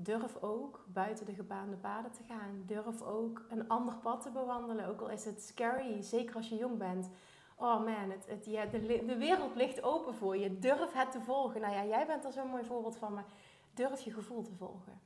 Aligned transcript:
durf 0.00 0.36
ook 0.40 0.84
buiten 0.86 1.26
de 1.26 1.34
gebaande 1.34 1.76
paden 1.76 2.10
te 2.12 2.22
gaan. 2.28 2.62
Durf 2.66 3.02
ook 3.02 3.44
een 3.48 3.68
ander 3.68 3.94
pad 3.96 4.22
te 4.22 4.30
bewandelen, 4.30 4.86
ook 4.88 5.00
al 5.00 5.08
is 5.10 5.24
het 5.24 5.42
scary, 5.42 6.02
zeker 6.02 6.36
als 6.36 6.48
je 6.48 6.56
jong 6.56 6.78
bent. 6.78 7.10
Oh 7.56 7.84
man, 7.84 8.10
het, 8.10 8.26
het, 8.26 8.44
ja, 8.46 8.64
de, 8.66 9.02
de 9.06 9.16
wereld 9.16 9.54
ligt 9.54 9.82
open 9.82 10.14
voor 10.14 10.36
je. 10.36 10.58
Durf 10.58 10.92
het 10.92 11.10
te 11.12 11.20
volgen. 11.20 11.60
Nou 11.60 11.74
ja, 11.74 11.84
jij 11.84 12.06
bent 12.06 12.24
er 12.24 12.32
zo'n 12.32 12.48
mooi 12.48 12.64
voorbeeld 12.64 12.96
van, 12.96 13.14
maar 13.14 13.26
durf 13.74 14.00
je 14.00 14.12
gevoel 14.12 14.42
te 14.42 14.54
volgen. 14.54 15.00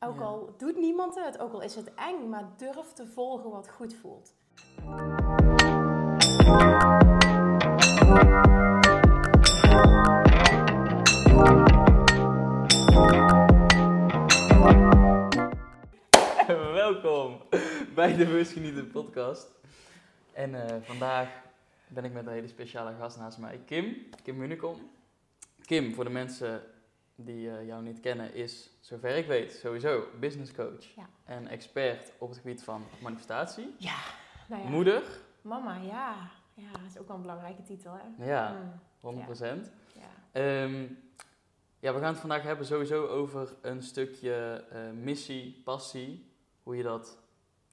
Ook 0.00 0.18
Ja. 0.18 0.24
al 0.24 0.54
doet 0.56 0.76
niemand 0.76 1.14
het, 1.14 1.38
ook 1.38 1.52
al 1.52 1.60
is 1.60 1.74
het 1.74 1.94
eng, 1.94 2.28
maar 2.28 2.48
durf 2.56 2.92
te 2.92 3.06
volgen 3.06 3.50
wat 3.50 3.70
goed 3.70 3.94
voelt. 3.94 4.34
Welkom 17.02 17.40
bij 17.94 18.16
de 18.16 18.24
Bewust 18.24 18.52
Genieten 18.52 18.90
podcast. 18.90 19.48
En 20.32 20.68
eh, 20.68 20.76
vandaag 20.82 21.28
ben 21.88 22.04
ik 22.04 22.12
met 22.12 22.26
een 22.26 22.32
hele 22.32 22.48
speciale 22.48 22.94
gast 22.98 23.18
naast 23.18 23.38
mij, 23.38 23.60
Kim. 23.66 23.96
Kim 24.22 24.36
Munikom. 24.36 24.90
Kim, 25.62 25.94
voor 25.94 26.04
de 26.04 26.10
mensen 26.10 26.62
die 27.14 27.50
eh, 27.50 27.66
jou 27.66 27.82
niet 27.82 28.00
kennen, 28.00 28.34
is, 28.34 28.70
zover 28.80 29.16
ik 29.16 29.26
weet, 29.26 29.52
sowieso 29.52 30.04
business 30.20 30.52
coach. 30.52 30.84
Ja. 30.96 31.08
En 31.24 31.46
expert 31.48 32.12
op 32.18 32.28
het 32.28 32.38
gebied 32.38 32.62
van 32.62 32.84
manifestatie. 33.02 33.74
Ja, 33.76 33.98
nou 34.48 34.62
ja. 34.62 34.68
Moeder, 34.68 35.02
Mama, 35.42 35.76
ja. 35.76 36.30
Ja, 36.54 36.70
dat 36.72 36.90
is 36.90 36.98
ook 36.98 37.06
wel 37.06 37.16
een 37.16 37.22
belangrijke 37.22 37.62
titel, 37.62 37.92
hè? 37.92 38.24
ja, 38.26 38.52
Mm, 39.00 39.24
100%. 39.26 39.70
ja. 39.92 40.02
Ehm, 40.32 40.86
ja, 41.80 41.94
we 41.94 42.00
gaan 42.00 42.12
het 42.12 42.18
vandaag 42.20 42.42
hebben 42.42 42.66
sowieso 42.66 43.06
over 43.06 43.56
een 43.62 43.82
stukje 43.82 44.64
eh, 44.70 44.90
missie, 44.90 45.60
passie. 45.64 46.27
Hoe 46.68 46.76
je 46.76 46.82
dat 46.82 47.18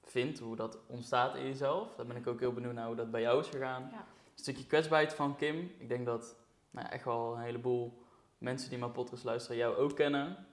vindt, 0.02 0.38
hoe 0.38 0.56
dat 0.56 0.78
ontstaat 0.86 1.34
in 1.34 1.44
jezelf. 1.46 1.94
Daar 1.94 2.06
ben 2.06 2.16
ik 2.16 2.26
ook 2.26 2.40
heel 2.40 2.52
benieuwd 2.52 2.72
naar 2.74 2.86
hoe 2.86 2.96
dat 2.96 3.10
bij 3.10 3.20
jou 3.20 3.40
is 3.40 3.48
gegaan. 3.48 3.88
Ja. 3.92 3.98
Een 3.98 4.04
stukje 4.42 4.66
kwetsbaarheid 4.66 5.14
van 5.14 5.36
Kim. 5.36 5.70
Ik 5.78 5.88
denk 5.88 6.06
dat 6.06 6.36
nou 6.70 6.86
ja, 6.86 6.92
echt 6.92 7.04
wel 7.04 7.34
een 7.34 7.40
heleboel 7.42 8.02
mensen 8.38 8.70
die 8.70 8.78
mijn 8.78 8.92
podcast 8.92 9.24
luisteren 9.24 9.56
jou 9.56 9.76
ook 9.76 9.96
kennen. 9.96 10.46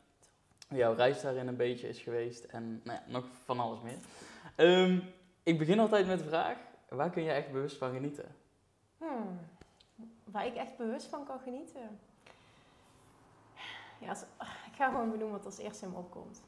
Jouw 0.70 0.94
reis 0.94 1.22
daarin 1.22 1.48
een 1.48 1.56
beetje 1.56 1.88
is 1.88 2.00
geweest. 2.00 2.44
En 2.44 2.82
nou 2.84 3.00
ja, 3.00 3.12
nog 3.12 3.26
van 3.44 3.60
alles 3.60 3.82
meer. 3.82 3.98
Ehm, 4.56 5.00
ik 5.44 5.58
begin 5.58 5.80
altijd 5.80 6.08
met 6.08 6.20
de 6.20 6.26
vraag, 6.28 6.58
waar 6.90 7.10
kun 7.10 7.24
je 7.24 7.32
echt 7.32 7.52
bewust 7.52 7.78
van 7.78 7.94
genieten? 7.94 8.36
Hmm. 8.98 9.40
Waar 10.24 10.46
ik 10.46 10.56
echt 10.56 10.78
bewust 10.78 11.06
van 11.08 11.26
kan 11.26 11.40
genieten. 11.40 12.00
Ja, 14.00 14.10
als- 14.10 14.26
ik 14.40 14.76
ga 14.76 14.90
gewoon 14.90 15.12
benoemen 15.12 15.38
wat 15.38 15.46
als 15.46 15.58
eerste 15.58 15.86
in 15.86 15.92
me 15.92 15.98
opkomt. 15.98 16.42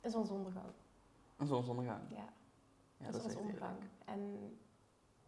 Een 0.00 0.10
zonsondergang. 0.10 0.66
Een 1.36 1.46
zonsondergang. 1.46 2.00
Ja, 2.08 2.32
Ja, 2.96 3.10
dat 3.10 3.14
is 3.14 3.22
zonsondergang. 3.22 3.76
En 4.04 4.52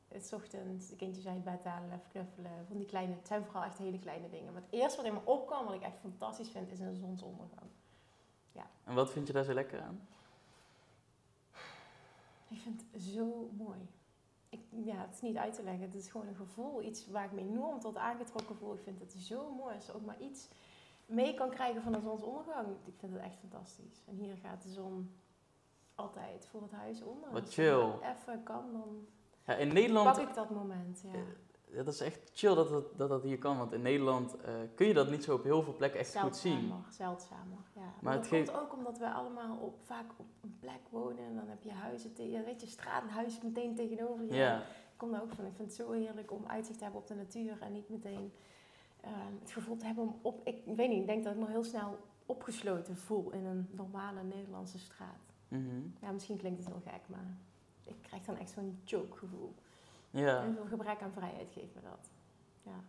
het 0.09 0.27
's 0.27 0.33
ochtends, 0.33 0.89
de 0.89 0.97
kindjes 0.97 1.27
uit 1.27 1.45
bed 1.45 1.65
halen, 1.65 1.93
even 1.93 2.09
knuffelen. 2.11 2.67
Van 2.67 2.77
die 2.77 2.87
kleine, 2.87 3.15
het 3.15 3.27
zijn 3.27 3.45
vooral 3.45 3.63
echt 3.65 3.79
hele 3.79 3.99
kleine 3.99 4.29
dingen. 4.29 4.53
Maar 4.53 4.63
het 4.63 4.73
eerste 4.73 4.97
wat 4.97 5.07
in 5.07 5.15
me 5.15 5.25
opkwam, 5.25 5.65
wat 5.65 5.75
ik 5.75 5.83
echt 5.83 5.99
fantastisch 6.01 6.51
vind, 6.51 6.71
is 6.71 6.81
een 6.81 6.97
zonsondergang. 6.97 7.71
En 8.89 8.95
wat 8.95 9.11
vind 9.11 9.27
je 9.27 9.33
daar 9.33 9.45
zo 9.45 9.55
lekker 9.55 9.81
aan? 9.81 10.09
Ik 12.49 12.59
vind 12.59 12.85
het 12.91 13.03
zo 13.03 13.51
mooi. 13.57 13.79
Ik, 14.49 14.61
ja, 14.71 14.97
het 14.97 15.15
is 15.15 15.21
niet 15.21 15.37
uit 15.37 15.55
te 15.55 15.63
leggen. 15.63 15.83
Het 15.83 15.95
is 15.95 16.09
gewoon 16.09 16.27
een 16.27 16.35
gevoel. 16.35 16.83
Iets 16.83 17.09
waar 17.09 17.25
ik 17.25 17.33
me 17.33 17.41
enorm 17.41 17.81
tot 17.81 17.97
aangetrokken 17.97 18.57
voel. 18.57 18.75
Ik 18.75 18.83
vind 18.83 18.99
het 18.99 19.13
zo 19.13 19.55
mooi. 19.55 19.75
Als 19.75 19.87
je 19.87 19.95
ook 19.95 20.05
maar 20.05 20.21
iets 20.21 20.49
mee 21.07 21.35
kan 21.35 21.51
krijgen 21.51 21.83
van 21.83 21.95
een 21.95 22.01
zonsondergang. 22.01 22.67
Ik 22.85 22.95
vind 22.99 23.13
het 23.13 23.23
echt 23.23 23.37
fantastisch. 23.39 24.03
En 24.07 24.17
hier 24.17 24.37
gaat 24.37 24.63
de 24.63 24.69
zon 24.69 25.15
altijd 25.99 26.47
voor 26.51 26.63
het 26.63 26.73
huis 26.73 27.03
onder. 27.03 27.31
Wat 27.31 27.41
Als 27.41 27.45
het 27.45 27.53
chill. 27.55 28.11
Even 28.11 28.43
kan, 28.43 28.73
dan 28.73 29.07
Ja, 29.47 29.55
in 29.55 29.73
Nederland, 29.73 30.17
pak 30.17 30.29
ik 30.29 30.35
dat 30.35 30.51
moment. 30.51 31.01
Ja. 31.05 31.13
eh, 31.13 31.21
ja, 31.77 31.83
dat 31.83 31.95
is 31.95 32.01
echt 32.01 32.31
chill 32.35 32.55
dat 32.55 32.69
dat, 32.69 32.99
dat 32.99 33.09
dat 33.09 33.23
hier 33.23 33.39
kan. 33.39 33.59
Want 33.59 33.73
in 33.73 33.83
Nederland 33.83 34.37
eh, 34.37 34.53
kun 34.75 34.87
je 34.87 34.95
dat 34.95 35.11
niet 35.11 35.25
zo 35.25 35.35
op 35.35 35.43
heel 35.43 35.63
veel 35.63 35.75
plekken 35.75 36.01
echt 36.01 36.19
goed 36.19 36.37
zien. 36.37 36.59
Zeldzamer, 36.59 36.93
zeldzamer. 36.93 37.59
Ja. 37.75 37.93
Maar, 38.01 38.15
het 38.15 38.29
komt 38.29 38.53
ook 38.55 38.73
omdat 38.73 38.99
we 38.99 39.11
allemaal 39.11 39.57
op, 39.57 39.81
vaak 39.85 40.11
op 40.17 40.27
een 40.41 40.57
plek 40.61 40.81
wonen. 40.91 41.25
En 41.25 41.35
dan 41.35 41.49
heb 41.49 41.63
je 41.63 41.73
huizen, 41.73 42.15
te, 42.15 42.31
ja, 42.31 42.45
weet 42.45 42.61
je, 42.61 42.67
straat 42.67 43.03
en 43.03 43.09
huis 43.09 43.41
meteen 43.43 43.75
tegenover 43.75 44.25
je. 44.25 44.35
Ja, 44.35 44.57
Ik 44.59 44.97
kom 44.97 45.11
daar 45.11 45.23
ook 45.23 45.33
van. 45.33 45.45
Ik 45.47 45.53
vind 45.57 45.69
het 45.69 45.87
zo 45.87 45.93
heerlijk 45.93 46.33
om 46.33 46.45
uitzicht 46.47 46.79
te 46.79 46.85
hebben 46.85 47.01
op 47.03 47.07
de 47.07 47.15
natuur 47.15 47.57
en 47.61 47.73
niet 47.73 47.89
meteen 47.89 48.33
eh, 49.01 49.11
het 49.41 49.51
gevoel 49.51 49.77
te 49.77 49.87
hebben 49.87 50.05
om 50.05 50.19
op. 50.23 50.41
Ik 50.47 50.63
weet 50.65 50.89
niet, 50.89 51.01
ik 51.01 51.07
denk 51.07 51.25
dat 51.25 51.33
ik 51.33 51.39
me 51.39 51.49
heel 51.49 51.65
snel 51.65 51.99
opgesloten 52.27 52.97
voel 52.97 53.31
in 53.31 53.45
een 53.45 53.69
normale 53.71 54.23
Nederlandse 54.23 54.79
straat. 54.79 55.28
Mhm. 55.49 55.81
Ja, 56.01 56.11
misschien 56.11 56.37
klinkt 56.37 56.59
het 56.59 56.69
heel 56.69 56.83
gek, 56.85 57.01
maar 57.07 57.37
ik 57.85 57.97
krijg 58.03 58.25
dan 58.25 58.37
echt 58.37 58.51
zo'n 58.51 58.81
choke 58.85 59.19
gevoel. 59.19 59.55
ja. 60.11 60.43
En 60.43 60.55
veel 60.55 60.67
gebrek 60.67 61.03
aan 61.03 61.13
vrijheid 61.13 61.53
geeft 61.53 61.75
me 61.75 61.81
dat. 61.81 62.11
Ja. 62.63 62.81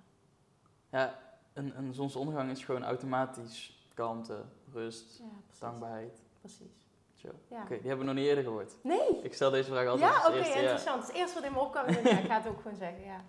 ja 0.90 1.20
een, 1.54 1.78
een 1.78 1.94
zonsondergang 1.94 2.52
is 2.52 2.66
gewoon 2.66 2.84
automatisch 2.84 3.88
kalmte, 3.94 4.44
rust, 4.72 5.18
Ja, 5.18 5.26
precies. 5.46 5.60
dankbaarheid. 5.60 6.22
Precies. 6.40 6.88
Ja. 7.22 7.62
Oké, 7.62 7.68
die 7.68 7.88
hebben 7.88 7.98
we 7.98 8.04
nog 8.04 8.14
niet 8.14 8.26
eerder 8.26 8.44
gehoord. 8.44 8.74
Nee! 8.84 9.22
Ik 9.22 9.34
stel 9.34 9.52
deze 9.52 9.70
vraag 9.70 9.88
altijd 9.88 10.12
Ja, 10.12 10.28
oké. 10.28 10.38
Ja. 10.38 10.56
interessant. 10.56 10.96
Het 10.96 11.02
is 11.02 11.08
het 11.08 11.16
eerste 11.16 11.36
wat 11.36 11.44
in 11.44 11.52
me 11.52 11.60
opkwam. 11.60 11.86
Ik 11.86 11.94
denk, 11.94 12.08
ja, 12.08 12.18
ik 12.18 12.26
ga 12.26 12.38
het 12.38 12.48
ook 12.48 12.62
gewoon 12.62 12.78
zeggen, 12.78 13.04
ja. 13.04 13.24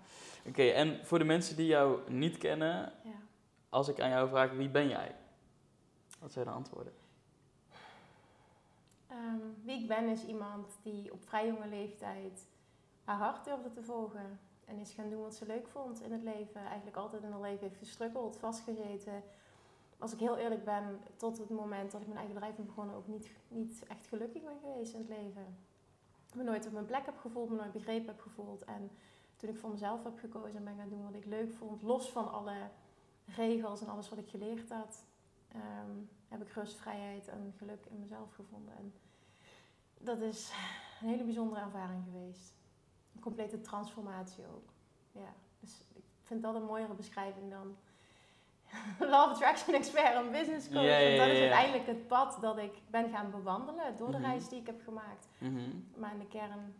Oké, 0.45 0.63
en 0.63 1.05
voor 1.05 1.19
de 1.19 1.25
mensen 1.25 1.55
die 1.55 1.65
jou 1.65 2.11
niet 2.11 2.37
kennen, 2.37 2.93
ja. 3.03 3.19
als 3.69 3.87
ik 3.87 3.99
aan 4.01 4.09
jou 4.09 4.29
vraag 4.29 4.51
wie 4.51 4.69
ben 4.69 4.87
jij? 4.87 5.15
Wat 6.19 6.31
zou 6.31 6.45
je 6.45 6.51
dan 6.51 6.59
antwoorden? 6.59 6.93
Ehm, 9.11 9.39
wie 9.63 9.81
ik 9.81 9.87
ben 9.87 10.07
is 10.07 10.25
iemand 10.25 10.79
die 10.83 11.13
op 11.13 11.23
vrij 11.23 11.47
jonge 11.47 11.67
leeftijd 11.67 12.47
haar 13.03 13.17
hart 13.17 13.45
durfde 13.45 13.71
te 13.71 13.83
volgen. 13.83 14.39
En 14.65 14.77
is 14.77 14.93
gaan 14.93 15.09
doen 15.09 15.21
wat 15.21 15.35
ze 15.35 15.45
leuk 15.45 15.67
vond 15.67 16.01
in 16.01 16.11
het 16.11 16.23
leven. 16.23 16.61
Eigenlijk 16.61 16.97
altijd 16.97 17.23
in 17.23 17.31
haar 17.31 17.41
leven 17.41 17.67
heeft 17.67 17.77
gestruggeld, 17.77 18.37
vastgezeten. 18.37 19.23
Als 19.99 20.13
ik 20.13 20.19
heel 20.19 20.37
eerlijk 20.37 20.63
ben, 20.63 20.99
tot 21.15 21.37
het 21.37 21.49
moment 21.49 21.91
dat 21.91 22.01
ik 22.01 22.07
mijn 22.07 22.19
eigen 22.19 22.35
bedrijf 22.35 22.55
heb 22.55 22.65
begonnen, 22.65 22.95
ook 22.95 23.07
niet, 23.07 23.29
niet 23.47 23.83
echt 23.87 24.07
gelukkig 24.07 24.43
ben 24.43 24.59
geweest 24.61 24.93
in 24.93 24.99
het 24.99 25.09
leven. 25.09 25.57
Me 26.35 26.43
nooit 26.43 26.65
op 26.65 26.73
mijn 26.73 26.85
plek 26.85 27.05
heb 27.05 27.17
gevoeld, 27.17 27.49
me 27.49 27.55
nooit 27.55 27.71
begrepen 27.71 28.07
heb 28.07 28.19
gevoeld. 28.19 28.63
En 28.63 28.91
toen 29.35 29.49
ik 29.49 29.57
voor 29.57 29.69
mezelf 29.69 30.03
heb 30.03 30.19
gekozen 30.19 30.57
en 30.57 30.63
ben 30.63 30.77
gaan 30.77 30.89
doen 30.89 31.03
wat 31.03 31.13
ik 31.13 31.25
leuk 31.25 31.53
vond, 31.53 31.81
los 31.81 32.11
van 32.11 32.31
alle 32.31 32.69
regels 33.25 33.81
en 33.81 33.87
alles 33.87 34.09
wat 34.09 34.19
ik 34.19 34.29
geleerd 34.29 34.69
had, 34.69 35.03
ehm, 35.53 35.91
heb 36.27 36.41
ik 36.41 36.49
rust, 36.51 36.75
vrijheid 36.77 37.27
en 37.27 37.53
geluk 37.57 37.85
in 37.89 37.99
mezelf 37.99 38.33
gevonden. 38.35 38.73
En 38.77 38.93
dat 39.99 40.19
is 40.21 40.51
een 41.01 41.07
hele 41.07 41.23
bijzondere 41.23 41.61
ervaring 41.61 42.03
geweest. 42.03 42.53
Een 43.15 43.21
complete 43.21 43.61
transformatie 43.61 44.43
ook. 44.55 44.69
Ja, 45.11 45.33
dus 45.59 45.83
ik 45.93 46.03
vind 46.23 46.41
dat 46.41 46.55
een 46.55 46.65
mooiere 46.65 46.93
beschrijving 46.93 47.49
dan 47.51 47.75
of 49.07 49.09
Attraction 49.09 49.75
Expert 49.75 50.13
en 50.25 50.31
Business 50.31 50.67
Coach. 50.69 50.83
Ja, 50.83 50.97
ja, 50.97 51.17
Want 51.17 51.17
dat 51.29 51.35
is 51.35 51.41
uiteindelijk 51.41 51.85
het 51.87 52.07
pad 52.07 52.37
dat 52.41 52.57
ik 52.57 52.73
ben 52.89 53.09
gaan 53.09 53.31
bewandelen 53.31 53.97
door 53.97 54.11
de 54.11 54.17
Mhm. 54.17 54.25
reis 54.25 54.49
die 54.49 54.59
ik 54.59 54.65
heb 54.65 54.81
gemaakt. 54.83 55.27
Mhm. 55.37 55.69
Maar 55.97 56.11
in 56.13 56.19
de 56.19 56.27
kern 56.27 56.73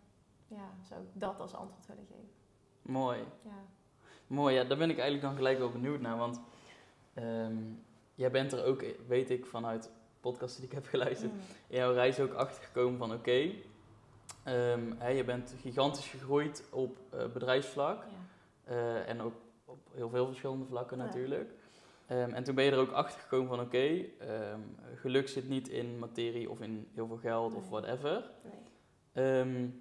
ja, 0.47 0.69
zou 0.87 1.01
ik 1.01 1.07
dat 1.13 1.39
als 1.39 1.53
antwoord 1.53 1.85
willen 1.87 2.05
geven. 2.07 2.29
Mooi. 2.81 3.19
Ja. 3.43 3.63
Mooi, 4.27 4.55
ja, 4.55 4.63
daar 4.63 4.77
ben 4.77 4.89
ik 4.89 4.95
eigenlijk 4.97 5.27
dan 5.27 5.35
gelijk 5.35 5.57
wel 5.57 5.71
benieuwd 5.71 5.99
naar. 6.01 6.17
Want 6.17 6.41
ehm, 7.13 7.57
jij 8.15 8.31
bent 8.31 8.51
er 8.51 8.63
ook, 8.65 8.83
weet 9.07 9.29
ik, 9.29 9.45
vanuit 9.45 9.89
podcasts 10.19 10.55
die 10.57 10.65
ik 10.65 10.71
heb 10.71 10.85
geluisterd, 10.87 11.31
Mm. 11.33 11.39
in 11.67 11.77
jouw 11.77 11.93
reis 11.93 12.19
ook 12.19 12.33
achter 12.33 12.63
gekomen 12.63 12.97
van 12.97 13.13
oké, 13.13 13.51
ehm, 14.43 15.13
je 15.15 15.23
bent 15.25 15.53
gigantisch 15.61 16.05
gegroeid 16.07 16.63
op 16.71 16.97
eh, 17.09 17.25
bedrijfsvlak. 17.27 18.03
Ja. 18.03 18.09
eh, 18.63 19.09
en 19.09 19.21
ook 19.21 19.33
op 19.65 19.87
heel 19.93 20.09
veel 20.09 20.25
verschillende 20.27 20.65
vlakken 20.65 20.97
Ja. 20.97 21.03
natuurlijk. 21.05 21.51
Ehm, 22.07 22.29
en 22.29 22.43
toen 22.43 22.55
ben 22.55 22.63
je 22.63 22.71
er 22.71 22.77
ook 22.79 22.91
achter 22.91 23.19
gekomen 23.21 23.47
van 23.47 23.59
oké, 23.59 24.05
ehm, 24.19 24.59
geluk 24.95 25.29
zit 25.29 25.49
niet 25.49 25.67
in 25.67 25.99
materie 25.99 26.49
of 26.49 26.61
in 26.61 26.87
heel 26.93 27.07
veel 27.07 27.17
geld 27.17 27.53
of 27.55 27.69
whatever. 27.69 28.29
Nee. 29.13 29.71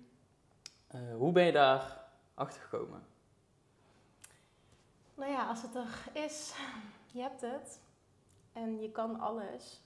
Eh, 0.89 1.01
hoe 1.17 1.33
ben 1.33 1.45
je 1.45 1.53
daar 1.53 2.05
achter 2.35 2.63
gekomen? 2.63 3.03
Nou 5.15 5.31
ja, 5.33 5.49
als 5.49 5.63
het 5.63 5.75
er 5.75 6.23
is, 6.25 6.55
je 7.15 7.21
hebt 7.21 7.41
het 7.41 7.81
en 8.53 8.81
je 8.81 8.91
kan 8.91 9.21
alles. 9.21 9.83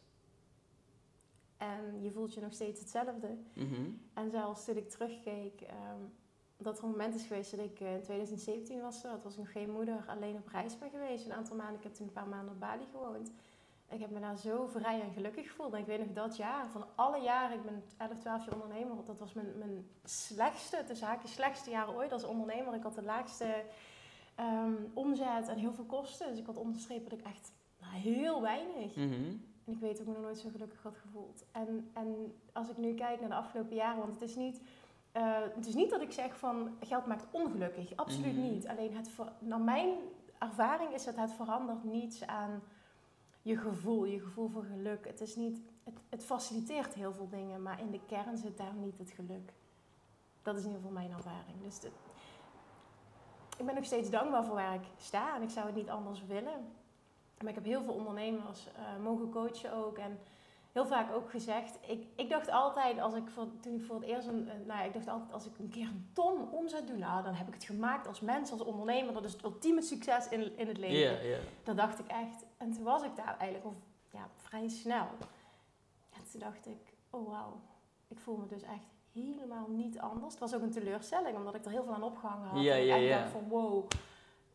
En 1.56 2.02
je 2.02 2.10
voelt 2.10 2.34
je 2.34 2.40
nog 2.40 2.52
steeds 2.52 2.80
hetzelfde. 2.80 3.36
Mhm. 3.52 3.90
En 4.14 4.30
zelfs 4.30 4.64
toen 4.64 4.76
ik 4.76 4.90
terugkeek, 4.90 5.60
ehm, 5.60 6.00
dat 6.56 6.78
er 6.78 6.84
een 6.84 6.90
moment 6.90 7.14
is 7.14 7.26
geweest 7.26 7.50
dat 7.50 7.60
ik 7.60 7.80
eh, 7.80 7.94
in 7.94 8.02
2017 8.02 8.80
was. 8.80 9.02
Dat 9.02 9.22
was 9.22 9.36
nog 9.36 9.52
geen 9.52 9.70
moeder, 9.70 10.04
alleen 10.06 10.36
op 10.36 10.48
reis 10.48 10.78
ben 10.78 10.90
geweest. 10.90 11.24
Een 11.24 11.32
aantal 11.32 11.56
maanden, 11.56 11.76
ik 11.76 11.82
heb 11.82 11.94
toen 11.94 12.06
een 12.06 12.12
paar 12.12 12.28
maanden 12.28 12.54
op 12.54 12.60
Bali 12.60 12.84
gewoond. 12.90 13.32
Ik 13.88 14.00
heb 14.00 14.10
me 14.10 14.20
daar 14.20 14.36
zo 14.36 14.66
vrij 14.66 15.00
en 15.00 15.12
gelukkig 15.12 15.48
gevoeld. 15.48 15.72
En 15.72 15.78
ik 15.78 15.86
weet 15.86 15.98
nog 15.98 16.12
dat 16.12 16.36
jaar, 16.36 16.70
van 16.70 16.86
alle 16.94 17.18
jaren, 17.20 17.56
ik 17.56 17.64
ben 17.64 17.84
11, 17.96 18.18
12 18.18 18.44
jaar 18.44 18.54
ondernemer. 18.62 19.04
Dat 19.04 19.18
was 19.18 19.32
mijn, 19.32 19.58
mijn 19.58 19.88
slechtste, 20.04 20.84
tussen 20.86 21.06
haakjes 21.06 21.32
slechtste 21.32 21.70
jaar 21.70 21.94
ooit 21.94 22.12
als 22.12 22.24
ondernemer. 22.24 22.74
Ik 22.74 22.82
had 22.82 22.94
de 22.94 23.02
laagste 23.02 23.64
ehm, 24.34 24.74
omzet 24.92 25.48
en 25.48 25.58
heel 25.58 25.72
veel 25.72 25.84
kosten. 25.84 26.28
Dus 26.28 26.38
ik 26.38 26.46
had 26.46 26.56
onderstrepen 26.56 27.10
dat 27.10 27.18
ik 27.18 27.26
echt 27.26 27.52
nou, 27.90 28.02
heel 28.02 28.42
weinig 28.42 28.94
Mhm. 28.96 29.36
En 29.66 29.72
ik 29.72 29.78
weet 29.78 29.90
dat 29.90 30.00
ik 30.00 30.06
me 30.06 30.12
nog 30.12 30.22
nooit 30.22 30.38
zo 30.38 30.48
gelukkig 30.52 30.82
had 30.82 30.96
gevoeld. 30.96 31.44
En, 31.52 31.90
en 31.94 32.34
als 32.52 32.68
ik 32.68 32.76
nu 32.76 32.94
kijk 32.94 33.20
naar 33.20 33.28
de 33.28 33.34
afgelopen 33.34 33.74
jaren, 33.76 33.98
want 34.00 34.12
het 34.12 34.22
is 34.22 34.36
niet, 34.36 34.60
eh, 35.12 35.36
het 35.54 35.66
is 35.66 35.74
niet 35.74 35.90
dat 35.90 36.00
ik 36.00 36.12
zeg 36.12 36.38
van 36.38 36.76
geld 36.80 37.06
maakt 37.06 37.26
ongelukkig. 37.30 37.96
Absoluut 37.96 38.32
Mhm. 38.36 38.42
niet. 38.52 38.66
Alleen 38.68 38.96
het, 38.96 39.08
ver- 39.08 39.32
naar 39.38 39.60
mijn 39.60 39.94
ervaring 40.38 40.92
is 40.92 41.04
het, 41.04 41.16
het 41.16 41.32
verandert 41.32 41.84
niets 41.84 42.26
aan 42.26 42.62
je 43.42 43.56
gevoel, 43.56 44.04
je 44.04 44.20
gevoel 44.20 44.48
voor 44.48 44.64
geluk. 44.64 45.06
Het, 45.06 45.20
is 45.20 45.36
niet, 45.36 45.60
het, 45.84 45.94
het 46.08 46.24
faciliteert 46.24 46.94
heel 46.94 47.12
veel 47.12 47.28
dingen, 47.28 47.62
maar 47.62 47.80
in 47.80 47.90
de 47.90 48.00
kern 48.06 48.36
zit 48.38 48.56
daar 48.56 48.74
niet 48.74 48.98
het 48.98 49.10
geluk. 49.10 49.52
Dat 50.42 50.54
is 50.56 50.60
in 50.60 50.66
ieder 50.66 50.82
geval 50.82 50.96
mijn 51.02 51.10
ervaring. 51.12 51.62
Dus 51.62 51.80
de- 51.80 51.90
ik 53.58 53.66
ben 53.66 53.74
nog 53.74 53.84
steeds 53.84 54.10
dankbaar 54.10 54.44
voor 54.44 54.54
waar 54.54 54.74
ik 54.74 54.86
sta 54.96 55.36
en 55.36 55.42
ik 55.42 55.50
zou 55.50 55.66
het 55.66 55.74
niet 55.74 55.90
anders 55.90 56.26
willen. 56.26 56.72
Maar 57.38 57.48
ik 57.48 57.54
heb 57.54 57.64
heel 57.64 57.82
veel 57.82 57.94
ondernemers 57.94 58.66
eh, 58.66 59.02
mogen 59.02 59.30
coachen 59.30 59.72
ook. 59.72 59.98
En 59.98 60.18
heel 60.72 60.86
vaak 60.86 61.12
ook 61.12 61.30
gezegd. 61.30 61.78
Ik, 61.86 62.06
ik 62.16 62.28
dacht 62.28 62.50
altijd, 62.50 63.00
als 63.00 63.14
ik 63.14 63.28
voor, 63.28 63.46
toen 63.60 63.74
ik 63.74 63.84
voor 63.84 63.94
het 63.94 64.04
eerst 64.04 64.28
een, 64.28 64.44
nou 64.44 64.78
ja, 64.78 64.82
ik 64.82 64.92
dacht 64.92 65.08
altijd, 65.08 65.32
als 65.32 65.46
ik 65.46 65.58
een 65.58 65.68
keer 65.68 65.86
een 65.86 66.10
ton 66.12 66.50
om 66.50 66.68
zou 66.68 66.86
doen, 66.86 66.98
nou, 66.98 67.22
dan 67.22 67.34
heb 67.34 67.48
ik 67.48 67.54
het 67.54 67.64
gemaakt 67.64 68.06
als 68.06 68.20
mens, 68.20 68.50
als 68.50 68.60
ondernemer. 68.60 69.12
Dat 69.12 69.24
is 69.24 69.32
het 69.32 69.44
ultieme 69.44 69.82
succes 69.82 70.28
in, 70.28 70.58
in 70.58 70.66
het 70.66 70.78
leven. 70.78 71.28
Ja. 71.28 71.38
Dat 71.62 71.76
dacht 71.76 71.98
ik 71.98 72.06
echt. 72.06 72.44
En 72.56 72.72
toen 72.72 72.84
was 72.84 73.02
ik 73.02 73.16
daar 73.16 73.36
eigenlijk 73.38 73.64
al 73.64 73.76
ja, 74.10 74.28
vrij 74.36 74.68
snel. 74.68 75.06
En 76.12 76.20
toen 76.30 76.40
dacht 76.40 76.66
ik, 76.66 76.94
oh 77.10 77.28
wauw, 77.28 77.60
ik 78.08 78.18
voel 78.18 78.36
me 78.36 78.46
dus 78.46 78.62
echt 78.62 78.94
helemaal 79.12 79.68
niet 79.68 79.98
anders. 79.98 80.32
Het 80.32 80.40
was 80.40 80.54
ook 80.54 80.62
een 80.62 80.70
teleurstelling, 80.70 81.36
omdat 81.36 81.54
ik 81.54 81.64
er 81.64 81.70
heel 81.70 81.84
veel 81.84 81.94
aan 81.94 82.02
opgehangen 82.02 82.48
had. 82.48 82.62
Ja, 82.62 82.74
en 82.74 82.80
ik 82.80 82.86
ja, 82.86 82.94
echt 82.94 83.04
ja. 83.04 83.18
dacht 83.18 83.30
van 83.30 83.48
wow. 83.48 83.88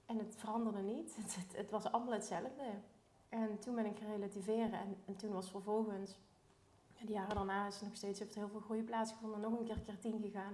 En 0.10 0.18
het 0.18 0.36
veranderde 0.38 0.82
niet. 0.82 1.16
Het, 1.22 1.36
het, 1.36 1.58
het 1.58 1.72
was 1.72 1.92
allemaal 1.92 2.14
hetzelfde. 2.14 2.64
En 3.30 3.60
toen 3.60 3.76
ben 3.76 3.86
ik 3.86 3.98
gaan 3.98 4.12
relativeren. 4.12 4.80
En, 4.80 4.98
en 5.06 5.16
toen 5.16 5.32
was 5.32 5.50
vervolgens, 5.50 6.18
de 7.06 7.14
jaren 7.14 7.36
daarna 7.36 7.68
is 7.68 7.82
nog 7.82 7.96
steeds, 7.96 8.20
heeft 8.20 8.34
er 8.34 8.40
heel 8.40 8.50
veel 8.50 8.60
groei 8.60 8.84
plaatsgevonden. 8.84 9.40
Nog 9.40 9.60
een 9.60 9.66
keer 9.66 9.80
keer 9.80 10.00
tien 10.00 10.22
gegaan. 10.22 10.54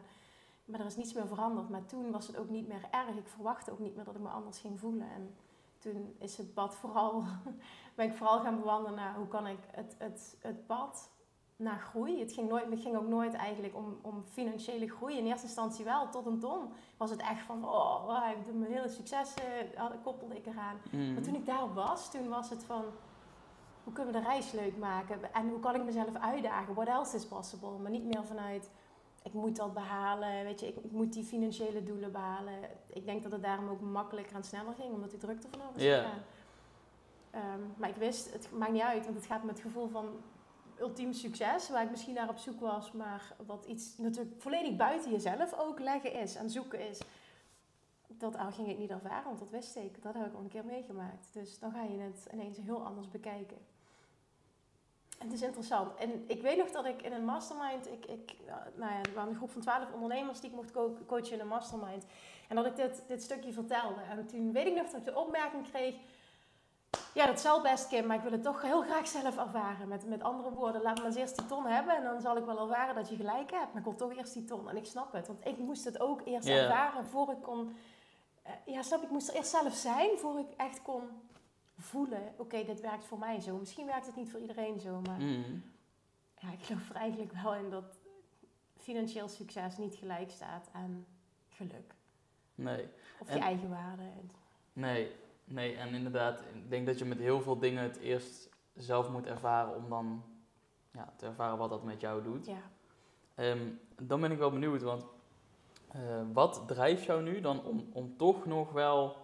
Maar 0.66 0.80
er 0.80 0.86
is 0.86 0.96
niets 0.96 1.14
meer 1.14 1.28
veranderd. 1.28 1.70
Maar 1.70 1.86
toen 1.86 2.12
was 2.12 2.28
het 2.28 2.38
ook 2.38 2.50
niet 2.50 2.68
meer 2.68 2.88
erg. 2.92 3.16
Ik 3.16 3.28
verwachtte 3.28 3.72
ook 3.72 3.80
niet 3.80 3.96
meer 3.96 4.06
dat 4.06 4.16
ik 4.16 4.22
me 4.22 4.30
anders 4.30 4.60
ging 4.60 4.80
voelen. 4.80 5.10
En 5.10 5.36
toen 5.80 6.16
is 6.18 6.38
het 6.38 6.54
pad 6.54 6.76
vooral, 6.76 7.24
ben 7.96 8.10
ik 8.10 8.14
vooral 8.14 8.40
gaan 8.40 8.60
bewandelen 8.60 8.96
naar 8.96 9.16
hoe 9.16 9.28
kan 9.28 9.48
ik 9.48 9.60
het, 9.72 9.96
het, 9.98 10.38
het 10.40 10.66
pad 10.66 11.10
naar 11.58 11.80
groei. 11.80 12.20
Het 12.20 12.32
ging, 12.32 12.50
nooit, 12.50 12.70
het 12.70 12.80
ging 12.80 12.96
ook 12.98 13.08
nooit 13.08 13.34
eigenlijk 13.34 13.76
om, 13.76 13.98
om 14.02 14.24
financiële 14.32 14.88
groei. 14.90 15.18
In 15.18 15.26
eerste 15.26 15.46
instantie 15.46 15.86
wel, 15.86 16.10
tot 16.10 16.26
een 16.26 16.40
ton 16.40 16.70
was 16.98 17.10
het 17.10 17.20
echt 17.22 17.42
van, 17.46 17.66
oh, 17.66 18.08
mijn 18.54 18.72
hele 18.72 18.88
succes, 18.90 19.34
eh, 19.34 19.44
had- 19.80 20.02
koppelde 20.04 20.36
ik 20.36 20.46
eraan. 20.46 20.78
Mhm. 20.92 21.14
Maar 21.14 21.22
toen 21.24 21.36
ik 21.36 21.46
daar 21.46 21.74
was, 21.74 22.12
toen 22.12 22.30
was 22.30 22.50
het 22.50 22.64
van, 22.64 22.84
hoe 23.84 23.94
kunnen 23.94 24.14
we 24.14 24.20
de 24.20 24.26
reis 24.26 24.52
leuk 24.52 24.78
maken? 24.78 25.34
En 25.34 25.50
hoe 25.50 25.60
kan 25.60 25.76
ik 25.76 25.84
mezelf 25.84 26.16
uitdagen? 26.16 26.74
What 26.74 26.88
else 26.88 27.16
is 27.16 27.26
possible? 27.28 27.78
Maar 27.82 27.92
niet 27.92 28.06
meer 28.06 28.26
vanuit, 28.26 28.70
ik 29.24 29.34
moet 29.34 29.56
dat 29.56 29.74
behalen, 29.74 30.44
weet 30.44 30.60
je, 30.60 30.68
ik, 30.68 30.76
ik 30.76 30.92
moet 30.92 31.14
die 31.14 31.24
financiële 31.24 31.84
doelen 31.84 32.12
behalen. 32.12 32.54
Ik 32.88 33.06
denk 33.06 33.24
dat 33.24 33.32
het 33.32 33.44
daarom 33.44 33.70
ook 33.70 33.82
makkelijker 33.82 34.36
en 34.36 34.44
sneller 34.44 34.74
ging, 34.74 34.94
omdat 34.94 35.10
die 35.10 35.20
drukte 35.20 35.48
vanaf 35.52 35.72
Ja. 35.76 35.98
gegaan. 35.98 36.20
Ehm, 37.32 37.60
maar 37.78 37.90
ik 37.90 37.96
wist, 37.96 38.34
het 38.34 38.50
maakt 38.52 38.72
niet 38.72 38.82
uit, 38.82 39.04
want 39.04 39.16
het 39.16 39.26
gaat 39.26 39.44
met 39.44 39.56
het 39.56 39.66
gevoel 39.66 39.88
van 39.88 40.06
ultiem 40.80 41.14
succes, 41.14 41.70
waar 41.70 41.84
ik 41.84 41.90
misschien 41.90 42.14
naar 42.14 42.30
op 42.30 42.38
zoek 42.38 42.60
was, 42.60 42.92
maar 42.92 43.36
wat 43.46 43.66
iets 43.66 43.98
natuurlijk 43.98 44.42
volledig 44.42 44.76
buiten 44.76 45.12
jezelf 45.12 45.54
ook 45.54 45.80
leggen 45.80 46.14
is 46.14 46.36
en 46.36 46.50
zoeken 46.50 46.90
is. 46.90 47.00
Dat 48.08 48.38
ging 48.50 48.68
ik 48.68 48.78
niet 48.78 48.90
ervaren, 48.90 49.26
want 49.26 49.40
dat 49.40 49.50
wist 49.50 49.76
ik. 49.76 50.04
Dat 50.04 50.14
heb 50.14 50.26
ik 50.26 50.34
al 50.34 50.40
een 50.40 50.48
keer 50.48 50.66
meegemaakt. 50.66 51.28
Dus 51.34 51.60
dan 51.60 51.72
ga 51.72 51.84
je 51.84 52.00
het 52.00 52.28
ineens 52.34 52.58
heel 52.58 52.86
anders 52.86 53.10
bekijken. 53.10 53.58
En 55.20 55.26
het 55.26 55.34
is 55.34 55.42
interessant. 55.42 55.96
En 55.96 56.24
ik 56.28 56.42
weet 56.42 56.58
nog 56.58 56.72
dat 56.72 56.86
ik 56.86 57.02
in 57.02 57.14
een 57.14 57.26
mastermind, 57.26 57.88
ik, 57.88 58.06
ik, 58.06 58.36
nou 58.76 58.92
ja, 58.92 59.02
er 59.02 59.14
waren 59.14 59.30
een 59.30 59.36
groep 59.36 59.52
van 59.52 59.62
twaalf 59.62 59.94
ondernemers 59.94 60.40
die 60.40 60.50
ik 60.50 60.56
mocht 60.56 60.72
co- 60.72 60.98
coachen 61.06 61.34
in 61.34 61.40
een 61.40 61.48
mastermind. 61.48 62.06
En 62.48 62.56
dat 62.56 62.66
ik 62.66 62.76
dit, 62.76 63.04
dit 63.08 63.24
stukje 63.24 63.54
vertelde. 63.54 64.02
En 64.02 64.28
toen 64.28 64.52
weet 64.52 64.68
ik 64.68 64.76
nog 64.76 64.86
dat 64.86 65.00
ik 65.00 65.06
de 65.06 65.20
opmerking 65.20 65.70
kreeg, 65.70 65.96
ja, 67.14 67.26
dat 67.26 67.40
zal 67.40 67.62
best, 67.62 67.88
Kim, 67.88 68.06
maar 68.06 68.16
ik 68.16 68.22
wil 68.24 68.32
het 68.32 68.44
toch 68.44 68.62
heel 68.62 68.82
graag 68.82 69.08
zelf 69.08 69.38
ervaren. 69.38 69.88
Met, 69.88 70.06
met 70.08 70.24
andere 70.24 70.50
woorden, 70.52 70.82
laat 70.82 70.98
me 71.00 71.06
eens 71.06 71.16
eerst 71.16 71.38
die 71.38 71.46
ton 71.46 71.66
hebben 71.66 71.96
en 71.96 72.04
dan 72.04 72.22
zal 72.22 72.38
ik 72.38 72.46
wel 72.46 72.60
ervaren 72.60 72.96
dat 72.96 73.10
je 73.10 73.16
gelijk 73.16 73.52
hebt. 73.52 73.68
Maar 73.74 73.78
ik 73.78 73.84
wil 73.84 73.96
toch 73.96 74.16
eerst 74.18 74.34
die 74.34 74.46
ton. 74.46 74.70
En 74.70 74.78
ik 74.78 74.86
snap 74.86 75.12
het, 75.14 75.28
want 75.28 75.46
ik 75.46 75.58
moest 75.58 75.84
het 75.86 76.00
ook 76.00 76.22
eerst 76.26 76.48
ervaren 76.48 77.06
voor 77.06 77.32
ik 77.32 77.42
kon... 77.42 77.76
eh, 78.44 78.52
ja, 78.66 78.82
snap 78.82 79.04
ik 79.04 79.10
moest 79.10 79.28
er 79.30 79.36
eerst 79.36 79.50
zelf 79.50 79.74
zijn 79.74 80.18
voor 80.18 80.40
ik 80.40 80.48
echt 80.58 80.82
kon 80.82 81.02
voelen, 81.78 82.34
oké, 82.38 82.64
dit 82.64 82.82
werkt 82.82 83.06
voor 83.06 83.20
mij 83.20 83.40
zo. 83.40 83.58
Misschien 83.58 83.86
werkt 83.86 84.06
het 84.06 84.16
niet 84.16 84.32
voor 84.32 84.40
iedereen 84.40 84.80
zo, 84.80 85.02
maar 85.02 85.18
Mhm. 85.20 85.58
ja, 86.40 86.52
ik 86.52 86.64
geloof 86.64 86.90
er 86.90 86.96
eigenlijk 86.96 87.32
wel 87.44 87.56
in 87.56 87.70
dat 87.70 87.98
financieel 88.78 89.28
succes 89.28 89.78
niet 89.78 89.96
gelijk 89.96 90.32
staat 90.32 90.68
aan 90.72 91.06
geluk. 91.50 91.94
Nee. 92.56 92.88
Of 93.20 93.28
En- 93.28 93.36
je 93.38 93.42
eigen 93.44 93.70
waarde. 93.70 94.04
Nee, 94.74 95.12
nee, 95.46 95.76
en 95.76 95.94
inderdaad, 95.94 96.42
ik 96.54 96.70
denk 96.70 96.86
dat 96.86 97.00
je 97.00 97.06
met 97.06 97.18
heel 97.18 97.42
veel 97.42 97.60
dingen 97.60 97.84
het 97.84 97.98
eerst 97.98 98.50
zelf 98.74 99.10
moet 99.10 99.26
ervaren 99.26 99.76
om 99.76 99.90
dan 99.90 100.24
ja, 100.92 101.14
te 101.18 101.26
ervaren 101.26 101.58
wat 101.58 101.70
dat 101.70 101.84
met 101.84 102.02
jou 102.02 102.24
doet. 102.24 102.46
Ja. 102.46 102.62
Ehm, 103.36 103.70
dan 104.02 104.22
ben 104.22 104.32
ik 104.32 104.38
wel 104.38 104.52
benieuwd, 104.52 104.82
want 104.82 105.06
eh, 105.92 106.22
wat 106.34 106.64
drijft 106.68 107.04
jou 107.04 107.24
nu 107.24 107.42
dan 107.42 107.64
om, 107.64 107.90
om 107.94 108.18
toch 108.18 108.46
nog 108.46 108.72
wel 108.72 109.16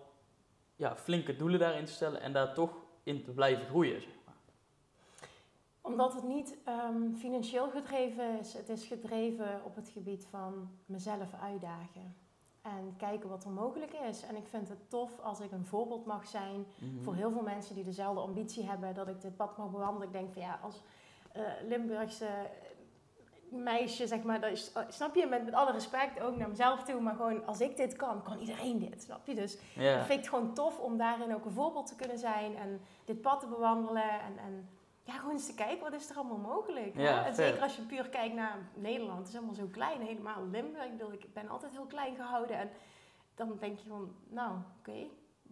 ja, 0.75 0.95
flinke 0.95 1.35
doelen 1.35 1.59
daarin 1.59 1.85
te 1.85 1.91
stellen 1.91 2.21
en 2.21 2.33
daar 2.33 2.53
toch 2.53 2.71
in 3.03 3.23
te 3.23 3.31
blijven 3.31 3.65
groeien? 3.65 4.01
Zeg 4.01 4.13
maar. 4.25 4.35
Omdat 5.81 6.13
het 6.13 6.23
niet 6.23 6.57
ehm, 6.65 7.13
financieel 7.13 7.69
gedreven 7.69 8.39
is. 8.39 8.53
Het 8.53 8.69
is 8.69 8.85
gedreven 8.85 9.61
op 9.65 9.75
het 9.75 9.89
gebied 9.89 10.25
van 10.29 10.69
mezelf 10.85 11.33
uitdagen. 11.41 12.15
En 12.61 12.93
kijken 12.97 13.29
wat 13.29 13.43
er 13.43 13.49
mogelijk 13.51 13.93
is. 13.93 14.21
En 14.23 14.35
ik 14.35 14.47
vind 14.47 14.69
het 14.69 14.89
tof 14.89 15.19
als 15.19 15.39
ik 15.39 15.51
een 15.51 15.65
voorbeeld 15.65 16.05
mag 16.05 16.27
zijn 16.27 16.65
Mhm. 16.79 17.03
voor 17.03 17.15
heel 17.15 17.31
veel 17.31 17.41
mensen 17.41 17.75
die 17.75 17.83
dezelfde 17.83 18.21
ambitie 18.21 18.69
hebben. 18.69 18.93
Dat 18.93 19.07
ik 19.07 19.21
dit 19.21 19.35
pad 19.35 19.57
mag 19.57 19.69
bewandelen. 19.71 20.07
Ik 20.07 20.13
denk 20.13 20.33
van 20.33 20.41
ja, 20.41 20.59
als 20.63 20.81
eh, 21.31 21.41
Limburgse 21.67 22.27
meisje, 23.49 24.07
zeg 24.07 24.23
maar. 24.23 24.41
Dat 24.41 24.51
is, 24.51 24.71
oh, 24.75 24.83
snap 24.89 25.15
je? 25.15 25.25
Met, 25.25 25.45
met 25.45 25.53
alle 25.53 25.71
respect 25.71 26.21
ook 26.21 26.35
naar 26.37 26.49
mezelf 26.49 26.83
toe. 26.83 27.01
Maar 27.01 27.15
gewoon 27.15 27.45
als 27.45 27.61
ik 27.61 27.77
dit 27.77 27.95
kan, 27.95 28.23
kan 28.23 28.37
iedereen 28.37 28.79
dit. 28.79 29.01
Snap 29.03 29.27
je? 29.27 29.35
Dus 29.35 29.57
Ja, 29.75 29.99
ik 29.99 30.05
vind 30.05 30.19
het 30.19 30.29
gewoon 30.29 30.53
tof 30.53 30.79
om 30.79 30.97
daarin 30.97 31.35
ook 31.35 31.45
een 31.45 31.51
voorbeeld 31.51 31.87
te 31.87 31.95
kunnen 31.95 32.17
zijn. 32.17 32.55
En 32.55 32.81
dit 33.05 33.21
pad 33.21 33.39
te 33.39 33.47
bewandelen. 33.47 34.09
En, 34.09 34.37
en 34.37 34.69
ja, 35.11 35.17
gewoon 35.17 35.33
eens 35.33 35.45
te 35.45 35.53
kijken 35.53 35.83
wat 35.83 35.93
is 35.93 36.09
er 36.09 36.15
allemaal 36.15 36.37
mogelijk. 36.37 36.95
Ja, 36.97 37.25
en 37.25 37.35
zeker 37.35 37.61
als 37.61 37.75
je 37.75 37.81
puur 37.81 38.09
kijkt 38.09 38.35
naar 38.35 38.57
Nederland. 38.73 39.17
Het 39.19 39.27
is 39.27 39.35
allemaal 39.35 39.53
zo 39.55 39.67
klein. 39.71 40.01
Helemaal 40.01 40.47
Limburg. 40.51 40.85
Ik 40.85 40.97
bedoel, 40.97 41.13
ik 41.13 41.33
ben 41.33 41.49
altijd 41.49 41.71
heel 41.71 41.85
klein 41.85 42.15
gehouden. 42.15 42.57
En 42.57 42.69
dan 43.35 43.57
denk 43.59 43.79
je 43.79 43.87
van, 43.87 44.15
nou, 44.29 44.57
oké. 44.79 45.07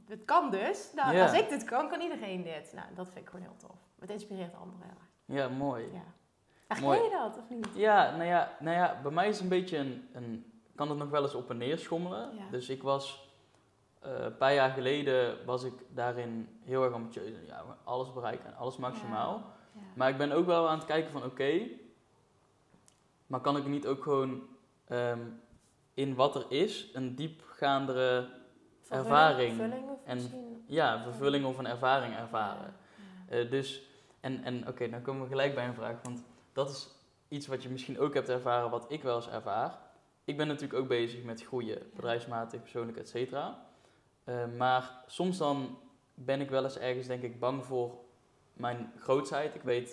Het 0.07 0.25
kan 0.25 0.51
dus. 0.51 0.91
Nou, 0.95 1.15
Ja. 1.15 1.23
als 1.23 1.33
ik 1.33 1.49
dit 1.49 1.63
kan, 1.63 1.89
kan 1.89 2.01
iedereen 2.01 2.43
dit. 2.43 2.71
Nou, 2.73 2.87
dat 2.95 3.07
vind 3.07 3.19
ik 3.19 3.29
gewoon 3.29 3.45
heel 3.45 3.55
tof. 3.57 3.77
Het 3.99 4.09
inspireert 4.09 4.53
anderen 4.53 4.81
heel 4.83 5.07
ja 5.35 5.47
mooi. 5.47 5.89
Ja. 5.93 6.79
Mooi. 6.81 7.03
je 7.03 7.09
dat 7.09 7.37
of 7.37 7.49
niet? 7.49 7.67
Ja, 7.75 8.11
nou 8.15 8.23
ja, 8.23 8.51
nou 8.59 8.75
ja, 8.75 8.99
bij 9.01 9.11
mij 9.11 9.27
is 9.27 9.33
het 9.33 9.43
een 9.43 9.49
beetje 9.49 9.77
een, 9.77 10.09
een 10.13 10.61
kan 10.75 10.89
het 10.89 10.97
nog 10.97 11.09
wel 11.09 11.21
eens 11.21 11.35
op 11.35 11.49
en 11.49 11.57
neer 11.57 11.77
schommelen. 11.77 12.35
Ja. 12.35 12.49
Dus 12.51 12.69
ik 12.69 12.83
was, 12.83 13.28
eh, 13.99 14.11
een 14.19 14.37
paar 14.37 14.53
jaar 14.53 14.69
geleden 14.71 15.45
was 15.45 15.63
ik 15.63 15.73
daarin 15.89 16.59
heel 16.63 16.83
erg 16.83 16.93
ambitieus. 16.93 17.35
Ja, 17.47 17.63
alles 17.83 18.13
bereiken 18.13 18.45
en 18.45 18.55
alles 18.55 18.77
maximaal. 18.77 19.33
Ja. 19.73 19.81
Maar 19.95 20.09
ik 20.09 20.17
ben 20.17 20.31
ook 20.31 20.45
wel 20.45 20.69
aan 20.69 20.77
het 20.77 20.87
kijken 20.87 21.11
van, 21.11 21.23
oké, 21.23 21.61
maar 23.27 23.39
kan 23.39 23.57
ik 23.57 23.65
niet 23.67 23.87
ook 23.87 24.03
gewoon 24.03 24.41
ehm, 24.87 25.19
in 25.93 26.15
wat 26.15 26.35
er 26.35 26.45
is 26.49 26.89
een 26.93 27.15
diepgaandere, 27.15 28.27
Vervulling- 28.81 29.07
ervaring 29.15 29.55
vervulling 29.55 29.89
of 29.89 29.99
en- 30.05 30.15
misschien... 30.17 30.63
ja, 30.67 31.03
vervulling 31.03 31.45
of 31.45 31.57
een 31.57 31.67
ervaring 31.67 32.15
ervaren? 32.15 32.73
Ja. 33.29 33.35
Eh, 33.37 33.51
dus, 33.51 33.81
en, 34.19 34.43
en 34.43 34.67
oké, 34.67 34.89
dan 34.89 35.01
komen 35.01 35.21
we 35.21 35.27
gelijk 35.27 35.55
bij 35.55 35.67
een 35.67 35.73
vraag. 35.73 35.95
Want 36.03 36.23
dat 36.53 36.69
is 36.69 36.89
iets 37.27 37.47
wat 37.47 37.63
je 37.63 37.69
misschien 37.69 37.99
ook 37.99 38.13
hebt 38.13 38.29
ervaren, 38.29 38.69
wat 38.69 38.85
ik 38.91 39.03
wel 39.03 39.15
eens 39.15 39.29
ervaar. 39.29 39.77
Ik 40.23 40.37
ben 40.37 40.47
natuurlijk 40.47 40.79
ook 40.79 40.87
bezig 40.87 41.23
met 41.23 41.43
groeien, 41.45 41.89
bedrijfsmatig, 41.95 42.61
persoonlijk, 42.61 42.97
et 42.97 43.09
cetera. 43.09 43.67
Eh, 44.29 44.45
maar 44.57 44.91
soms 45.07 45.37
dan 45.37 45.77
ben 46.13 46.41
ik 46.41 46.49
wel 46.49 46.63
eens 46.63 46.77
ergens, 46.77 47.07
denk 47.07 47.23
ik, 47.23 47.39
bang 47.39 47.65
voor 47.65 47.91
mijn 48.53 48.91
grootsheid. 48.97 49.55
Ik 49.55 49.61
weet, 49.61 49.89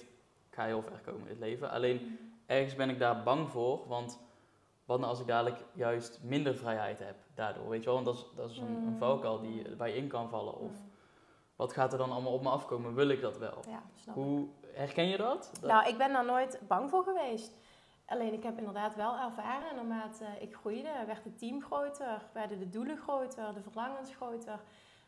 ik 0.49 0.55
ga 0.55 0.64
heel 0.64 0.83
ver 0.83 1.00
komen 1.05 1.23
in 1.23 1.28
het 1.28 1.38
leven. 1.38 1.71
Alleen 1.71 2.19
ergens 2.47 2.75
ben 2.75 2.90
ik 2.90 2.99
daar 2.99 3.23
bang 3.23 3.50
voor, 3.50 3.88
want 3.88 4.21
wat 4.85 4.99
nou 4.99 5.11
als 5.11 5.21
ik 5.21 5.26
dadelijk 5.26 5.59
juist 5.73 6.19
minder 6.23 6.57
vrijheid 6.57 6.99
heb 6.99 7.14
daardoor, 7.35 7.69
weet 7.69 7.81
je 7.85 7.90
wel? 7.90 7.95
Want 7.95 8.07
dat 8.07 8.14
is, 8.16 8.25
dat 8.37 8.50
is 8.50 8.59
een, 8.59 8.66
een 8.66 8.83
Mm. 8.93 8.97
valkuil 8.97 9.40
die, 9.40 9.62
waar 9.76 9.88
je 9.88 9.97
in 9.97 10.09
kan 10.09 10.28
vallen. 10.28 10.55
Of 10.59 10.71
Mm. 10.71 10.90
wat 11.57 11.73
gaat 11.73 11.93
er 11.93 11.99
dan 11.99 12.11
allemaal 12.12 12.33
op 12.33 12.43
me 12.43 12.49
afkomen? 12.49 12.95
Wil 12.95 13.09
ik 13.09 13.21
dat 13.21 13.38
wel? 13.38 13.62
Ja, 13.69 13.83
snap. 13.95 14.14
Hoe 14.14 14.47
herken 14.73 15.07
je 15.07 15.16
dat? 15.16 15.50
Dat- 15.61 15.71
Nou, 15.71 15.88
ik 15.88 15.99
ben 15.99 16.12
daar 16.12 16.25
nooit 16.25 16.61
bang 16.69 16.90
voor 16.90 17.02
geweest. 17.05 17.59
Alleen 18.06 18.32
ik 18.32 18.42
heb 18.42 18.58
inderdaad 18.58 18.94
wel 18.94 19.18
ervaren, 19.18 19.75
naarmate 19.75 20.25
ik 20.40 20.54
groeide, 20.54 21.04
werd 21.06 21.25
het 21.25 21.38
team 21.38 21.62
groter, 21.62 22.22
werden 22.32 22.58
de 22.58 22.68
doelen 22.68 22.96
groter, 22.96 23.54
de 23.54 23.62
verlangens 23.62 24.14
groter. 24.14 24.60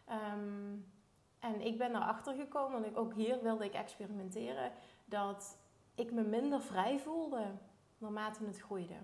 Ehm, 0.04 0.76
En 1.40 1.60
ik 1.60 1.78
ben 1.78 1.94
erachter 1.94 2.34
gekomen, 2.34 2.72
want 2.72 2.86
ik, 2.86 2.98
ook 2.98 3.14
hier 3.14 3.42
wilde 3.42 3.64
ik 3.64 3.74
experimenteren, 3.74 4.72
dat 5.04 5.58
ik 5.94 6.12
me 6.12 6.22
minder 6.22 6.60
vrij 6.62 6.98
voelde 6.98 7.44
naarmate 7.98 8.44
het 8.44 8.58
groeide. 8.58 8.94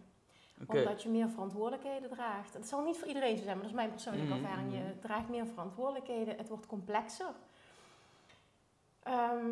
Omdat 0.66 1.02
je 1.02 1.08
meer 1.08 1.28
verantwoordelijkheden 1.28 2.10
draagt. 2.10 2.54
Het 2.54 2.68
zal 2.68 2.82
niet 2.82 2.98
voor 2.98 3.08
iedereen 3.08 3.36
zo 3.36 3.42
zijn, 3.42 3.54
maar 3.58 3.62
dat 3.66 3.72
is 3.74 3.80
mijn 3.80 3.90
persoonlijke 3.90 4.34
Mhm, 4.34 4.44
ervaring. 4.44 4.72
Je 4.72 4.78
mhm. 4.78 4.98
draagt 5.00 5.28
meer 5.28 5.46
verantwoordelijkheden, 5.46 6.36
het 6.36 6.48
wordt 6.48 6.66
complexer. 6.66 7.34
Ehm, 9.02 9.50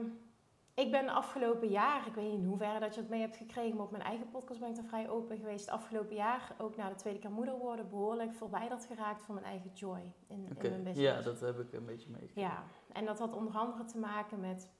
ik 0.74 0.90
ben 0.90 1.08
afgelopen 1.08 1.68
jaar, 1.68 2.06
ik 2.06 2.14
weet 2.14 2.30
niet 2.30 2.40
in 2.40 2.46
hoeverre 2.46 2.80
dat 2.80 2.94
je 2.94 3.00
het 3.00 3.10
mee 3.10 3.20
hebt 3.20 3.36
gekregen, 3.36 3.76
maar 3.76 3.84
op 3.84 3.90
mijn 3.90 4.02
eigen 4.02 4.30
podcast 4.30 4.60
ben 4.60 4.70
ik 4.70 4.76
er 4.76 4.84
vrij 4.84 5.08
open 5.08 5.38
geweest. 5.38 5.68
Afgelopen 5.68 6.16
jaar, 6.16 6.54
ook 6.58 6.76
na 6.76 6.88
de 6.88 6.94
tweede 6.94 7.18
keer 7.18 7.30
moeder 7.30 7.58
worden, 7.58 7.88
behoorlijk 7.88 8.34
verwijderd 8.34 8.84
geraakt 8.84 9.22
van 9.22 9.34
mijn 9.34 9.46
eigen 9.46 9.70
joy 9.74 10.12
in, 10.26 10.36
in 10.36 10.56
mijn 10.60 10.82
business. 10.82 11.00
Ja, 11.00 11.20
dat 11.20 11.40
heb 11.40 11.58
ik 11.58 11.72
een 11.72 11.84
beetje 11.84 12.10
meegekregen. 12.10 12.50
Ja, 12.50 12.64
en 12.92 13.04
dat 13.04 13.18
had 13.18 13.32
onder 13.32 13.54
andere 13.54 13.84
te 13.84 13.98
maken 13.98 14.40
met 14.40 14.70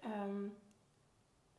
ehm, 0.00 0.48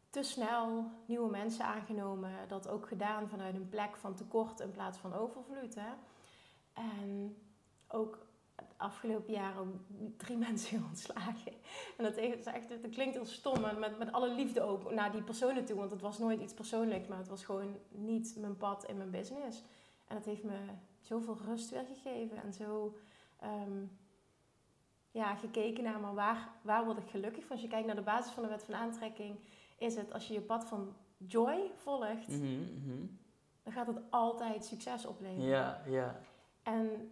te 0.10 0.24
snel 0.24 0.92
nieuwe 1.06 1.30
mensen 1.30 1.66
aangenomen. 1.66 2.32
Dat 2.48 2.68
ook 2.68 2.88
gedaan 2.88 3.30
vanuit 3.30 3.56
een 3.56 3.70
plek 3.70 3.98
van 3.98 4.16
tekort 4.16 4.60
in 4.60 4.72
plaats 4.72 4.98
van 4.98 5.14
overvloed. 5.14 5.76
Hè? 5.76 5.92
En 6.74 7.38
ook 7.88 8.28
afgelopen 8.78 9.34
jaar 9.34 9.60
ook 9.60 9.68
drie 10.18 10.38
mensen 10.48 10.86
ontslagen. 10.90 11.52
En 11.98 12.04
dat, 12.04 12.18
is 12.18 12.46
echt, 12.46 12.70
dat 12.70 12.92
klinkt 12.92 13.16
heel 13.16 13.26
stom, 13.26 13.62
maar 13.62 13.78
met, 13.78 13.98
met 13.98 14.12
alle 14.12 14.34
liefde 14.34 14.62
ook 14.62 14.92
naar 14.92 15.12
die 15.12 15.22
personen 15.24 15.66
toe. 15.66 15.78
Want 15.78 15.92
het 15.92 16.02
was 16.02 16.18
nooit 16.18 16.42
iets 16.42 16.54
persoonlijks, 16.54 17.08
maar 17.08 17.18
het 17.18 17.28
was 17.28 17.46
gewoon 17.46 17.76
niet 17.90 18.36
mijn 18.38 18.58
pad 18.58 18.86
in 18.86 18.98
mijn 18.98 19.12
business. 19.12 19.64
En 20.08 20.16
dat 20.16 20.26
heeft 20.26 20.44
me 20.44 20.58
zoveel 21.02 21.38
rust 21.46 21.70
weer 21.70 21.86
gegeven 21.86 22.42
en 22.44 22.54
zo 22.54 22.96
ehm, 23.40 23.84
ja, 25.12 25.36
gekeken 25.36 25.84
naar, 25.84 26.00
maar 26.00 26.14
waar, 26.14 26.50
waar 26.62 26.86
word 26.86 26.98
ik 26.98 27.10
gelukkig 27.10 27.42
van? 27.44 27.52
Als 27.52 27.62
je 27.62 27.68
kijkt 27.68 27.86
naar 27.86 27.96
de 27.96 28.02
basis 28.02 28.32
van 28.32 28.44
de 28.44 28.50
wet 28.50 28.64
van 28.64 28.76
aantrekking, 28.76 29.40
is 29.78 29.96
het 29.96 30.14
als 30.14 30.28
je 30.28 30.34
je 30.34 30.42
pad 30.42 30.66
van 30.66 30.96
joy 31.18 31.72
volgt, 31.76 32.28
Mhm, 32.28 32.62
mhm. 32.62 33.06
dan 33.64 33.74
gaat 33.74 33.88
het 33.88 34.00
altijd 34.10 34.66
succes 34.66 35.06
opleveren. 35.06 35.48
Ja, 35.50 35.82
ja. 35.86 36.20
En 36.64 37.12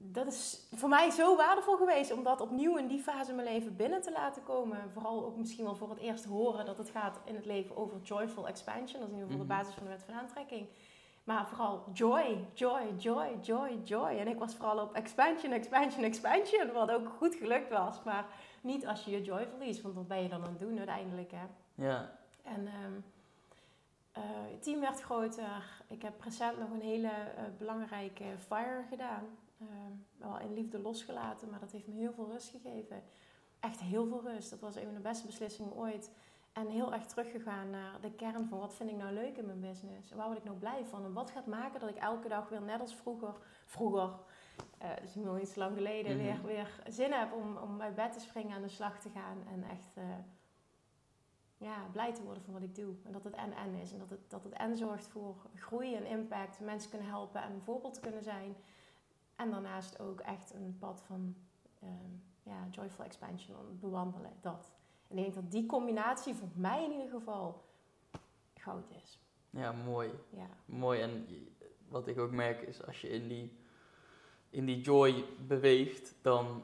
dat 0.00 0.26
is 0.26 0.66
voor 0.74 0.88
mij 0.88 1.10
zo 1.10 1.36
waardevol 1.36 1.76
geweest 1.76 2.12
om 2.12 2.22
dat 2.22 2.40
opnieuw 2.40 2.76
in 2.76 2.86
die 2.86 3.02
fase 3.02 3.30
in 3.30 3.36
mijn 3.36 3.48
leven 3.48 3.76
binnen 3.76 4.02
te 4.02 4.12
laten 4.12 4.42
komen. 4.42 4.90
Vooral 4.92 5.24
ook 5.24 5.36
misschien 5.36 5.64
wel 5.64 5.76
voor 5.76 5.88
het 5.90 5.98
eerst 5.98 6.24
horen 6.24 6.66
dat 6.66 6.78
het 6.78 6.90
gaat 6.90 7.20
in 7.24 7.34
het 7.34 7.44
leven 7.46 7.76
over 7.76 8.00
joyful 8.02 8.48
expansion. 8.48 9.00
Dat 9.00 9.08
is 9.08 9.14
in 9.14 9.20
ieder 9.20 9.30
geval 9.30 9.46
de 9.46 9.52
Mhm. 9.52 9.58
basis 9.62 9.74
van 9.74 9.82
de 9.84 9.88
wet 9.90 10.02
van 10.02 10.14
aantrekking. 10.14 10.66
Maar 11.24 11.46
vooral 11.48 11.84
joy, 11.92 12.44
joy, 12.54 12.82
joy, 12.96 13.36
joy, 13.40 13.78
joy. 13.84 14.08
En 14.18 14.28
ik 14.28 14.38
was 14.38 14.54
vooral 14.54 14.78
op 14.82 14.92
expansion, 14.94 15.52
expansion, 15.52 16.04
expansion. 16.04 16.72
Wat 16.72 16.90
ook 16.90 17.08
goed 17.08 17.34
gelukt 17.34 17.68
was. 17.70 18.02
Maar 18.02 18.26
niet 18.60 18.86
als 18.86 19.04
je 19.04 19.10
je 19.10 19.22
joy 19.22 19.46
verliest. 19.46 19.82
Want 19.82 19.94
wat 19.94 20.08
ben 20.08 20.22
je 20.22 20.28
dan 20.28 20.42
aan 20.42 20.48
het 20.50 20.58
doen 20.58 20.76
uiteindelijk, 20.78 21.30
hè? 21.30 21.44
Ja, 21.86 22.12
En 22.42 22.66
ehm, 22.66 22.92
eh, 24.12 24.22
het 24.50 24.62
team 24.62 24.80
werd 24.80 25.00
groter. 25.00 25.82
Ik 25.88 26.02
heb 26.02 26.22
recent 26.22 26.58
nog 26.58 26.70
een 26.70 26.80
hele 26.80 27.08
eh, 27.08 27.42
belangrijke 27.58 28.24
fire 28.46 28.82
gedaan. 28.88 29.24
Ehm, 29.60 29.92
wel 30.16 30.38
in 30.40 30.52
liefde 30.52 30.78
losgelaten, 30.78 31.50
maar 31.50 31.60
dat 31.60 31.72
heeft 31.72 31.86
me 31.86 31.94
heel 31.94 32.12
veel 32.12 32.30
rust 32.30 32.48
gegeven. 32.48 33.02
Echt 33.60 33.80
heel 33.80 34.06
veel 34.06 34.22
rust. 34.22 34.50
Dat 34.50 34.60
was 34.60 34.76
een 34.76 34.84
van 34.84 34.94
de 34.94 35.00
beste 35.00 35.26
beslissingen 35.26 35.74
ooit. 35.74 36.12
En 36.52 36.68
heel 36.68 36.92
erg 36.92 37.06
teruggegaan 37.06 37.70
naar 37.70 38.00
de 38.00 38.12
kern 38.12 38.48
van 38.48 38.58
wat 38.58 38.74
vind 38.74 38.90
ik 38.90 38.96
nou 38.96 39.12
leuk 39.14 39.36
in 39.36 39.46
mijn 39.46 39.60
business? 39.60 40.12
Waar 40.12 40.26
word 40.26 40.38
ik 40.38 40.44
nou 40.44 40.56
blij 40.56 40.84
van? 40.84 41.04
En 41.04 41.12
wat 41.12 41.30
gaat 41.30 41.46
maken 41.46 41.80
dat 41.80 41.88
ik 41.88 41.96
elke 41.96 42.28
dag 42.28 42.48
weer 42.48 42.62
net 42.62 42.80
als 42.80 42.94
vroeger, 42.94 43.34
vroeger, 43.64 44.10
eh 44.78 44.90
dus 45.00 45.14
nog 45.14 45.38
niet 45.38 45.48
zo 45.48 45.60
lang 45.60 45.76
geleden, 45.76 46.16
Mhm. 46.16 46.24
weer, 46.24 46.42
weer 46.44 46.82
zin 46.88 47.12
heb 47.12 47.32
om, 47.32 47.56
om 47.56 47.80
uit 47.82 47.94
bed 47.94 48.12
te 48.12 48.20
springen, 48.20 48.56
aan 48.56 48.62
de 48.62 48.68
slag 48.68 49.00
te 49.00 49.08
gaan. 49.10 49.38
En 49.52 49.62
echt 49.70 49.96
eh, 49.96 50.04
ja, 51.56 51.86
blij 51.92 52.14
te 52.14 52.22
worden 52.22 52.42
van 52.42 52.52
wat 52.52 52.62
ik 52.62 52.74
doe. 52.74 52.94
En 53.04 53.12
dat 53.12 53.24
het 53.24 53.34
en-en 53.34 53.74
is. 53.74 53.92
En 53.92 53.98
dat 53.98 54.10
het, 54.10 54.30
dat 54.30 54.44
het 54.44 54.52
en 54.52 54.76
zorgt 54.76 55.06
voor 55.06 55.36
groei 55.54 55.94
en 55.94 56.06
impact. 56.06 56.60
Mensen 56.60 56.90
kunnen 56.90 57.08
helpen 57.08 57.42
en 57.42 57.52
een 57.52 57.62
voorbeeld 57.62 57.94
te 57.94 58.00
kunnen 58.00 58.22
zijn. 58.22 58.56
En 59.38 59.50
daarnaast 59.50 59.98
ook 60.00 60.20
echt 60.20 60.54
een 60.54 60.76
pad 60.78 61.02
van 61.06 61.34
ehm, 61.80 62.10
ja, 62.42 62.66
joyful 62.70 63.04
expansion 63.04 63.78
bewandelen. 63.80 64.30
Dat. 64.40 64.70
En 65.08 65.16
ik 65.18 65.22
denk 65.22 65.34
dat 65.34 65.50
die 65.50 65.66
combinatie 65.66 66.34
voor 66.34 66.48
mij 66.54 66.84
in 66.84 66.90
ieder 66.92 67.08
geval 67.10 67.64
goud 68.54 68.90
is. 69.02 69.18
ja, 69.50 69.72
mooi. 69.72 70.10
Ja. 70.30 70.46
Mooi. 70.64 71.00
En 71.00 71.26
wat 71.88 72.06
ik 72.06 72.18
ook 72.18 72.30
merk 72.30 72.60
is 72.62 72.86
als 72.86 73.00
je 73.00 73.08
in 73.08 73.28
die, 73.28 73.58
in 74.50 74.64
die 74.64 74.80
joy 74.80 75.24
beweegt, 75.46 76.14
dan 76.22 76.62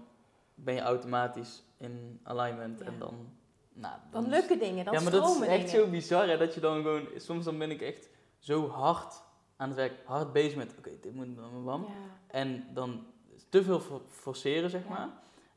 ben 0.54 0.74
je 0.74 0.80
automatisch 0.80 1.62
in 1.76 2.20
alignment. 2.22 2.78
Ja. 2.80 2.86
En 2.86 2.98
dan, 2.98 3.28
nou, 3.72 3.98
Dan 4.10 4.24
is- 4.24 4.30
lukken 4.30 4.58
dingen, 4.58 4.84
dan 4.84 4.94
ja, 4.94 5.00
maar 5.00 5.12
dat 5.12 5.28
is 5.28 5.40
echt 5.40 5.70
dingen. 5.70 5.84
zo 5.84 5.90
bizar. 5.90 6.28
Hè, 6.28 6.36
dat 6.38 6.54
je 6.54 6.60
dan 6.60 6.74
gewoon, 6.82 7.06
soms 7.16 7.44
dan 7.44 7.58
ben 7.58 7.70
ik 7.70 7.80
echt 7.82 8.08
zo 8.38 8.68
hard 8.68 9.22
aan 9.56 9.68
het 9.68 9.76
werk, 9.76 9.92
hard 10.04 10.32
bezig 10.32 10.56
met, 10.56 10.74
oké, 10.78 10.90
dit 11.00 11.14
moet 11.14 11.36
dan 11.36 11.64
bam. 11.64 11.82
Ja. 11.82 11.88
En 12.26 12.66
dan 12.72 13.06
te 13.48 13.62
veel 13.62 13.80
for- 13.80 14.02
forceren, 14.08 14.70
zeg 14.70 14.82
Ja. 14.82 14.88
maar. 14.90 15.08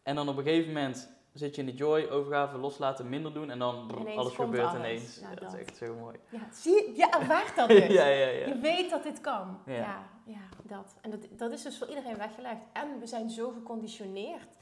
En 0.04 0.16
dan 0.16 0.30
op 0.30 0.38
een 0.38 0.44
gegeven 0.44 0.74
moment 0.74 1.10
zit 1.34 1.56
je 1.56 1.62
in 1.62 1.68
de 1.68 1.74
joy, 1.76 2.08
overgave, 2.12 2.58
loslaten, 2.58 3.10
minder 3.10 3.34
doen. 3.34 3.50
En 3.50 3.60
dan 3.60 3.88
brrr, 3.88 4.18
alles 4.18 4.34
gebeurt 4.34 4.64
alles. 4.68 4.80
ineens. 4.80 5.20
Ja, 5.20 5.36
dat 5.36 5.54
is 5.54 5.60
echt 5.60 5.78
zo 5.78 5.96
mooi. 5.96 6.18
Ja, 6.30 6.40
zie 6.52 6.74
je? 6.74 6.94
Je 6.96 7.10
ervaart 7.10 7.56
dat 7.56 7.68
dus. 7.78 7.88
ja, 7.88 8.06
ja, 8.06 8.28
ja. 8.28 8.48
Je 8.48 8.60
weet 8.62 8.90
dat 8.90 9.04
dit 9.04 9.22
kan. 9.22 9.60
Ja. 9.66 9.74
Ja, 9.76 10.04
ja, 10.26 10.42
dat. 10.64 10.96
En 11.02 11.10
dat, 11.10 11.28
dat 11.32 11.52
is 11.52 11.62
dus 11.62 11.78
voor 11.78 11.88
iedereen 11.88 12.18
weggelegd. 12.18 12.62
En 12.74 13.00
we 13.00 13.08
zijn 13.08 13.30
zo 13.30 13.50
geconditioneerd 13.50 14.58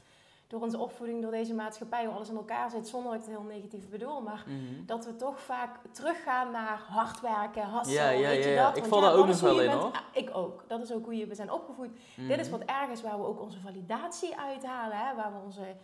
door 0.46 0.60
onze 0.62 0.78
opvoeding, 0.78 1.22
door 1.22 1.30
deze 1.30 1.54
maatschappij, 1.54 2.04
hoe 2.04 2.14
alles 2.14 2.28
in 2.28 2.36
elkaar 2.36 2.70
zit, 2.70 2.88
zonder 2.88 3.12
dat 3.12 3.20
ik 3.20 3.26
het 3.26 3.36
heel 3.36 3.46
negatief 3.48 3.88
bedoel. 3.88 4.20
Maar 4.20 4.44
Mhm. 4.46 4.84
dat 4.86 5.04
we 5.04 5.16
toch 5.16 5.40
vaak 5.40 5.78
teruggaan 5.90 6.50
naar 6.50 6.78
hard 6.88 7.20
werken, 7.20 7.70
hustle, 7.70 7.92
Ja, 7.94 8.08
ja, 8.10 8.28
weet 8.28 8.44
je 8.44 8.50
ja, 8.50 8.66
dat? 8.66 8.76
Ik 8.76 8.84
val 8.84 9.00
ja, 9.02 9.08
daar 9.08 9.18
ook 9.18 9.26
nog 9.26 9.40
wel 9.40 9.60
in, 9.60 9.66
bent- 9.70 9.80
hoor. 9.80 9.90
Ah, 9.92 10.00
ik 10.12 10.30
ook. 10.36 10.64
Dat 10.66 10.80
is 10.82 10.92
ook 10.92 11.04
hoe 11.04 11.16
je, 11.16 11.26
we 11.26 11.34
zijn 11.34 11.52
opgevoed. 11.52 11.90
Mhm. 12.16 12.26
Dit 12.28 12.38
is 12.40 12.50
wat 12.50 12.60
ergens 12.64 13.02
waar 13.02 13.18
we 13.18 13.26
ook 13.26 13.40
onze 13.40 13.60
validatie 13.60 14.36
uithalen. 14.38 14.96
Hè? 14.98 15.14
Waar 15.14 15.32
we 15.32 15.38
onze, 15.44 15.76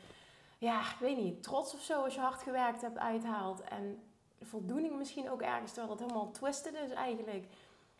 ja, 0.58 0.80
ik 0.80 0.96
weet 1.00 1.16
niet, 1.16 1.42
trots 1.42 1.74
of 1.74 1.80
zo 1.80 2.02
als 2.02 2.14
je 2.14 2.20
hard 2.20 2.42
gewerkt 2.42 2.80
hebt 2.80 2.98
uithaalt. 2.98 3.60
En 3.62 4.02
voldoening 4.40 4.96
misschien 4.98 5.30
ook 5.30 5.42
ergens, 5.42 5.72
terwijl 5.72 5.96
dat 5.96 6.06
helemaal 6.06 6.30
twisted 6.30 6.74
is 6.84 6.90
eigenlijk. 6.90 7.46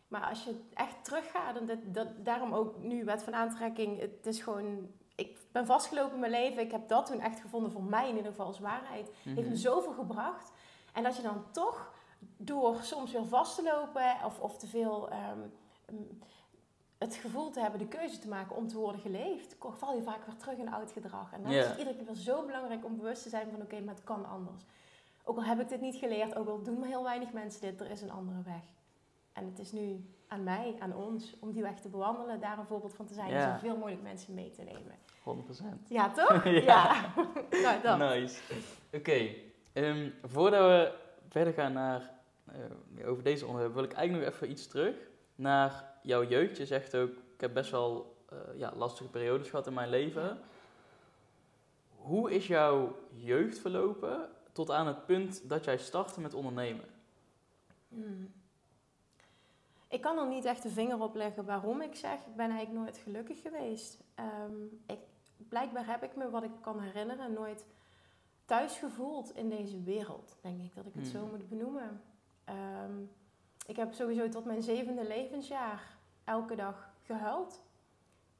Maar 0.07 0.29
als 0.29 0.43
je 0.43 0.59
echt 0.73 0.95
teruggaat, 1.03 1.55
en 1.57 1.65
dat, 1.65 1.77
dat, 1.83 2.07
daarom 2.17 2.53
ook 2.53 2.77
nu 2.83 3.03
wet 3.03 3.23
van 3.23 3.35
aantrekking, 3.35 3.99
het 3.99 4.25
is 4.25 4.39
gewoon... 4.41 4.87
Ik 5.15 5.37
ben 5.51 5.65
vastgelopen 5.65 6.13
in 6.13 6.19
mijn 6.19 6.31
leven. 6.31 6.63
Ik 6.63 6.71
heb 6.71 6.87
dat 6.87 7.05
toen 7.05 7.19
echt 7.19 7.39
gevonden 7.39 7.71
voor 7.71 7.83
mij 7.83 8.09
in 8.09 8.15
ieder 8.15 8.31
geval 8.31 8.45
als 8.45 8.59
waarheid. 8.59 9.11
Mhm. 9.23 9.35
Heeft 9.35 9.49
me 9.49 9.55
zoveel 9.55 9.93
gebracht. 9.93 10.51
En 10.93 11.03
dat 11.03 11.15
je 11.15 11.21
dan 11.21 11.43
toch 11.51 11.93
door 12.37 12.77
soms 12.81 13.11
weer 13.11 13.25
vast 13.25 13.55
te 13.55 13.63
lopen 13.63 14.15
of, 14.25 14.39
of 14.39 14.57
te 14.57 14.67
veel 14.67 15.09
ehm, 15.09 15.39
mm, 15.91 16.19
het 16.97 17.15
gevoel 17.15 17.49
te 17.49 17.59
hebben 17.59 17.79
de 17.79 17.87
keuze 17.87 18.19
te 18.19 18.27
maken 18.27 18.55
om 18.55 18.67
te 18.67 18.77
worden 18.77 19.01
geleefd, 19.01 19.55
val 19.59 19.95
je 19.95 20.01
vaak 20.01 20.25
weer 20.25 20.37
terug 20.37 20.57
in 20.57 20.73
oud 20.73 20.91
gedrag. 20.91 21.33
En 21.33 21.43
dan 21.43 21.51
is 21.51 21.67
het 21.67 21.77
iedere 21.77 21.95
keer 21.95 22.05
weer 22.05 22.15
zo 22.15 22.45
belangrijk 22.45 22.85
om 22.85 22.97
bewust 22.97 23.23
te 23.23 23.29
zijn 23.29 23.51
van 23.51 23.61
oké, 23.61 23.79
maar 23.79 23.93
het 23.93 24.03
kan 24.03 24.25
anders. 24.25 24.63
Ook 25.23 25.37
al 25.37 25.43
heb 25.43 25.59
ik 25.59 25.69
dit 25.69 25.81
niet 25.81 25.95
geleerd, 25.95 26.35
ook 26.35 26.47
al 26.47 26.63
doen 26.63 26.79
maar 26.79 26.87
heel 26.87 27.03
weinig 27.03 27.31
mensen 27.31 27.61
dit, 27.61 27.79
er 27.79 27.91
is 27.91 28.01
een 28.01 28.11
andere 28.11 28.41
weg. 28.41 28.63
En 29.33 29.45
het 29.45 29.59
is 29.59 29.71
nu 29.71 30.05
aan 30.27 30.43
mij, 30.43 30.75
aan 30.79 30.95
ons, 30.95 31.35
om 31.39 31.51
die 31.51 31.61
weg 31.61 31.79
te 31.79 31.89
bewandelen, 31.89 32.39
daar 32.39 32.57
een 32.57 32.65
voorbeeld 32.65 32.93
van 32.95 33.05
te 33.05 33.13
zijn 33.13 33.29
Ja. 33.29 33.53
en 33.53 33.59
zoveel 33.59 33.77
mogelijk 33.77 34.01
mensen 34.01 34.33
mee 34.33 34.51
te 34.51 34.61
nemen. 34.61 34.95
100%. 35.23 35.87
Ja, 35.89 36.09
toch? 36.11 36.43
Ja. 36.65 37.13
nou, 37.63 37.81
dat. 37.81 37.97
Nice. 37.97 38.39
Oké, 38.93 39.29
ehm, 39.73 40.09
voordat 40.23 40.59
we 40.61 40.93
verder 41.29 41.53
gaan 41.53 41.73
naar, 41.73 42.11
eh, 42.45 43.09
over 43.09 43.23
deze 43.23 43.45
onderwerp, 43.45 43.73
wil 43.73 43.83
ik 43.83 43.93
eigenlijk 43.93 44.25
nog 44.25 44.35
even 44.35 44.51
iets 44.51 44.67
terug 44.67 44.95
naar 45.35 45.93
jouw 46.01 46.23
jeugd. 46.27 46.57
Je 46.57 46.65
zegt 46.65 46.95
ook, 46.95 47.09
ik 47.09 47.41
heb 47.41 47.53
best 47.53 47.71
wel 47.71 48.11
eh, 48.29 48.37
ja, 48.59 48.73
lastige 48.75 49.09
periodes 49.09 49.49
gehad 49.49 49.67
in 49.67 49.73
mijn 49.73 49.89
leven. 49.89 50.39
Hoe 51.95 52.31
is 52.31 52.47
jouw 52.47 52.95
jeugd 53.09 53.59
verlopen 53.59 54.29
tot 54.51 54.71
aan 54.71 54.87
het 54.87 55.05
punt 55.05 55.49
dat 55.49 55.63
jij 55.63 55.77
startte 55.77 56.21
met 56.21 56.33
ondernemen? 56.33 56.85
Hmm. 57.87 58.31
Ik 59.93 60.01
kan 60.01 60.17
er 60.17 60.27
niet 60.27 60.45
echt 60.45 60.63
de 60.63 60.69
vinger 60.69 61.01
op 61.01 61.15
leggen 61.15 61.45
waarom 61.45 61.81
ik 61.81 61.95
zeg, 61.95 62.13
ik 62.13 62.35
ben 62.35 62.49
eigenlijk 62.49 62.79
nooit 62.79 62.97
gelukkig 62.97 63.41
geweest. 63.41 63.97
Ehm, 64.15 64.63
ik, 64.85 64.99
blijkbaar 65.49 65.85
heb 65.87 66.03
ik 66.03 66.15
me, 66.15 66.29
wat 66.29 66.43
ik 66.43 66.51
kan 66.61 66.79
herinneren, 66.79 67.33
nooit 67.33 67.65
thuis 68.45 68.77
gevoeld 68.77 69.35
in 69.35 69.49
deze 69.49 69.81
wereld, 69.81 70.35
denk 70.41 70.61
ik 70.61 70.75
dat 70.75 70.85
ik 70.85 70.93
het 70.95 71.07
zo 71.07 71.19
Hmm. 71.19 71.29
moet 71.29 71.49
benoemen. 71.49 72.01
Ehm, 72.43 73.01
ik 73.67 73.75
heb 73.75 73.93
sowieso 73.93 74.29
tot 74.29 74.45
mijn 74.45 74.61
zevende 74.63 75.07
levensjaar 75.07 75.97
elke 76.23 76.55
dag 76.55 76.93
gehuild. 77.01 77.63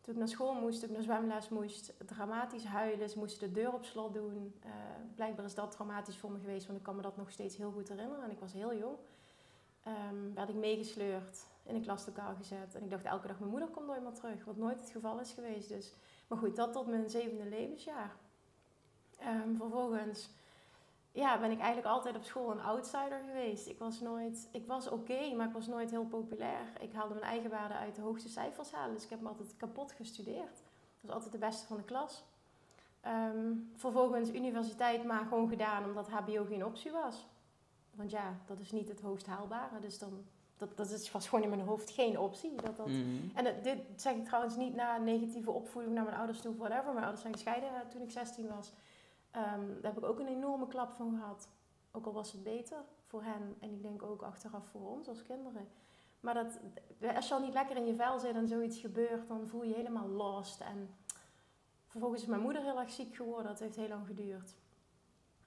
Toen 0.02 0.14
ik 0.14 0.20
naar 0.20 0.28
school 0.28 0.54
moest, 0.54 0.80
toen 0.80 0.90
ik 0.90 0.96
naar 0.96 1.04
zwemles 1.04 1.50
moest, 1.50 1.94
dramatisch 2.06 2.66
huilen. 2.66 3.10
Ze 3.10 3.20
moesten 3.20 3.48
de 3.48 3.62
deur 3.62 3.74
op 3.74 3.86
slot 3.86 4.14
doen. 4.14 4.54
Eh, 4.64 4.72
blijkbaar 5.16 5.46
is 5.46 5.56
dat 5.56 5.72
traumatisch 5.72 6.18
voor 6.18 6.32
me 6.32 6.40
geweest, 6.40 6.66
want 6.66 6.78
ik 6.78 6.84
kan 6.84 6.96
me 6.96 7.02
dat 7.02 7.18
nog 7.18 7.32
steeds 7.32 7.58
heel 7.58 7.72
goed 7.72 7.90
herinneren. 7.90 8.24
En 8.24 8.32
ik 8.32 8.40
was 8.40 8.54
heel 8.54 8.76
jong. 8.76 8.96
Ehm, 9.84 10.34
werd 10.34 10.50
ik 10.50 10.56
meegesleurd, 10.56 11.46
in 11.64 11.76
een 11.76 11.82
klaslokaal 11.82 12.36
gezet. 12.36 12.76
En 12.76 12.84
ik 12.84 12.90
dacht 12.90 13.06
elke 13.06 13.28
dag, 13.28 13.40
mijn 13.40 13.52
moeder 13.52 13.70
komt 13.70 13.88
nooit 13.88 14.04
meer 14.04 14.14
terug. 14.14 14.46
Wat 14.46 14.58
nooit 14.58 14.80
het 14.80 14.90
geval 14.90 15.20
is 15.20 15.32
geweest. 15.32 15.70
Dus. 15.70 15.94
Maar 16.28 16.38
goed, 16.38 16.56
dat 16.56 16.74
tot 16.74 16.88
mijn 16.88 17.10
zevende 17.10 17.46
levensjaar. 17.46 18.16
Ehm, 19.20 19.56
vervolgens 19.56 20.30
ja, 21.14 21.40
ben 21.40 21.52
ik 21.52 21.60
eigenlijk 21.60 21.88
altijd 21.88 22.16
op 22.16 22.24
school 22.24 22.52
een 22.52 22.62
outsider 22.62 23.22
geweest. 23.28 23.68
Ik 23.68 23.80
was 23.80 24.00
nooit, 24.00 24.50
ik 24.52 24.68
was 24.68 24.90
oké, 24.90 25.34
maar 25.36 25.48
ik 25.48 25.54
was 25.54 25.68
nooit 25.68 25.92
heel 25.92 26.06
populair. 26.06 26.74
Ik 26.80 26.94
haalde 26.94 27.14
mijn 27.14 27.26
eigen 27.26 27.50
waarde 27.50 27.74
uit 27.74 27.96
de 27.96 28.02
hoogste 28.02 28.30
cijfers 28.30 28.72
halen, 28.72 28.94
dus 28.94 29.04
ik 29.04 29.10
heb 29.10 29.22
me 29.22 29.28
altijd 29.28 29.58
kapot 29.58 29.92
gestudeerd. 29.92 30.60
Ik 30.60 31.02
was 31.02 31.12
altijd 31.12 31.32
de 31.32 31.38
beste 31.38 31.68
van 31.68 31.78
de 31.78 31.84
klas. 31.84 32.24
Ehm, 33.02 33.54
vervolgens 33.76 34.30
universiteit 34.30 35.04
maar 35.04 35.26
gewoon 35.26 35.50
gedaan 35.50 35.86
omdat 35.86 36.10
HBO 36.10 36.46
geen 36.46 36.66
optie 36.66 36.92
was. 36.92 37.26
Want 37.96 38.12
ja, 38.12 38.38
dat 38.46 38.60
is 38.60 38.72
niet 38.72 38.88
het 38.88 39.02
hoogst 39.02 39.26
haalbare. 39.26 39.80
Dus 39.80 40.00
dan, 40.00 40.26
dat, 40.58 40.78
dat 40.78 40.90
is, 40.90 41.12
was 41.12 41.28
gewoon 41.28 41.44
in 41.44 41.50
mijn 41.50 41.62
hoofd 41.68 41.90
geen 41.90 42.20
optie. 42.20 42.56
Dat, 42.56 42.78
dat, 42.78 42.88
Mhm. 42.88 43.30
En 43.36 43.46
het- 43.46 43.64
dit 43.64 43.78
zeg 43.96 44.16
ik 44.16 44.26
trouwens 44.26 44.56
niet 44.56 44.76
na 44.76 44.98
negatieve 44.98 45.52
opvoeding 45.52 45.94
naar 45.96 46.04
mijn 46.04 46.18
ouders 46.18 46.42
toe, 46.42 46.56
whatever. 46.56 46.86
Mijn 46.86 46.98
ouders 46.98 47.22
zijn 47.22 47.34
gescheiden 47.34 47.70
eh, 47.70 47.88
toen 47.88 48.02
ik 48.02 48.12
16 48.12 48.48
was. 48.48 48.74
Ehm, 49.32 49.68
daar 49.82 49.94
heb 49.94 49.98
ik 49.98 50.10
ook 50.10 50.20
een 50.20 50.28
enorme 50.28 50.68
klap 50.68 50.94
van 50.94 51.16
gehad. 51.20 51.48
Ook 51.92 52.06
al 52.06 52.14
was 52.14 52.32
het 52.32 52.44
beter 52.44 52.78
voor 53.08 53.24
hen. 53.24 53.56
En 53.60 53.70
ik 53.72 53.82
denk 53.82 54.04
ook 54.04 54.22
achteraf 54.22 54.66
voor 54.68 54.90
ons 54.90 55.08
als 55.08 55.24
kinderen. 55.24 55.68
Maar 56.20 56.34
dat, 56.34 56.60
als 57.16 57.28
je 57.28 57.34
al 57.34 57.40
niet 57.42 57.54
lekker 57.54 57.76
in 57.78 57.86
je 57.86 57.96
vel 57.96 58.20
zit 58.20 58.36
en 58.36 58.48
zoiets 58.48 58.80
gebeurt, 58.80 59.28
dan 59.28 59.48
voel 59.48 59.64
je 59.64 59.70
je 59.70 59.76
helemaal 59.76 60.08
lost. 60.08 60.62
En 60.62 60.90
vervolgens 61.88 62.22
is 62.22 62.28
mijn 62.28 62.42
moeder 62.42 62.62
heel 62.62 62.80
erg 62.80 62.90
ziek 62.90 63.16
geworden. 63.16 63.46
Dat 63.48 63.60
heeft 63.60 63.76
heel 63.76 63.88
lang 63.88 64.06
geduurd. 64.08 64.56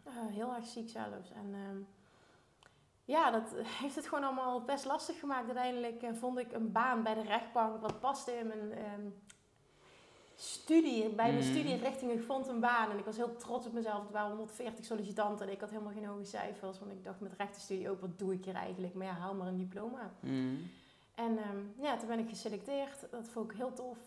Eh, 0.03 0.13
heel 0.27 0.55
erg 0.55 0.67
ziek 0.67 0.89
zelfs. 0.89 1.31
En 1.31 1.55
ehm, 1.55 1.77
ja, 3.07 3.31
dat 3.31 3.55
heeft 3.67 3.95
het 3.95 4.09
gewoon 4.09 4.25
allemaal 4.25 4.61
best 4.65 4.85
lastig 4.85 5.19
gemaakt. 5.19 5.47
Uiteindelijk 5.47 6.03
eh, 6.03 6.11
vond 6.15 6.39
ik 6.39 6.53
een 6.53 6.73
baan 6.73 7.03
bij 7.03 7.15
de 7.15 7.23
rechtbank 7.23 7.81
wat 7.81 8.01
paste 8.01 8.33
in 8.33 8.47
mijn 8.47 8.73
ehm, 8.73 9.07
studie. 10.35 11.03
Bij 11.09 11.33
mijn 11.33 11.45
Mhm. 11.45 11.55
studierichting, 11.55 12.13
ik 12.13 12.23
vond 12.23 12.49
een 12.49 12.61
baan 12.61 12.91
en 12.91 12.99
ik 12.99 13.05
was 13.05 13.17
heel 13.17 13.37
trots 13.37 13.67
op 13.67 13.73
mezelf. 13.73 14.07
Er 14.07 14.13
waren 14.13 14.29
140 14.37 14.85
sollicitanten 14.85 15.47
en 15.47 15.53
ik 15.53 15.61
had 15.61 15.71
helemaal 15.71 15.93
geen 15.93 16.05
hoge 16.05 16.25
cijfers. 16.25 16.79
Want 16.79 16.91
ik 16.93 17.05
dacht 17.05 17.21
met 17.21 17.33
rechtenstudie 17.33 17.91
ook, 17.91 18.01
wat 18.01 18.19
doe 18.19 18.33
ik 18.33 18.45
hier 18.45 18.55
eigenlijk? 18.55 18.95
Maar 18.95 19.07
ja, 19.07 19.13
haal 19.13 19.35
maar 19.35 19.47
een 19.47 19.57
diploma. 19.59 20.11
Mhm. 20.21 20.57
En 21.15 21.39
ehm, 21.39 21.59
ja, 21.83 21.97
toen 21.97 22.09
ben 22.09 22.19
ik 22.19 22.29
geselecteerd. 22.29 23.11
Dat 23.11 23.29
vond 23.29 23.51
ik 23.51 23.57
heel 23.57 23.73
tof. 23.73 23.99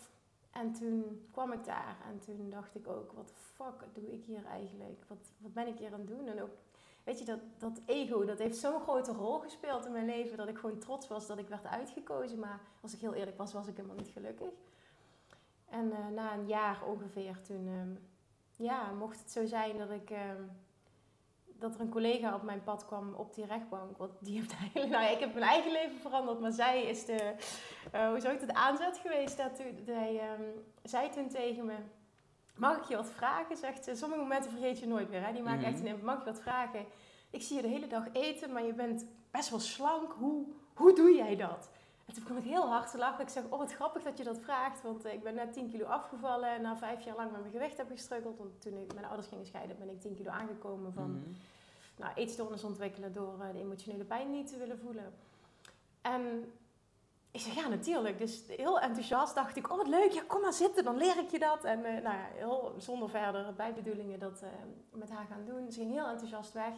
En 0.50 0.72
toen 0.72 1.28
kwam 1.32 1.52
ik 1.52 1.64
daar 1.64 1.96
en 2.10 2.18
toen 2.20 2.50
dacht 2.50 2.74
ik 2.74 2.88
ook, 2.88 3.12
wat 3.12 3.28
de 3.28 3.34
fuck 3.54 3.84
doe 3.94 4.12
ik 4.12 4.24
hier 4.24 4.44
eigenlijk? 4.46 5.02
Wat, 5.08 5.18
wat 5.38 5.52
ben 5.52 5.66
ik 5.66 5.78
hier 5.78 5.92
aan 5.92 5.98
het 5.98 6.08
doen? 6.08 6.26
En 6.28 6.42
ook, 6.42 6.50
weet 7.10 7.18
je, 7.18 7.24
dat, 7.24 7.40
dat 7.58 7.80
ego, 7.86 8.24
dat 8.24 8.38
heeft 8.38 8.56
zo'n 8.58 8.80
grote 8.80 9.12
rol 9.12 9.38
gespeeld 9.38 9.86
in 9.86 9.92
mijn 9.92 10.06
leven 10.06 10.36
dat 10.36 10.48
ik 10.48 10.58
gewoon 10.58 10.78
trots 10.78 11.08
was 11.08 11.26
dat 11.26 11.38
ik 11.38 11.48
werd 11.48 11.66
uitgekozen. 11.66 12.38
Maar 12.38 12.60
als 12.80 12.94
ik 12.94 13.00
heel 13.00 13.14
eerlijk 13.14 13.36
was, 13.36 13.52
was 13.52 13.66
ik 13.66 13.76
helemaal 13.76 13.96
niet 13.96 14.12
gelukkig. 14.12 14.48
En 15.68 15.92
eh, 15.92 16.08
na 16.14 16.34
een 16.34 16.46
jaar 16.46 16.84
ongeveer, 16.86 17.40
toen 17.42 17.66
ehm, 17.66 17.94
ja, 18.66 18.92
mocht 18.92 19.18
het 19.18 19.30
zo 19.30 19.46
zijn 19.46 19.78
dat 19.78 19.90
ik... 19.90 20.10
ehm, 20.10 20.42
dat 21.44 21.74
er 21.74 21.80
een 21.80 21.90
collega 21.90 22.34
op 22.34 22.42
mijn 22.42 22.62
pad 22.62 22.86
kwam 22.86 23.14
op 23.14 23.34
die 23.34 23.46
rechtbank. 23.46 23.96
Want 23.96 24.12
die 24.20 24.38
heeft 24.38 24.54
eigenlijk... 24.60 24.90
Nou 24.90 25.12
ik 25.12 25.20
heb 25.20 25.34
mijn 25.34 25.46
eigen 25.46 25.72
leven 25.72 26.00
veranderd. 26.00 26.40
Maar 26.40 26.52
zij 26.52 26.82
is 26.82 27.04
de... 27.04 27.34
eh, 27.92 28.08
hoe 28.08 28.20
zou 28.20 28.34
ik 28.34 28.40
het 28.40 28.52
aanzet 28.52 28.98
geweest? 28.98 29.36
Dat 29.36 29.62
zij 29.84 30.20
ehm, 30.20 30.42
zei 30.82 31.10
toen 31.10 31.28
tegen 31.28 31.64
me... 31.64 31.76
Mag 32.60 32.76
ik 32.76 32.84
je 32.84 32.96
wat 32.96 33.10
vragen? 33.10 33.56
Zegt 33.56 33.84
ze. 33.84 33.94
Sommige 33.94 34.20
momenten 34.20 34.50
vergeet 34.50 34.78
je 34.78 34.86
nooit 34.86 35.10
meer. 35.10 35.26
Hè? 35.26 35.32
Die 35.32 35.42
maken 35.42 35.64
echt 35.64 35.72
Mhm. 35.76 35.82
een 35.82 35.86
impact. 35.88 36.04
Mag 36.06 36.18
ik 36.18 36.24
je 36.24 36.30
wat 36.32 36.40
vragen? 36.40 36.84
Ik 37.30 37.42
zie 37.42 37.56
je 37.56 37.62
de 37.62 37.68
hele 37.68 37.86
dag 37.86 38.04
eten, 38.12 38.52
maar 38.52 38.64
je 38.64 38.72
bent 38.72 39.04
best 39.30 39.50
wel 39.50 39.60
slank. 39.60 40.12
Hoe, 40.12 40.46
hoe 40.74 40.94
doe 40.94 41.14
jij 41.14 41.36
dat? 41.36 41.68
En 42.06 42.14
toen 42.14 42.22
begon 42.22 42.38
ik 42.38 42.44
heel 42.50 42.68
hard 42.68 42.90
te 42.90 42.98
lachen. 42.98 43.22
Ik 43.24 43.28
zeg, 43.28 43.42
oh 43.48 43.58
wat 43.58 43.72
grappig 43.72 44.02
dat 44.02 44.18
je 44.18 44.24
dat 44.24 44.38
vraagt. 44.38 44.82
Want 44.82 45.04
eh, 45.04 45.12
ik 45.12 45.22
ben 45.22 45.34
net 45.34 45.52
10 45.52 45.70
kilo 45.70 45.84
afgevallen. 45.84 46.48
En 46.48 46.62
na 46.62 46.76
vijf 46.76 47.04
jaar 47.04 47.16
lang 47.16 47.30
met 47.30 47.40
mijn 47.40 47.52
gewicht 47.52 47.76
heb 47.76 47.90
gestruggeld. 47.90 48.38
Want 48.38 48.60
toen 48.62 48.76
ik, 48.76 48.94
mijn 48.94 49.06
ouders 49.06 49.28
gingen 49.28 49.46
scheiden, 49.46 49.78
ben 49.78 49.90
ik 49.90 50.00
10 50.00 50.14
kilo 50.14 50.30
aangekomen 50.30 50.92
van 50.92 51.10
Mhm. 51.10 51.30
nou, 51.96 52.12
eetstoornis 52.14 52.64
ontwikkelen 52.64 53.12
door 53.12 53.40
eh, 53.40 53.52
de 53.52 53.58
emotionele 53.58 54.04
pijn 54.04 54.30
niet 54.30 54.48
te 54.48 54.56
willen 54.58 54.78
voelen. 54.78 55.12
En 56.00 56.52
ik 57.32 57.40
zeg, 57.40 57.54
ja, 57.54 57.68
natuurlijk. 57.68 58.18
Dus 58.18 58.42
heel 58.46 58.80
enthousiast 58.80 59.34
dacht 59.34 59.56
ik, 59.56 59.70
oh 59.70 59.76
wat 59.76 59.88
leuk, 59.88 60.10
ja, 60.10 60.22
kom 60.26 60.40
maar 60.40 60.52
zitten, 60.52 60.84
dan 60.84 60.96
leer 60.96 61.18
ik 61.18 61.30
je 61.30 61.38
dat. 61.38 61.64
En 61.64 61.84
eh, 61.84 61.92
nou 61.92 62.16
ja, 62.16 62.26
heel 62.34 62.74
zonder 62.78 63.10
verdere 63.10 63.52
bijbedoelingen 63.52 64.18
dat 64.18 64.42
eh, 64.42 64.48
met 64.92 65.10
haar 65.10 65.26
gaan 65.26 65.44
doen. 65.44 65.72
Ze 65.72 65.78
ging 65.78 65.92
heel 65.92 66.08
enthousiast 66.08 66.52
weg. 66.52 66.74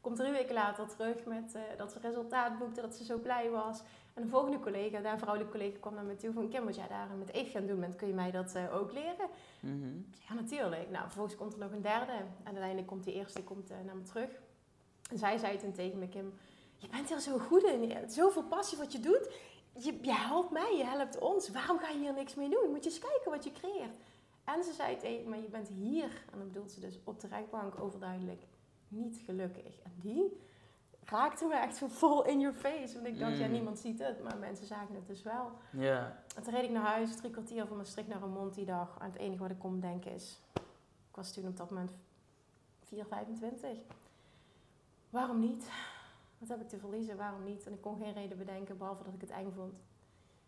Komt 0.00 0.16
drie 0.16 0.32
weken 0.32 0.54
later 0.54 0.86
terug 0.86 1.24
met 1.24 1.54
eh, 1.54 1.62
dat 1.76 1.92
ze 1.92 1.98
resultaat 1.98 2.58
boekte, 2.58 2.80
dat 2.80 2.94
ze 2.94 3.04
zo 3.04 3.18
blij 3.18 3.50
was. 3.50 3.82
En 4.14 4.22
de 4.22 4.28
volgende 4.28 4.60
collega, 4.60 5.00
daar 5.00 5.18
vrouwelijke 5.18 5.58
collega, 5.58 5.78
kwam 5.80 5.94
naar 5.94 6.04
me 6.04 6.16
toe 6.16 6.32
van... 6.32 6.48
Kim, 6.48 6.64
wat 6.64 6.74
jij 6.74 6.88
daar 6.88 7.08
met 7.18 7.32
Eve 7.32 7.50
gaan 7.50 7.66
doen 7.66 7.80
bent, 7.80 7.96
kun 7.96 8.08
je 8.08 8.14
mij 8.14 8.30
dat 8.30 8.58
ook 8.72 8.92
leren? 8.92 9.28
Zeg, 9.60 10.28
Ja, 10.28 10.34
natuurlijk. 10.34 10.90
Nou, 10.90 11.04
vervolgens 11.04 11.36
komt 11.36 11.52
er 11.52 11.58
nog 11.58 11.72
een 11.72 11.82
derde. 11.82 12.12
En 12.12 12.44
uiteindelijk 12.44 12.86
komt 12.86 13.04
die 13.04 13.14
eerste 13.14 13.42
komt, 13.42 13.68
naar 13.84 13.96
me 13.96 14.02
terug. 14.02 14.30
En 15.10 15.18
zij 15.18 15.38
zei 15.38 15.58
toen 15.58 15.72
tegen 15.72 15.98
me, 15.98 16.08
Kim, 16.08 16.34
je 16.76 16.88
bent 16.88 17.10
er 17.10 17.20
zo 17.20 17.38
goed 17.38 17.62
in. 17.62 17.88
Je 17.88 17.94
hebt 17.94 18.12
zoveel 18.12 18.44
passie 18.44 18.78
wat 18.78 18.92
je 18.92 19.00
doet. 19.00 19.28
Je, 19.78 19.98
je 20.02 20.12
helpt 20.12 20.50
mij, 20.50 20.76
je 20.76 20.84
helpt 20.84 21.18
ons. 21.18 21.48
Waarom 21.48 21.78
ga 21.78 21.88
je 21.88 21.98
hier 21.98 22.12
niks 22.12 22.34
mee 22.34 22.48
doen? 22.50 22.70
Moet 22.70 22.84
je 22.84 22.90
eens 22.90 22.98
kijken 22.98 23.30
wat 23.30 23.44
je 23.44 23.52
creëert. 23.52 23.92
En 24.44 24.64
ze 24.64 24.72
zei 24.72 24.96
tegen 24.96 25.28
me, 25.30 25.36
je 25.36 25.48
bent 25.48 25.68
hier, 25.68 26.04
en 26.32 26.38
dan 26.38 26.46
bedoelt 26.52 26.70
ze 26.70 26.80
dus 26.80 26.98
op 27.04 27.20
de 27.20 27.26
rechtbank 27.28 27.80
overduidelijk, 27.80 28.42
niet 28.88 29.16
gelukkig. 29.24 29.80
En 29.82 29.92
die 29.94 30.40
raakte 31.04 31.44
me 31.46 31.54
echt 31.54 31.76
zo 31.76 31.86
vol 31.86 32.24
in 32.26 32.40
your 32.40 32.56
face. 32.56 32.94
Want 32.94 33.06
ik 33.06 33.18
dacht, 33.18 33.38
ja, 33.38 33.46
Mm. 33.46 33.52
niemand 33.52 33.78
ziet 33.78 33.98
het, 33.98 34.22
maar 34.22 34.36
mensen 34.36 34.66
zagen 34.66 34.94
het 34.94 35.06
dus 35.06 35.22
wel. 35.22 35.50
Ja. 35.70 36.22
En 36.36 36.42
toen 36.42 36.52
reed 36.54 36.62
ik 36.64 36.70
naar 36.70 36.86
huis, 36.86 37.16
drie 37.16 37.30
kwartier 37.30 37.66
van 37.66 37.76
Maastricht 37.76 38.08
naar 38.08 38.20
Remond 38.20 38.54
die 38.54 38.64
dag. 38.64 38.96
En 39.00 39.06
het 39.06 39.16
enige 39.20 39.42
wat 39.42 39.50
ik 39.50 39.58
kon 39.58 39.80
denken 39.80 40.12
is... 40.12 40.40
Ik 41.10 41.16
was 41.20 41.32
toen 41.32 41.46
op 41.46 41.56
dat 41.56 41.70
moment 41.70 41.90
4, 42.82 43.04
25. 43.06 43.78
Waarom 45.10 45.40
niet? 45.40 45.68
Wat 46.48 46.56
heb 46.56 46.66
ik 46.66 46.68
te 46.72 46.78
verliezen? 46.78 47.16
Waarom 47.16 47.44
niet? 47.44 47.66
En 47.66 47.72
ik 47.72 47.80
kon 47.80 47.96
geen 47.96 48.12
reden 48.12 48.38
bedenken, 48.38 48.78
behalve 48.78 49.04
dat 49.04 49.14
ik 49.14 49.20
het 49.20 49.30
eng 49.30 49.52
vond. 49.54 49.74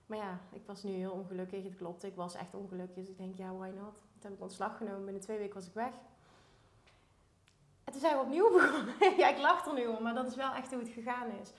Maar 0.07 0.19
ja, 0.19 0.41
ik 0.53 0.63
was 0.67 0.83
nu 0.83 0.91
heel 0.91 1.13
ongelukkig. 1.13 1.65
Het 1.65 1.77
klopte, 1.77 2.07
ik 2.07 2.15
was 2.15 2.35
echt 2.35 2.55
ongelukkig. 2.55 2.95
Dus 2.97 3.09
ik 3.09 3.19
denk, 3.19 3.37
ja, 3.37 3.55
why 3.55 3.69
not? 3.69 3.95
Toen 3.95 4.31
heb 4.31 4.33
ik 4.33 4.41
ontslag 4.41 4.77
genomen. 4.77 5.05
Binnen 5.05 5.23
twee 5.23 5.39
weken 5.39 5.55
was 5.55 5.67
ik 5.67 5.75
weg. 5.75 5.93
En 7.85 7.93
toen 7.93 8.01
zijn 8.01 8.17
we 8.17 8.23
opnieuw 8.23 8.53
begonnen. 8.59 8.95
ja, 9.17 9.29
ik 9.29 9.39
lach 9.39 9.67
er 9.67 9.75
nu 9.75 9.87
om, 9.87 10.03
maar 10.03 10.15
dat 10.15 10.27
is 10.27 10.35
wel 10.35 10.53
echt 10.53 10.71
hoe 10.71 10.79
het 10.79 10.89
gegaan 10.89 11.31
is. 11.31 11.53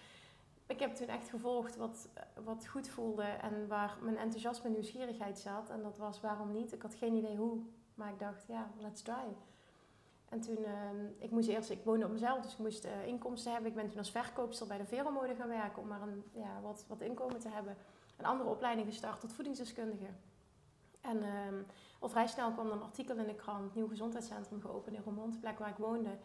Ik 0.65 0.79
heb 0.79 0.95
toen 0.95 1.07
echt 1.07 1.29
gevolgd 1.29 1.75
wat, 1.75 2.09
wat 2.43 2.67
goed 2.67 2.89
voelde 2.89 3.23
en 3.23 3.67
waar 3.67 3.97
mijn 4.01 4.17
enthousiasme 4.17 4.65
en 4.65 4.71
nieuwsgierigheid 4.71 5.39
zat. 5.39 5.69
En 5.69 5.81
dat 5.81 5.97
was 5.97 6.21
waarom 6.21 6.51
niet. 6.51 6.73
Ik 6.73 6.81
had 6.81 6.95
geen 6.95 7.13
idee 7.13 7.35
hoe, 7.35 7.59
maar 7.93 8.11
ik 8.11 8.19
dacht, 8.19 8.47
ja, 8.47 8.71
let's 8.79 9.01
try. 9.01 9.35
En 10.29 10.41
toen, 10.41 10.65
ehm, 10.65 11.05
ik 11.17 11.31
moest 11.31 11.47
eerst, 11.47 11.69
ik 11.69 11.83
woonde 11.83 12.05
op 12.05 12.11
mezelf, 12.11 12.41
dus 12.41 12.51
ik 12.51 12.57
moest 12.57 12.85
eh, 12.85 13.07
inkomsten 13.07 13.51
hebben. 13.51 13.69
Ik 13.69 13.75
ben 13.75 13.89
toen 13.89 13.97
als 13.97 14.11
verkoopster 14.11 14.67
bij 14.67 14.77
de 14.77 14.85
Veromode 14.85 15.35
gaan 15.35 15.47
werken 15.47 15.81
om 15.81 15.87
maar 15.87 16.01
een, 16.01 16.23
ja, 16.33 16.61
wat, 16.61 16.85
wat 16.87 17.01
inkomen 17.01 17.39
te 17.39 17.49
hebben. 17.49 17.77
Een 18.17 18.25
andere 18.25 18.49
opleiding 18.49 18.87
gestart 18.87 19.19
tot 19.19 19.33
voedingsdeskundige. 19.33 20.07
En 21.01 21.23
ehm, 21.23 21.55
al 21.99 22.09
vrij 22.09 22.27
snel 22.27 22.51
kwam 22.51 22.65
er 22.65 22.71
een 22.71 22.81
artikel 22.81 23.15
in 23.15 23.25
de 23.25 23.35
krant, 23.35 23.75
nieuw 23.75 23.87
gezondheidscentrum 23.87 24.61
geopend 24.61 24.95
in 24.95 25.01
Roermond, 25.01 25.33
de 25.33 25.39
plek 25.39 25.59
waar 25.59 25.69
ik 25.69 25.77
woonde. 25.77 26.17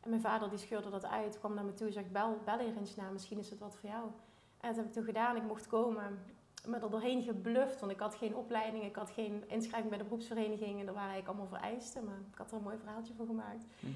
En 0.00 0.10
mijn 0.10 0.22
vader 0.22 0.48
die 0.48 0.58
scheurde 0.58 0.90
dat 0.90 1.04
uit, 1.04 1.38
kwam 1.38 1.54
naar 1.54 1.64
me 1.64 1.72
toe 1.72 1.86
en 1.86 1.92
zei, 1.92 2.06
bel, 2.06 2.38
bel 2.44 2.58
hier 2.58 2.76
eens 2.76 2.96
naar, 2.96 3.12
misschien 3.12 3.38
is 3.38 3.50
het 3.50 3.58
wat 3.58 3.76
voor 3.76 3.88
jou. 3.88 4.04
En 4.60 4.68
dat 4.68 4.76
heb 4.76 4.86
ik 4.86 4.92
toen 4.92 5.04
gedaan, 5.04 5.36
ik 5.36 5.42
mocht 5.42 5.66
komen, 5.66 6.24
me 6.66 6.78
er 6.78 6.90
doorheen 6.90 7.22
gebluft, 7.22 7.80
want 7.80 7.92
ik 7.92 8.00
had 8.00 8.14
geen 8.14 8.36
opleiding, 8.36 8.84
ik 8.84 8.96
had 8.96 9.10
geen 9.10 9.44
inschrijving 9.46 9.88
bij 9.88 9.98
de 9.98 10.04
beroepsvereniging 10.04 10.80
en 10.80 10.86
er 10.86 10.94
waren 10.94 11.10
eigenlijk 11.10 11.28
allemaal 11.28 11.58
vereisten, 11.60 12.04
maar 12.04 12.18
ik 12.32 12.38
had 12.38 12.50
er 12.50 12.56
een 12.56 12.62
mooi 12.62 12.78
verhaaltje 12.78 13.14
voor 13.14 13.26
gemaakt. 13.26 13.64
Mhm. 13.80 13.92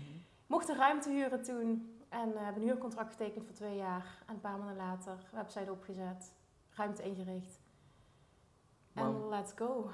Mocht 0.47 0.69
een 0.69 0.77
ruimte 0.77 1.11
huren 1.11 1.43
toen 1.43 1.99
en 2.09 2.37
eh, 2.37 2.45
heb 2.45 2.57
een 2.57 2.63
huurcontract 2.63 3.11
getekend 3.11 3.45
voor 3.45 3.55
twee 3.55 3.77
jaar. 3.77 4.23
En 4.27 4.35
een 4.35 4.41
paar 4.41 4.59
maanden 4.59 4.77
later, 4.77 5.19
website 5.33 5.73
opgezet, 5.73 6.35
ruimte 6.71 7.03
ingericht. 7.03 7.61
En 8.95 9.29
let's 9.29 9.53
go. 9.57 9.91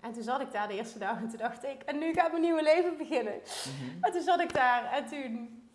En 0.00 0.12
toen 0.12 0.22
zat 0.22 0.40
ik 0.40 0.52
daar 0.52 0.68
de 0.68 0.74
eerste 0.74 0.98
dag 0.98 1.16
en 1.16 1.28
toen 1.28 1.38
dacht 1.38 1.64
ik, 1.64 1.82
en 1.82 1.98
nu 1.98 2.12
gaat 2.12 2.30
mijn 2.30 2.42
nieuwe 2.42 2.62
leven 2.62 2.96
beginnen. 2.96 3.34
Mhm. 3.34 4.04
En 4.04 4.12
toen 4.12 4.22
zat 4.22 4.40
ik 4.40 4.54
daar 4.54 4.84
en 4.84 5.06
toen 5.06 5.65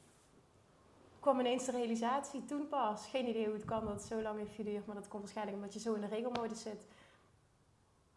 kwam 1.22 1.40
ineens 1.40 1.66
de 1.66 1.72
realisatie, 1.72 2.46
toen 2.46 2.68
pas. 2.68 3.08
Geen 3.08 3.28
idee 3.28 3.46
hoe 3.46 3.54
het 3.54 3.66
kan 3.66 3.86
dat 3.86 3.94
het 3.94 4.04
zo 4.04 4.22
lang 4.22 4.38
heeft 4.38 4.56
geduurd, 4.56 4.86
maar 4.86 4.96
dat 4.96 5.08
komt 5.08 5.22
waarschijnlijk 5.22 5.58
omdat 5.58 5.74
je 5.74 5.80
zo 5.80 5.94
in 5.94 6.02
de 6.02 6.08
regelmodus 6.08 6.62
zit. 6.62 6.86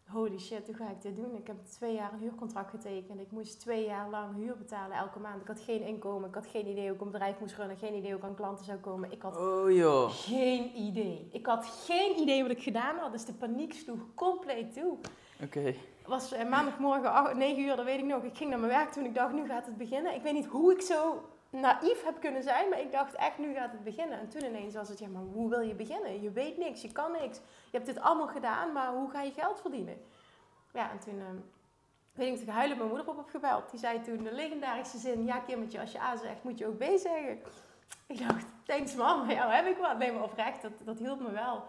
Holy 0.09 0.39
shit, 0.39 0.67
hoe 0.67 0.75
ga 0.77 0.91
ik 0.91 1.03
dit 1.03 1.17
doen? 1.17 1.35
Ik 1.37 1.47
heb 1.47 1.57
twee 1.65 1.95
jaar 1.95 2.13
een 2.13 2.19
huurcontract 2.19 2.71
getekend. 2.71 3.21
Ik 3.21 3.31
moest 3.31 3.61
twee 3.61 3.85
jaar 3.87 4.09
lang 4.11 4.35
huur 4.37 4.57
betalen 4.57 4.97
elke 4.97 5.19
maand. 5.19 5.41
Ik 5.41 5.47
had 5.47 5.61
geen 5.61 5.81
inkomen, 5.83 6.29
ik 6.29 6.35
had 6.35 6.47
geen 6.47 6.67
idee 6.67 6.87
hoe 6.87 6.95
ik 6.95 7.01
een 7.01 7.11
bedrijf 7.11 7.41
moest 7.41 7.57
runnen, 7.57 7.77
geen 7.77 7.95
idee 7.95 8.11
hoe 8.11 8.19
ik 8.21 8.25
aan 8.27 8.35
klanten 8.35 8.65
zou 8.65 8.79
komen. 8.79 9.13
Ik 9.13 9.23
had 9.23 9.37
Oh 9.37 9.71
joh. 9.73 10.11
geen 10.11 10.77
idee. 10.77 11.29
Ik 11.33 11.47
had 11.47 11.67
geen 11.67 12.19
idee 12.21 12.43
wat 12.43 12.51
ik 12.51 12.63
gedaan 12.63 12.97
had, 12.99 13.13
dus 13.13 13.25
de 13.25 13.33
paniek 13.33 13.73
sloeg 13.75 14.01
compleet 14.15 14.73
toe. 14.75 14.97
Oké. 15.43 15.75
Was 16.07 16.33
eh, 16.33 16.49
maandagmorgen 16.49 17.13
ach- 17.13 17.35
9 17.35 17.63
uur, 17.63 17.77
dat 17.77 17.85
weet 17.85 17.99
ik 17.99 18.05
nog. 18.05 18.23
Ik 18.23 18.37
ging 18.37 18.51
naar 18.51 18.59
mijn 18.59 18.73
werk 18.73 18.93
toen 18.93 19.05
ik 19.05 19.15
dacht, 19.15 19.33
nu 19.33 19.47
gaat 19.47 19.67
het 19.67 19.77
beginnen. 19.77 20.15
Ik 20.15 20.23
weet 20.23 20.33
niet 20.33 20.47
hoe 20.47 20.73
ik 20.73 20.81
zo 20.81 21.23
naïef 21.61 22.05
heb 22.05 22.21
kunnen 22.21 22.43
zijn, 22.43 22.69
maar 22.69 22.81
ik 22.81 22.93
dacht 22.93 23.15
echt, 23.15 23.39
nu 23.39 23.55
gaat 23.55 23.73
het 23.73 23.85
beginnen. 23.85 24.19
En 24.19 24.29
toen 24.29 24.45
ineens 24.45 24.75
was 24.75 24.89
het, 24.89 24.99
ja, 24.99 25.09
maar 25.09 25.23
hoe 25.23 25.49
wil 25.49 25.61
je 25.61 25.75
beginnen? 25.75 26.23
Je 26.23 26.31
weet 26.31 26.59
niks, 26.59 26.83
je 26.83 26.93
kan 26.93 27.13
niks. 27.13 27.37
Je 27.37 27.77
hebt 27.77 27.87
dit 27.87 28.01
allemaal 28.01 28.29
gedaan, 28.29 28.73
maar 28.73 28.93
hoe 28.93 29.11
ga 29.11 29.23
je 29.23 29.33
geld 29.33 29.61
verdienen? 29.61 29.97
Ja, 30.73 30.91
en 30.91 30.99
toen 30.99 31.19
eh, 31.19 31.27
weet 32.13 32.33
ik, 32.33 32.45
toen 32.45 32.55
huilen 32.55 32.77
mijn 32.77 32.89
moeder 32.89 33.09
op 33.09 33.17
heb 33.17 33.29
gebeld. 33.29 33.71
Die 33.71 33.81
zei 33.81 34.01
toen 34.01 34.23
de 34.23 34.33
legendarische 34.33 34.99
zin, 34.99 35.25
ja 35.25 35.39
Kimmetje, 35.39 35.81
als 35.81 35.93
je 35.93 36.01
A 36.01 36.17
zegt, 36.17 36.43
moet 36.43 36.59
je 36.59 36.67
ook 36.67 36.79
B 36.79 36.83
zeggen. 36.83 37.39
Ik 38.07 38.29
dacht, 38.29 38.47
thanks 38.65 38.95
maar 38.95 39.33
jou 39.35 39.53
heb 39.53 39.67
ik 39.67 39.77
wat. 39.77 39.99
Nee, 39.99 40.13
maar 40.13 40.23
oprecht, 40.23 40.63
dat, 40.63 40.73
dat 40.85 40.99
hielp 40.99 41.21
me 41.21 41.31
wel. 41.31 41.65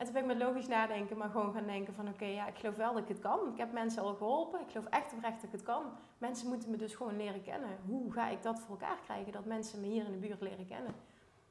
En 0.00 0.06
toen 0.06 0.14
ben 0.14 0.22
ik 0.22 0.28
met 0.28 0.46
logisch 0.46 0.68
nadenken, 0.68 1.16
maar 1.16 1.28
gewoon 1.30 1.52
gaan 1.52 1.66
denken 1.66 1.94
van 1.94 2.08
oké, 2.08 2.24
ja, 2.24 2.46
ik 2.46 2.58
geloof 2.58 2.76
wel 2.76 2.92
dat 2.92 3.02
ik 3.02 3.08
het 3.08 3.18
kan. 3.18 3.48
Ik 3.52 3.58
heb 3.58 3.72
mensen 3.72 4.02
al 4.02 4.14
geholpen. 4.14 4.60
Ik 4.60 4.70
geloof 4.70 4.86
echt 4.86 5.12
oprecht 5.12 5.34
dat 5.34 5.44
ik 5.44 5.52
het 5.52 5.62
kan. 5.62 5.82
Mensen 6.18 6.48
moeten 6.48 6.70
me 6.70 6.76
dus 6.76 6.94
gewoon 6.94 7.16
leren 7.16 7.42
kennen. 7.42 7.68
Hoe 7.86 8.12
ga 8.12 8.28
ik 8.28 8.42
dat 8.42 8.60
voor 8.60 8.70
elkaar 8.70 8.98
krijgen? 9.04 9.32
Dat 9.32 9.44
mensen 9.44 9.80
me 9.80 9.86
hier 9.86 10.04
in 10.04 10.12
de 10.12 10.26
buurt 10.26 10.40
leren 10.40 10.66
kennen. 10.66 10.94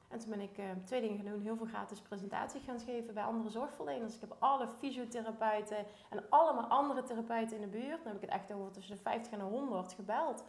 En 0.08 0.20
toen 0.20 0.30
ben 0.30 0.40
ik 0.40 0.58
uh, 0.58 0.66
twee 0.84 1.02
dingen 1.02 1.18
gaan 1.18 1.32
doen. 1.34 1.42
Heel 1.42 1.56
veel 1.56 1.66
gratis 1.66 2.00
presentaties 2.00 2.64
gaan 2.64 2.80
geven 2.80 3.14
bij 3.14 3.24
andere 3.24 3.50
zorgverleners. 3.50 4.16
Ik 4.16 4.22
heb 4.22 4.36
alle 4.40 4.68
fysiotherapeuten 4.68 5.86
en 6.10 6.24
allemaal 6.30 6.66
andere 6.66 7.04
therapeuten 7.04 7.56
in 7.56 7.62
de 7.62 7.78
buurt. 7.78 8.04
Dan 8.04 8.14
heb 8.14 8.24
ik 8.24 8.30
het 8.30 8.40
echt 8.40 8.54
over 8.54 8.72
tussen 8.72 8.96
de 8.96 9.02
50 9.02 9.32
en 9.32 9.40
de 9.40 9.46
100 9.46 9.94
gebeld. 9.94 10.44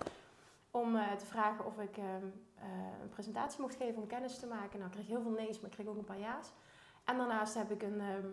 Om 0.70 0.94
uh, 0.94 1.12
te 1.12 1.26
vragen 1.26 1.66
of 1.66 1.78
ik 1.78 1.96
uh, 1.96 2.04
een 3.02 3.08
presentatie 3.08 3.60
mocht 3.60 3.76
geven 3.76 4.02
om 4.02 4.06
kennis 4.06 4.38
te 4.38 4.46
maken. 4.46 4.78
Nou, 4.78 4.90
ik 4.90 4.96
kreeg 4.96 5.06
heel 5.06 5.22
veel 5.22 5.30
nee's, 5.30 5.60
maar 5.60 5.70
ik 5.70 5.76
kreeg 5.76 5.86
ook 5.86 5.96
een 5.96 6.04
paar 6.04 6.18
ja's. 6.18 6.52
En 7.04 7.16
daarnaast 7.16 7.54
heb 7.54 7.70
ik 7.70 7.82
een... 7.82 8.00
Ehm, 8.00 8.26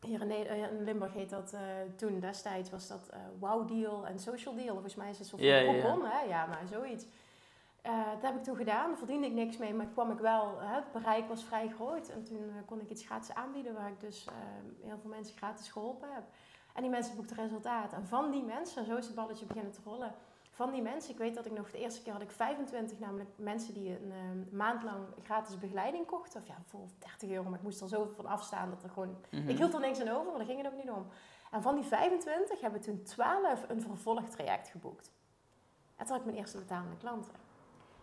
hier 0.00 0.20
in, 0.20 0.30
in, 0.30 0.82
Limburg 0.82 1.12
heet 1.12 1.30
dat 1.30 1.56
toen 1.96 2.20
destijds 2.20 2.70
was 2.70 2.88
dat 2.88 3.10
Wow 3.38 3.68
Deal 3.68 4.06
en 4.06 4.18
Social 4.18 4.54
Deal. 4.54 4.72
Volgens 4.72 4.94
mij 4.94 5.10
is 5.10 5.18
het 5.18 5.26
zo 5.26 5.36
van 5.36 5.46
yeah. 5.46 6.12
hè? 6.12 6.20
Ja, 6.28 6.46
maar 6.46 6.66
zoiets. 6.70 7.06
Uh, 7.86 8.10
dat 8.12 8.22
heb 8.22 8.36
ik 8.36 8.42
toen 8.42 8.56
gedaan. 8.56 8.88
Daar 8.88 8.98
verdiende 8.98 9.26
ik 9.26 9.32
niks 9.32 9.56
mee, 9.56 9.74
maar 9.74 9.86
kwam 9.86 10.10
ik 10.10 10.18
wel. 10.18 10.60
Hè, 10.60 10.74
het 10.74 10.92
bereik 10.92 11.28
was 11.28 11.44
vrij 11.44 11.68
groot. 11.68 12.08
En 12.08 12.24
toen 12.24 12.42
uh, 12.42 12.54
kon 12.66 12.80
ik 12.80 12.90
iets 12.90 13.04
gratis 13.04 13.34
aanbieden 13.34 13.74
waar 13.74 13.88
ik 13.88 14.00
dus 14.00 14.26
uh, 14.28 14.34
heel 14.86 14.98
veel 14.98 15.10
mensen 15.10 15.36
gratis 15.36 15.68
geholpen 15.68 16.08
heb. 16.12 16.22
En 16.74 16.82
die 16.82 16.90
mensen 16.90 17.16
boekten 17.16 17.36
resultaat. 17.36 17.92
En 17.92 18.06
van 18.06 18.30
die 18.30 18.42
mensen, 18.42 18.84
zo 18.84 18.96
is 18.96 19.06
het 19.06 19.14
balletje 19.14 19.46
beginnen 19.46 19.72
te 19.72 19.80
rollen. 19.84 20.14
Van 20.58 20.70
die 20.70 20.82
mensen, 20.82 21.10
ik 21.10 21.18
weet 21.18 21.34
dat 21.34 21.46
ik 21.46 21.52
nog 21.52 21.70
de 21.70 21.78
eerste 21.78 22.02
keer 22.02 22.12
had 22.12 22.22
ik 22.22 22.30
25, 22.30 22.98
namelijk 22.98 23.30
mensen 23.36 23.74
die 23.74 23.90
een 23.90 24.48
maand 24.52 24.82
lang 24.82 25.06
gratis 25.22 25.58
begeleiding 25.58 26.06
kochten. 26.06 26.40
Of 26.40 26.46
ja, 26.46 26.56
voor 26.66 26.86
30 26.98 27.30
euro, 27.30 27.48
maar 27.48 27.58
ik 27.58 27.64
moest 27.64 27.80
er 27.80 27.88
zo 27.88 28.12
van 28.14 28.26
afstaan 28.26 28.70
dat 28.70 28.82
er 28.82 28.90
gewoon. 28.90 29.16
Ik 29.30 29.56
hield 29.56 29.74
er 29.74 29.80
niks 29.80 30.00
aan 30.00 30.08
over, 30.08 30.26
maar 30.26 30.36
daar 30.36 30.46
ging 30.46 30.62
het 30.62 30.72
ook 30.72 30.84
niet 30.84 30.90
om. 30.90 31.06
En 31.50 31.62
van 31.62 31.74
die 31.74 31.84
25 31.84 32.60
hebben 32.60 32.80
toen 32.80 33.02
12 33.02 33.68
een 33.68 33.80
vervolgtraject 33.80 34.68
geboekt. 34.68 35.12
En 35.96 36.06
toen 36.06 36.08
had 36.08 36.18
ik 36.18 36.24
mijn 36.24 36.36
eerste 36.36 36.58
betalende 36.58 36.96
klanten. 36.96 37.34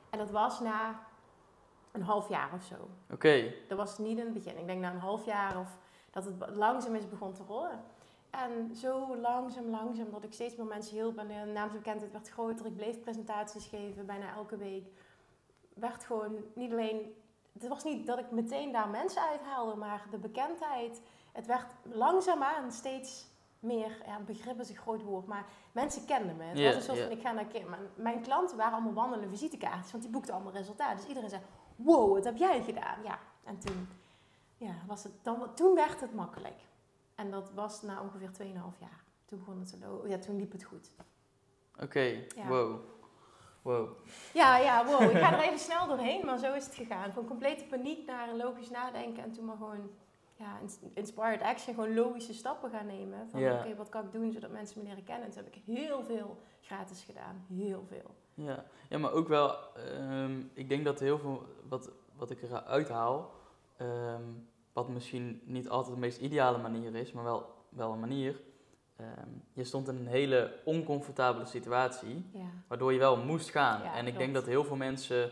En 0.10 0.18
dat 0.18 0.32
was 0.32 0.60
na 0.60 1.00
een 1.92 2.04
half 2.04 2.30
jaar 2.30 2.54
of 2.54 2.64
zo. 2.64 2.90
Oké. 3.12 3.54
Dat 3.68 3.78
was 3.78 3.98
niet 3.98 4.18
in 4.18 4.26
het 4.26 4.34
begin. 4.34 4.58
Ik 4.58 4.66
denk 4.66 4.82
na 4.82 4.92
een 4.92 5.00
half 5.00 5.26
jaar 5.26 5.60
of 5.60 5.78
dat 6.12 6.26
het 6.26 6.56
langzaam 6.56 6.96
is 6.96 7.10
begon 7.10 7.34
te 7.34 7.44
rollen. 7.44 7.84
En 8.44 8.76
zo 8.76 9.18
langzaam, 9.18 9.70
langzaam, 9.70 10.12
dat 10.12 10.24
ik 10.24 10.34
steeds 10.34 10.56
meer 10.56 10.66
mensen 10.66 10.96
hielp 10.96 11.18
en 11.18 11.28
de 11.28 11.52
naamsbekendheid 11.54 12.12
werd 12.12 12.30
groter. 12.30 12.66
Ik 12.66 12.76
bleef 12.76 13.00
presentaties 13.00 13.68
geven, 13.68 14.06
bijna 14.06 14.34
elke 14.34 14.58
week. 14.58 14.88
Werd 15.74 16.04
gewoon 16.04 16.38
niet 16.56 16.72
alleen... 16.72 17.16
Het 17.54 17.68
was 17.68 17.84
niet 17.84 18.08
dat 18.08 18.20
ik 18.20 18.32
meteen 18.32 18.72
daar 18.72 18.90
mensen 18.90 19.22
uithaalde, 19.22 19.76
maar 19.76 20.06
de 20.12 20.18
bekendheid... 20.18 21.02
Het 21.32 21.46
werd 21.46 21.66
langzaamaan 21.84 22.72
steeds 22.72 23.28
meer, 23.60 24.02
ja, 24.06 24.20
begrip 24.20 24.60
is 24.60 24.70
een 24.70 24.76
groot 24.76 25.04
woord, 25.04 25.26
maar 25.26 25.46
mensen 25.72 26.06
kenden 26.06 26.36
me. 26.38 26.44
Het 26.44 26.64
was 26.64 26.76
een 26.76 26.82
soort 26.82 27.00
van, 27.00 27.12
ik 27.12 27.22
ga 27.22 27.32
naar 27.32 27.46
Kim. 27.46 27.76
Mijn 27.96 28.22
klanten 28.22 28.58
waren 28.58 28.74
allemaal 28.74 28.94
wandelende 28.94 29.30
visitekaartjes, 29.30 29.92
want 29.92 30.04
die 30.04 30.12
boekten 30.12 30.34
allemaal 30.34 30.54
resultaten. 30.54 30.98
Dus 30.98 31.08
iedereen 31.08 31.30
zei, 31.30 31.42
wow, 31.76 32.14
wat 32.14 32.24
heb 32.24 32.38
jij 32.38 32.64
gedaan? 32.64 33.04
Ja, 33.04 33.20
en 33.44 33.60
toen, 33.60 33.88
ja, 34.58 34.74
was 34.88 35.04
het, 35.04 35.14
dan, 35.22 35.56
toen 35.56 35.76
werd 35.76 36.02
het 36.02 36.14
makkelijk. 36.14 36.62
En 37.16 37.32
dat 37.32 37.52
was 37.54 37.82
na 37.82 38.02
ongeveer 38.02 38.30
2,5 38.30 38.80
jaar. 38.80 39.04
Toen 39.26 39.40
begon 39.40 39.60
het 39.60 39.70
te 39.70 39.78
lopen. 39.88 40.10
Ja, 40.10 40.18
toen 40.18 40.38
liep 40.38 40.52
het 40.52 40.64
goed. 40.64 40.92
Oké, 41.80 42.26
wow. 42.48 42.80
Wow. 43.62 43.90
Ja, 44.34 44.58
ja, 44.58 44.86
wow. 44.86 45.02
Ik 45.02 45.18
ga 45.18 45.34
er 45.34 45.44
even 45.44 45.60
snel 45.60 45.88
doorheen, 45.88 46.26
maar 46.26 46.38
zo 46.38 46.54
is 46.54 46.66
het 46.66 46.76
gegaan. 46.76 47.14
Van 47.14 47.26
complete 47.26 47.64
paniek 47.64 48.06
naar 48.06 48.36
logisch 48.36 48.70
nadenken 48.70 49.24
en 49.24 49.32
toen 49.32 49.46
maar 49.46 49.58
gewoon 49.58 49.90
ja, 50.36 50.60
inspired 50.94 51.42
action, 51.42 51.76
gewoon 51.76 51.94
logische 51.94 52.34
stappen 52.34 52.70
gaan 52.70 52.86
nemen. 52.86 53.30
Van 53.30 53.52
oké, 53.52 53.76
wat 53.76 53.90
kan 53.90 54.06
ik 54.06 54.12
doen 54.12 54.32
zodat 54.32 54.52
mensen 54.52 54.82
me 54.82 54.88
leren 54.88 55.04
kennen? 55.04 55.26
En 55.26 55.32
toen 55.32 55.44
heb 55.44 55.56
ik 55.56 55.62
heel 55.66 56.04
veel 56.04 56.38
gratis 56.62 57.04
gedaan. 57.04 57.46
Heel 57.54 57.86
veel. 57.88 58.16
Ja, 58.34 58.66
ja 58.90 58.98
maar 58.98 59.12
ook 59.12 59.28
wel, 59.28 59.74
ehm, 59.76 60.42
ik 60.54 60.70
denk 60.70 60.86
dat 60.86 61.00
heel 61.00 61.20
veel 61.20 61.46
wat, 61.70 61.92
wat 62.16 62.32
ik 62.32 62.42
eruit 62.42 62.90
haal, 62.90 63.32
ehm, 63.78 64.24
wat 64.76 64.90
misschien 64.90 65.42
niet 65.46 65.70
altijd 65.70 65.94
de 65.96 66.02
meest 66.02 66.20
ideale 66.20 66.58
manier 66.58 66.96
is, 66.96 67.12
maar 67.12 67.24
wel, 67.24 67.54
wel 67.70 67.92
een 67.92 68.00
manier. 68.00 68.42
Ehm, 68.96 69.30
je 69.54 69.64
stond 69.64 69.88
in 69.88 69.96
een 69.96 70.08
hele 70.08 70.60
oncomfortabele 70.66 71.46
situatie, 71.46 72.26
ja. 72.34 72.50
waardoor 72.68 72.94
je 72.94 73.00
wel 73.00 73.18
moest 73.18 73.50
gaan. 73.50 73.82
en 73.82 74.08
ik 74.08 74.18
denk 74.18 74.34
dat 74.34 74.46
heel 74.46 74.64
veel 74.64 74.76
mensen 74.76 75.32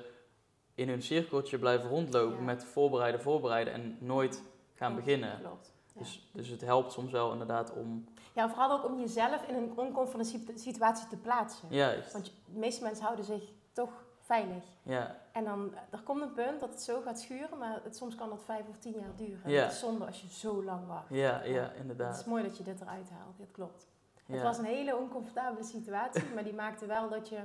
in 0.75 0.89
hun 0.89 1.01
cirkeltje 1.01 1.57
blijven 1.57 1.89
rondlopen 1.89 2.43
met 2.43 2.65
voorbereiden, 2.65 3.21
voorbereiden 3.21 3.73
en 3.73 3.97
nooit 3.99 4.43
gaan 4.73 4.95
beginnen. 4.95 5.39
Klopt. 5.39 5.73
Dus, 5.93 6.29
dus 6.31 6.47
het 6.47 6.61
helpt 6.61 6.91
soms 6.91 7.11
wel 7.11 7.31
inderdaad 7.31 7.73
om. 7.73 8.05
Ja, 8.35 8.49
vooral 8.49 8.71
ook 8.71 8.85
om 8.85 8.99
jezelf 8.99 9.47
in 9.47 9.55
een 9.55 9.71
oncomfortabele 9.75 10.43
situatie 10.55 11.07
te 11.07 11.17
plaatsen. 11.17 11.67
Juist. 11.69 12.13
Want 12.13 12.25
de 12.25 12.59
meeste 12.59 12.83
mensen 12.83 13.03
houden 13.03 13.25
zich 13.25 13.51
toch 13.73 14.02
veilig. 14.23 14.63
Ja. 14.83 15.15
En 15.31 15.43
dan 15.43 15.73
er 15.89 16.01
komt 16.01 16.21
een 16.21 16.33
punt 16.33 16.59
dat 16.59 16.69
het 16.69 16.81
zo 16.81 17.01
gaat 17.01 17.19
schuren, 17.19 17.57
maar 17.57 17.79
het, 17.83 17.95
soms 17.95 18.15
kan 18.15 18.29
dat 18.29 18.43
vijf 18.43 18.67
of 18.67 18.77
tien 18.77 18.93
jaar 18.93 19.15
duren. 19.15 19.51
Ja. 19.51 19.63
Dat 19.63 19.71
is 19.71 19.79
zonde 19.79 20.05
als 20.05 20.21
je 20.21 20.29
zo 20.29 20.63
lang 20.63 20.87
wacht. 20.87 21.09
Ja, 21.09 21.43
ja, 21.43 21.71
inderdaad. 21.71 22.11
Het 22.11 22.19
is 22.19 22.25
mooi 22.25 22.43
dat 22.43 22.57
je 22.57 22.63
dit 22.63 22.81
eruit 22.81 23.09
haalt, 23.09 23.37
dat 23.37 23.51
klopt. 23.51 23.87
Het 24.25 24.41
was 24.41 24.57
een 24.57 24.65
hele 24.65 24.97
oncomfortabele 24.97 25.63
situatie, 25.63 26.23
maar 26.33 26.43
die 26.43 26.53
maakte 26.53 26.85
wel 26.85 27.09
dat 27.09 27.29
je 27.29 27.39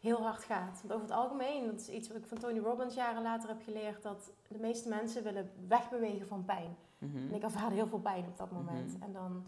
heel 0.00 0.22
hard 0.22 0.44
gaat. 0.44 0.80
Want 0.80 0.92
over 0.92 1.06
het 1.06 1.16
algemeen, 1.16 1.66
dat 1.66 1.80
is 1.80 1.88
iets 1.88 2.08
wat 2.08 2.16
ik 2.16 2.26
van 2.26 2.38
Tony 2.38 2.58
Robbins 2.58 2.94
jaren 2.94 3.22
later 3.22 3.48
heb 3.48 3.62
geleerd, 3.64 4.02
dat 4.02 4.30
de 4.48 4.58
meeste 4.58 4.88
mensen 4.88 5.22
willen 5.22 5.50
wegbewegen 5.68 6.26
van 6.26 6.44
pijn. 6.44 6.76
Mhm. 6.98 7.16
En 7.16 7.34
ik 7.34 7.42
ervaarde 7.42 7.74
heel 7.74 7.86
veel 7.86 7.98
pijn 7.98 8.24
op 8.24 8.36
dat 8.36 8.50
moment. 8.50 8.92
Mhm. 8.94 9.02
En 9.02 9.12
dan 9.12 9.44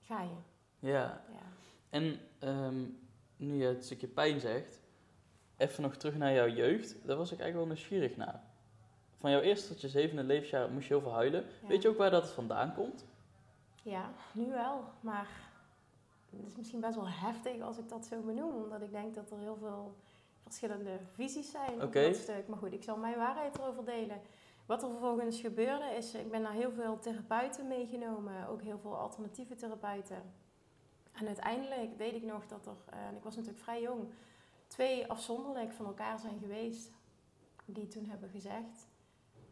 ga 0.00 0.22
je. 0.22 0.36
Ja. 0.78 1.22
ja. 1.32 1.46
En 1.90 2.20
ehm, 2.38 2.84
nu 3.36 3.54
je 3.54 3.66
het 3.66 3.84
stukje 3.84 4.06
pijn 4.06 4.40
zegt, 4.40 4.79
even 5.60 5.82
nog 5.82 5.96
terug 5.96 6.16
naar 6.16 6.32
jouw 6.32 6.48
jeugd. 6.48 6.96
Daar 7.04 7.16
was 7.16 7.32
ik 7.32 7.40
eigenlijk 7.40 7.68
wel 7.68 7.76
nieuwsgierig 7.76 8.16
naar. 8.16 8.42
Van 9.16 9.30
jouw 9.30 9.40
eerste 9.40 9.68
tot 9.68 9.80
je 9.80 9.88
zevende 9.88 10.22
levensjaar 10.22 10.70
moest 10.70 10.88
je 10.88 10.94
heel 10.94 11.02
veel 11.02 11.12
huilen. 11.12 11.44
Weet 11.68 11.82
je 11.82 11.88
ook 11.88 11.98
waar 11.98 12.10
dat 12.10 12.30
vandaan 12.30 12.74
komt? 12.74 13.04
Ja, 13.82 14.10
nu 14.32 14.50
wel. 14.50 14.84
Maar 15.00 15.28
het 16.30 16.46
is 16.46 16.56
misschien 16.56 16.80
best 16.80 16.94
wel 16.94 17.08
heftig 17.08 17.60
als 17.60 17.78
ik 17.78 17.88
dat 17.88 18.06
zo 18.06 18.20
benoem, 18.20 18.54
omdat 18.54 18.82
ik 18.82 18.92
denk 18.92 19.14
dat 19.14 19.30
er 19.30 19.38
heel 19.38 19.56
veel 19.60 19.94
verschillende 20.42 20.98
visies 21.14 21.50
zijn 21.50 21.82
op 21.82 21.92
dat 21.92 22.16
stuk. 22.16 22.48
Maar 22.48 22.58
goed, 22.58 22.72
ik 22.72 22.82
zal 22.82 22.96
mijn 22.96 23.16
waarheid 23.16 23.58
erover 23.58 23.84
delen. 23.84 24.20
Wat 24.66 24.82
er 24.82 24.90
vervolgens 24.90 25.40
gebeurde 25.40 25.84
is, 25.96 26.14
ik 26.14 26.30
ben 26.30 26.42
naar 26.42 26.52
heel 26.52 26.72
veel 26.72 26.98
therapeuten 26.98 27.66
meegenomen, 27.68 28.48
ook 28.48 28.62
heel 28.62 28.78
veel 28.78 28.96
alternatieve 28.96 29.54
therapeuten. 29.54 30.22
En 31.12 31.26
uiteindelijk 31.26 31.96
weet 31.96 32.14
ik 32.14 32.22
nog 32.22 32.46
dat 32.46 32.66
er, 32.66 32.76
eh, 32.90 33.06
en 33.06 33.16
ik 33.16 33.22
was 33.22 33.36
natuurlijk 33.36 33.62
vrij 33.62 33.82
jong, 33.82 34.08
twee 34.70 35.10
afzonderlijk 35.10 35.72
van 35.72 35.86
elkaar 35.86 36.18
zijn 36.18 36.38
geweest. 36.38 36.90
Die 37.64 37.88
toen 37.88 38.04
hebben 38.04 38.28
gezegd 38.28 38.88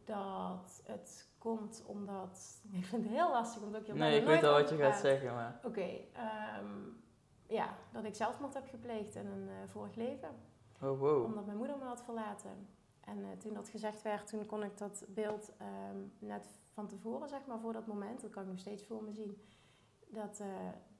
dat 0.05 0.83
het 0.85 1.29
komt 1.39 1.83
omdat. 1.87 2.61
Ik 2.81 2.85
vind 2.85 3.03
het 3.03 3.13
heel 3.13 3.31
lastig 3.31 3.63
om 3.63 3.75
ook 3.75 3.87
je 3.87 3.95
Nee, 3.95 4.21
ik 4.21 4.27
weet 4.27 4.45
al 4.45 4.53
wat 4.53 4.69
je 4.69 4.77
gaat 4.77 5.01
zeggen, 5.01 5.35
maar. 5.35 5.61
Oké, 5.65 5.89
ehm, 6.13 6.67
ja, 7.47 7.77
dat 7.93 8.05
ik 8.05 8.15
zelfmoord 8.15 8.55
heb 8.55 8.69
gepleegd 8.69 9.15
in 9.15 9.27
een 9.27 9.49
uh, 9.49 9.55
vorig 9.67 9.95
leven. 9.95 10.29
Oh, 10.81 10.99
wow. 10.99 11.25
Omdat 11.25 11.47
mijn 11.47 11.59
moeder 11.59 11.79
me 11.79 11.85
had 11.85 12.03
verlaten. 12.03 12.69
En 13.01 13.19
uh, 13.19 13.27
toen 13.39 13.55
dat 13.55 13.69
gezegd 13.69 14.03
werd, 14.03 14.27
toen 14.27 14.47
kon 14.47 14.63
ik 14.63 14.79
dat 14.79 15.05
beeld 15.09 15.53
um, 15.91 16.13
net 16.19 16.49
van 16.73 16.87
tevoren, 16.87 17.29
zeg 17.29 17.47
maar, 17.47 17.59
voor 17.59 17.73
dat 17.73 17.87
moment, 17.87 18.21
dat 18.21 18.31
kan 18.31 18.43
ik 18.43 18.49
nog 18.49 18.59
steeds 18.59 18.87
voor 18.87 19.03
me 19.03 19.13
zien. 19.13 19.43
Dat, 20.07 20.41
uh, 20.41 20.47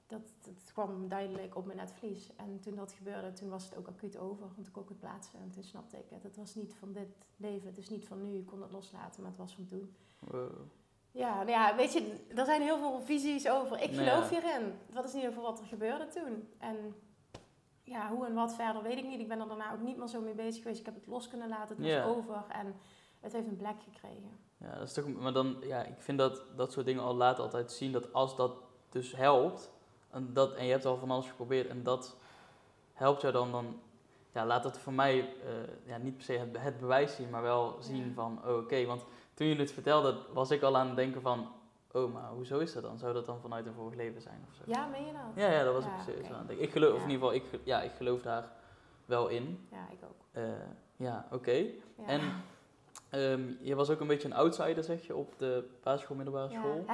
dat, 0.09 0.21
dat 0.41 0.71
kwam 0.73 1.07
duidelijk 1.07 1.55
op 1.55 1.65
mijn 1.65 1.77
netvlies. 1.77 2.35
En 2.35 2.59
toen 2.59 2.75
dat 2.75 2.91
gebeurde, 2.91 3.33
toen 3.33 3.49
was 3.49 3.63
het 3.63 3.77
ook 3.77 3.87
acuut 3.87 4.17
over. 4.17 4.47
Want 4.55 4.67
ik 4.67 4.73
kon 4.73 4.85
het 4.87 4.99
plaatsen. 4.99 5.39
En 5.39 5.49
toen 5.49 5.63
snapte 5.63 5.97
ik 5.97 6.09
het. 6.09 6.23
Het 6.23 6.35
was 6.35 6.55
niet 6.55 6.73
van 6.73 6.91
dit 6.91 7.07
leven. 7.37 7.67
Het 7.67 7.77
is 7.77 7.89
niet 7.89 8.07
van 8.07 8.21
nu. 8.21 8.37
Ik 8.37 8.45
kon 8.45 8.61
het 8.61 8.71
loslaten, 8.71 9.21
maar 9.21 9.31
het 9.31 9.39
was 9.39 9.55
van 9.55 9.65
toen. 9.65 9.95
Ja, 11.11 11.35
nou 11.35 11.49
ja, 11.49 11.75
weet 11.75 11.93
je, 11.93 12.25
er 12.35 12.45
zijn 12.45 12.61
heel 12.61 12.77
veel 12.77 13.01
visies 13.01 13.49
over. 13.49 13.81
Ik 13.81 13.95
geloof 13.95 14.29
hierin. 14.29 14.73
Dat 14.93 15.05
is 15.05 15.11
in 15.11 15.17
ieder 15.17 15.33
geval 15.33 15.49
wat 15.51 15.59
er 15.59 15.65
gebeurde 15.65 16.07
toen. 16.07 16.49
En 16.57 16.95
ja, 17.83 18.09
hoe 18.09 18.25
en 18.25 18.33
wat 18.33 18.55
verder 18.55 18.83
weet 18.83 18.97
ik 18.97 19.05
niet. 19.05 19.19
Ik 19.19 19.27
ben 19.27 19.39
er 19.39 19.47
daarna 19.47 19.73
ook 19.73 19.81
niet 19.81 19.97
meer 19.97 20.07
zo 20.07 20.21
mee 20.21 20.33
bezig 20.33 20.61
geweest. 20.61 20.79
Ik 20.79 20.85
heb 20.85 20.95
het 20.95 21.07
los 21.07 21.27
kunnen 21.27 21.49
laten. 21.49 21.83
Het 21.83 21.93
was 21.93 22.15
over. 22.15 22.43
En 22.47 22.75
het 23.19 23.33
heeft 23.33 23.47
een 23.47 23.57
plek 23.57 23.81
gekregen. 23.83 24.39
Ja, 24.57 24.73
dat 24.73 24.87
is 24.87 24.93
toch... 24.93 25.07
Maar 25.07 25.33
dan, 25.33 25.57
ja, 25.61 25.83
ik 25.83 26.01
vind 26.01 26.17
dat 26.17 26.43
dat 26.55 26.71
soort 26.71 26.85
dingen 26.85 27.03
al 27.03 27.15
laten 27.15 27.43
altijd 27.43 27.71
zien 27.71 27.91
dat 27.91 28.13
als 28.13 28.35
dat 28.35 28.63
dus 28.89 29.15
helpt 29.15 29.71
en, 30.11 30.33
dat, 30.33 30.53
en 30.53 30.65
je 30.65 30.71
hebt 30.71 30.85
al 30.85 30.97
van 30.97 31.11
alles 31.11 31.27
geprobeerd 31.27 31.67
en 31.67 31.83
dat 31.83 32.15
helpt 32.93 33.21
jou 33.21 33.33
dan, 33.33 33.51
dan 33.51 33.79
ja, 34.31 34.45
laat 34.45 34.63
het 34.63 34.77
voor 34.77 34.93
mij 34.93 35.17
uh, 35.17 35.25
ja, 35.85 35.97
niet 35.97 36.15
per 36.15 36.25
se 36.25 36.33
het, 36.33 36.57
het, 36.57 36.79
bewijs 36.79 37.15
zien, 37.15 37.29
maar 37.29 37.41
wel 37.41 37.77
zien 37.79 38.13
van, 38.13 38.39
oh, 38.45 38.57
oké, 38.57 38.85
want 38.85 39.05
toen 39.33 39.47
je 39.47 39.55
het 39.55 39.71
vertelde, 39.71 40.17
was 40.33 40.51
ik 40.51 40.61
al 40.61 40.77
aan 40.77 40.87
het 40.87 40.95
denken 40.95 41.21
van, 41.21 41.47
oh, 41.91 42.13
maar 42.13 42.29
hoezo 42.29 42.59
is 42.59 42.73
dat 42.73 42.83
dan? 42.83 42.97
Zou 42.97 43.13
dat 43.13 43.25
dan 43.25 43.39
vanuit 43.41 43.65
een 43.65 43.73
vorig 43.73 43.95
leven 43.95 44.21
zijn 44.21 44.45
of 44.49 44.55
zo? 44.55 44.61
Ja, 44.65 44.85
meen 44.85 45.05
je 45.05 45.13
dat? 45.13 45.43
Ja, 45.43 45.51
ja, 45.51 45.63
dat 45.63 45.73
was 45.73 45.83
Ja, 45.83 45.95
ik 45.95 46.01
serieus 46.01 46.25
oké. 46.25 46.33
aan 46.33 46.39
het 46.39 46.47
denken. 46.47 46.65
Ik 46.65 46.71
geloof, 46.71 46.93
of 46.93 47.03
in 47.03 47.09
ieder 47.09 47.27
geval, 47.27 47.33
ik, 47.33 47.59
ja, 47.63 47.81
ik 47.81 47.91
geloof 47.97 48.21
daar 48.21 48.51
wel 49.05 49.27
in. 49.27 49.67
Ja, 49.71 49.87
ik 49.91 49.99
ook. 50.03 50.25
Eh, 50.31 50.43
ja, 50.95 51.27
oké. 51.31 51.65
En 52.05 52.21
ehm, 53.09 53.51
je 53.61 53.75
was 53.75 53.89
ook 53.89 53.99
een 53.99 54.07
beetje 54.07 54.27
een 54.27 54.33
outsider, 54.33 54.83
zeg 54.83 55.05
je, 55.07 55.15
op 55.15 55.37
de 55.37 55.67
basisschool, 55.83 56.15
middelbare 56.15 56.51
ja. 56.51 56.59
school. 56.59 56.85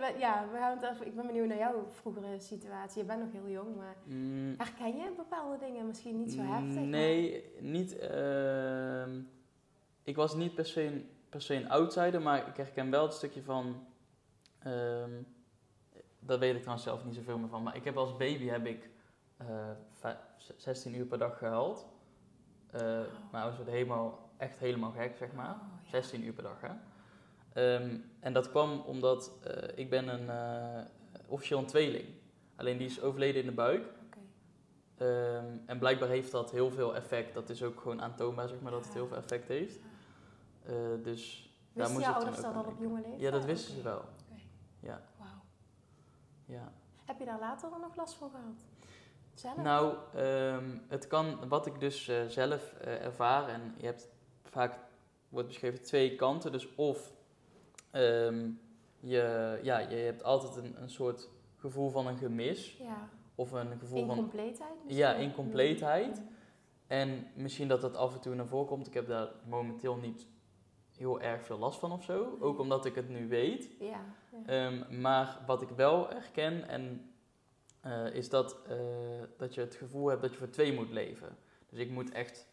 We- 0.00 0.14
ja, 0.18 0.46
we 0.52 0.58
gaan 0.58 0.78
het 0.78 0.90
even, 0.90 1.06
ik 1.06 1.14
ben 1.16 1.26
benieuwd 1.26 1.48
naar 1.48 1.56
jouw 1.58 1.86
vroegere 1.90 2.38
situatie. 2.40 3.00
Je 3.00 3.06
bent 3.06 3.20
nog 3.20 3.32
heel 3.32 3.48
jong, 3.48 3.76
maar 3.76 3.96
Mm, 4.04 4.54
herken 4.58 4.96
je 4.96 5.12
bepaalde 5.16 5.58
dingen 5.58 5.86
misschien 5.86 6.18
niet 6.18 6.32
zo 6.32 6.40
heftig? 6.42 6.74
maar- 6.74 6.84
Nee, 6.84 7.44
niet. 7.60 7.98
ehm, 7.98 9.20
ik 10.02 10.16
was 10.16 10.34
niet 10.34 10.54
per 10.54 10.66
se, 10.66 10.82
een, 10.82 11.08
per 11.28 11.42
se 11.42 11.54
een 11.54 11.70
outsider, 11.70 12.22
maar 12.22 12.48
ik 12.48 12.56
herken 12.56 12.90
wel 12.90 13.02
het 13.02 13.12
stukje 13.14 13.42
van. 13.42 13.86
ehm, 14.58 15.10
dat 16.18 16.38
weet 16.38 16.50
ik 16.54 16.58
trouwens 16.60 16.84
zelf 16.86 17.04
niet 17.04 17.14
zoveel 17.14 17.38
meer 17.38 17.48
van. 17.48 17.62
Maar 17.62 17.76
ik 17.76 17.84
heb 17.84 17.96
als 17.96 18.16
baby 18.16 18.46
heb 18.46 18.66
ik 18.66 18.88
eh, 19.36 19.46
vij- 19.92 20.18
16 20.56 20.94
uur 20.94 21.04
per 21.06 21.18
dag 21.18 21.38
gehuild. 21.38 21.86
Eh 22.70 22.80
Mijn 22.80 23.42
ouders 23.42 23.56
werden 23.56 23.74
helemaal, 23.74 24.30
echt 24.42 24.58
helemaal 24.58 24.90
gek, 24.90 25.16
zeg 25.16 25.32
maar. 25.32 25.50
Oh, 25.50 25.60
ja. 25.82 25.90
16 25.90 26.24
uur 26.24 26.32
per 26.32 26.42
dag, 26.42 26.60
hè. 26.60 26.70
Ehm, 27.52 27.96
en 28.20 28.32
dat 28.32 28.50
kwam 28.50 28.80
omdat 28.80 29.32
eh, 29.42 29.78
ik 29.78 29.90
ben 29.90 30.08
een, 30.08 30.30
eh, 30.30 30.84
officieel 31.26 31.58
een 31.58 31.66
tweeling. 31.66 32.04
Alleen 32.56 32.78
die 32.78 32.86
is 32.86 33.00
overleden 33.00 33.40
in 33.40 33.46
de 33.46 33.54
buik. 33.54 33.84
Ehm, 34.96 35.56
en 35.66 35.78
blijkbaar 35.78 36.08
heeft 36.08 36.30
dat 36.30 36.50
heel 36.50 36.70
veel 36.70 36.94
effect. 36.94 37.34
Dat 37.34 37.48
is 37.48 37.62
ook 37.62 37.80
gewoon 37.80 38.02
aantoonbaar, 38.02 38.48
zeg 38.48 38.60
maar, 38.60 38.72
dat 38.72 38.84
het 38.84 38.94
heel 38.94 39.06
veel 39.06 39.16
effect 39.16 39.48
heeft. 39.48 39.78
Eh, 40.62 40.74
dus 41.02 41.54
daar 41.72 41.86
Wisten 41.86 41.92
moest 41.92 42.06
je 42.06 42.12
ouders 42.12 42.40
dat 42.40 42.54
al 42.54 42.64
op 42.64 42.78
jonge 42.80 43.00
leeftijd? 43.00 43.20
Ja, 43.20 43.30
dat 43.30 43.44
wisten 43.44 43.74
ze 43.74 43.82
wel. 43.82 44.04
Ja, 44.80 45.02
Wauw. 45.18 45.42
ja. 46.44 46.72
Heb 47.04 47.18
je 47.18 47.24
daar 47.24 47.38
later 47.38 47.70
dan 47.70 47.80
nog 47.80 47.96
last 47.96 48.14
van 48.14 48.30
gehad? 48.30 48.64
Zelf? 49.34 49.56
Nou, 49.56 49.96
ehm, 50.14 50.78
het 50.88 51.06
kan, 51.06 51.48
wat 51.48 51.66
ik 51.66 51.80
dus 51.80 52.10
zelf 52.28 52.72
ervaar, 52.80 53.48
en 53.48 53.74
je 53.76 53.86
hebt 53.86 54.08
vaak, 54.52 54.78
wordt 55.28 55.48
beschreven, 55.48 55.82
twee 55.82 56.16
kanten. 56.16 56.52
Dus 56.52 56.74
of 56.74 57.12
ehm, 57.90 58.50
je, 59.00 59.58
ja, 59.62 59.78
je 59.78 59.96
hebt 59.96 60.22
altijd 60.22 60.56
een, 60.56 60.82
een 60.82 60.90
soort 60.90 61.28
gevoel 61.56 61.90
van 61.90 62.06
een 62.06 62.16
gemis, 62.16 62.76
ja. 62.76 63.08
of 63.34 63.52
een 63.52 63.78
gevoel 63.78 64.06
van 64.06 64.16
Incompleetheid 64.16 64.74
misschien? 64.84 64.96
Ja, 64.96 65.14
incompleetheid. 65.14 66.22
En 66.86 67.26
misschien 67.34 67.68
dat 67.68 67.80
dat 67.80 67.96
af 67.96 68.14
en 68.14 68.20
toe 68.20 68.34
naar 68.34 68.46
voren 68.46 68.66
komt. 68.66 68.86
Ik 68.86 68.94
heb 68.94 69.06
daar 69.06 69.28
momenteel 69.46 69.96
niet 69.96 70.26
heel 70.96 71.20
erg 71.20 71.44
veel 71.44 71.58
last 71.58 71.78
van 71.78 71.92
of 71.92 72.04
zo. 72.04 72.36
Ook 72.40 72.58
omdat 72.58 72.84
ik 72.84 72.94
het 72.94 73.08
nu 73.08 73.28
weet. 73.28 73.70
Ja. 73.78 74.04
ja. 74.30 74.46
Ehm, 74.46 75.00
maar 75.00 75.42
wat 75.46 75.62
ik 75.62 75.68
wel 75.68 76.08
herken 76.08 76.68
en, 76.68 77.12
eh, 77.80 78.14
is 78.14 78.28
dat, 78.28 78.62
eh, 78.68 78.76
dat 79.36 79.54
je 79.54 79.60
het 79.60 79.74
gevoel 79.74 80.06
hebt 80.06 80.22
dat 80.22 80.30
je 80.30 80.36
voor 80.36 80.50
twee 80.50 80.72
moet 80.72 80.90
leven. 80.90 81.36
Dus 81.68 81.78
ik 81.78 81.90
moet 81.90 82.10
echt. 82.10 82.50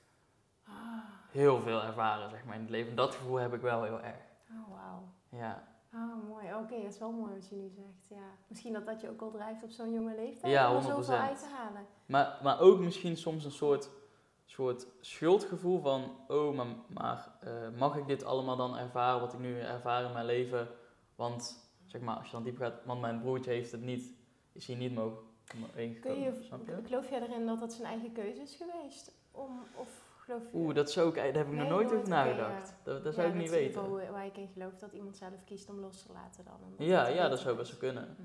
Heel 1.32 1.60
veel 1.62 1.82
ervaren 1.84 2.30
zeg 2.30 2.46
maar, 2.46 2.56
in 2.56 2.62
het 2.62 2.70
leven. 2.70 2.96
Dat 2.96 3.16
gevoel 3.16 3.36
heb 3.38 3.54
ik 3.54 3.62
wel 3.62 3.84
heel 3.84 4.02
erg. 4.02 4.22
Oh, 4.52 4.74
wauw. 4.76 5.04
Ja, 5.30 5.68
Ah, 5.94 6.28
mooi. 6.28 6.46
Oké, 6.56 6.82
dat 6.82 6.94
is 6.94 7.00
wel 7.00 7.12
mooi 7.12 7.34
wat 7.34 7.50
je 7.50 7.56
nu 7.56 7.70
zegt. 7.70 8.08
Ja. 8.20 8.28
Misschien 8.48 8.74
dat 8.74 8.86
dat 8.86 9.02
je 9.02 9.10
ook 9.10 9.22
al 9.22 9.32
drijft 9.32 9.64
op 9.64 9.70
zo'n 9.70 9.94
jonge 9.94 10.16
leeftijd 10.16 10.54
Ja, 10.54 10.76
om 10.76 10.82
zoveel 10.82 11.16
100%. 11.16 11.22
uit 11.22 11.40
te 11.40 11.46
halen. 11.46 11.86
maar, 12.06 12.40
maar 12.44 12.60
ook 12.60 12.80
misschien 12.80 13.18
soms 13.18 13.46
een 13.46 13.52
soort, 13.52 13.90
soort 14.46 14.88
schuldgevoel 15.02 15.82
van... 15.82 16.12
Oh, 16.28 16.56
maar, 16.56 16.66
maar 16.88 17.32
eh, 17.40 17.52
mag 17.78 17.96
ik 17.98 18.08
dit 18.08 18.24
allemaal 18.24 18.56
dan 18.56 18.78
ervaren 18.78 19.20
wat 19.20 19.34
ik 19.34 19.40
nu 19.40 19.60
ervaar 19.60 20.04
in 20.04 20.14
mijn 20.14 20.26
leven? 20.26 20.68
Want, 21.16 21.70
zeg 21.86 22.02
maar, 22.02 22.16
als 22.16 22.26
je 22.26 22.32
dan 22.32 22.44
diep 22.44 22.58
gaat... 22.58 22.86
Want 22.86 23.02
mijn 23.02 23.20
broertje 23.22 23.52
heeft 23.52 23.72
het 23.72 23.82
niet... 23.82 24.14
Is 24.52 24.66
hier 24.66 24.78
niet 24.78 24.94
mogen 24.96 25.18
Kun 25.46 25.60
ingekomen, 25.76 26.20
je, 26.20 26.44
snap 26.44 26.68
je? 26.68 26.78
geloof 26.86 27.10
jij 27.10 27.22
erin 27.22 27.46
dat 27.46 27.60
dat 27.60 27.74
zijn 27.74 27.88
eigen 27.88 28.12
keuze 28.12 28.42
is 28.42 28.56
geweest? 28.56 29.12
Om, 29.32 29.60
of 29.76 30.04
geloof 30.30 30.52
je... 30.52 30.58
Oeh, 30.58 30.76
dat 30.76 30.92
zou 30.92 31.08
ik... 31.10 31.16
Daar 31.16 31.24
heb 31.26 31.36
ik 31.36 31.46
nog 31.48 31.54
Nee, 31.54 31.68
nooit 31.70 31.88
nooit, 31.88 31.98
over 32.00 32.10
nagedacht. 32.10 32.76
Dat, 32.84 33.04
dat 33.04 33.14
zou 33.14 33.28
Ja, 33.28 33.34
ik 33.34 33.40
niet 33.40 33.50
is 33.50 33.56
weten. 33.56 33.82
geval 33.82 34.12
Waar 34.12 34.26
ik 34.26 34.38
in 34.38 34.50
geloof 34.54 34.76
dat 34.76 34.94
iemand 34.94 35.18
zelf 35.18 35.44
kiest 35.46 35.70
om 35.70 35.80
los 35.80 36.02
te 36.04 36.14
laten 36.14 36.44
dan. 36.46 36.86
Ja, 36.88 37.08
ja, 37.08 37.28
dat 37.30 37.40
zou 37.40 37.52
is. 37.54 37.58
best 37.60 37.70
wel 37.72 37.80
kunnen. 37.92 38.16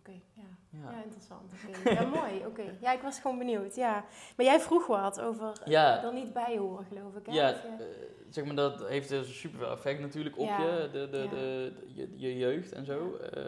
Oké, 0.00 0.20
ja. 0.32 0.42
Ja. 0.70 0.90
Ja, 0.90 1.02
interessant. 1.02 1.52
Ja, 1.84 2.06
mooi. 2.20 2.46
Oké. 2.46 2.62
Ja, 2.80 2.92
ik 2.92 3.00
was 3.02 3.20
gewoon 3.20 3.38
benieuwd. 3.38 3.74
Ja. 3.74 4.04
Maar 4.36 4.46
jij 4.46 4.60
vroeg 4.60 4.86
wat 4.86 5.20
over 5.20 5.52
Ja. 5.64 6.04
er 6.04 6.12
niet 6.12 6.32
bij 6.32 6.56
horen, 6.58 6.84
geloof 6.84 7.14
ik. 7.16 7.26
Hè? 7.26 7.32
Ja, 7.32 7.48
je- 7.48 7.54
eh, 7.54 7.84
zeg 8.28 8.44
maar 8.44 8.54
dat 8.54 8.88
heeft 8.88 9.08
dus 9.08 9.38
super 9.40 9.58
veel 9.58 9.70
effect 9.70 10.00
natuurlijk 10.00 10.38
op 10.38 10.48
je, 10.48 10.88
de, 10.92 11.08
de, 11.10 11.28
de- 11.28 11.72
je, 11.94 12.18
je 12.18 12.36
jeugd 12.38 12.72
en 12.72 12.84
zo. 12.84 13.16
Eh, 13.16 13.44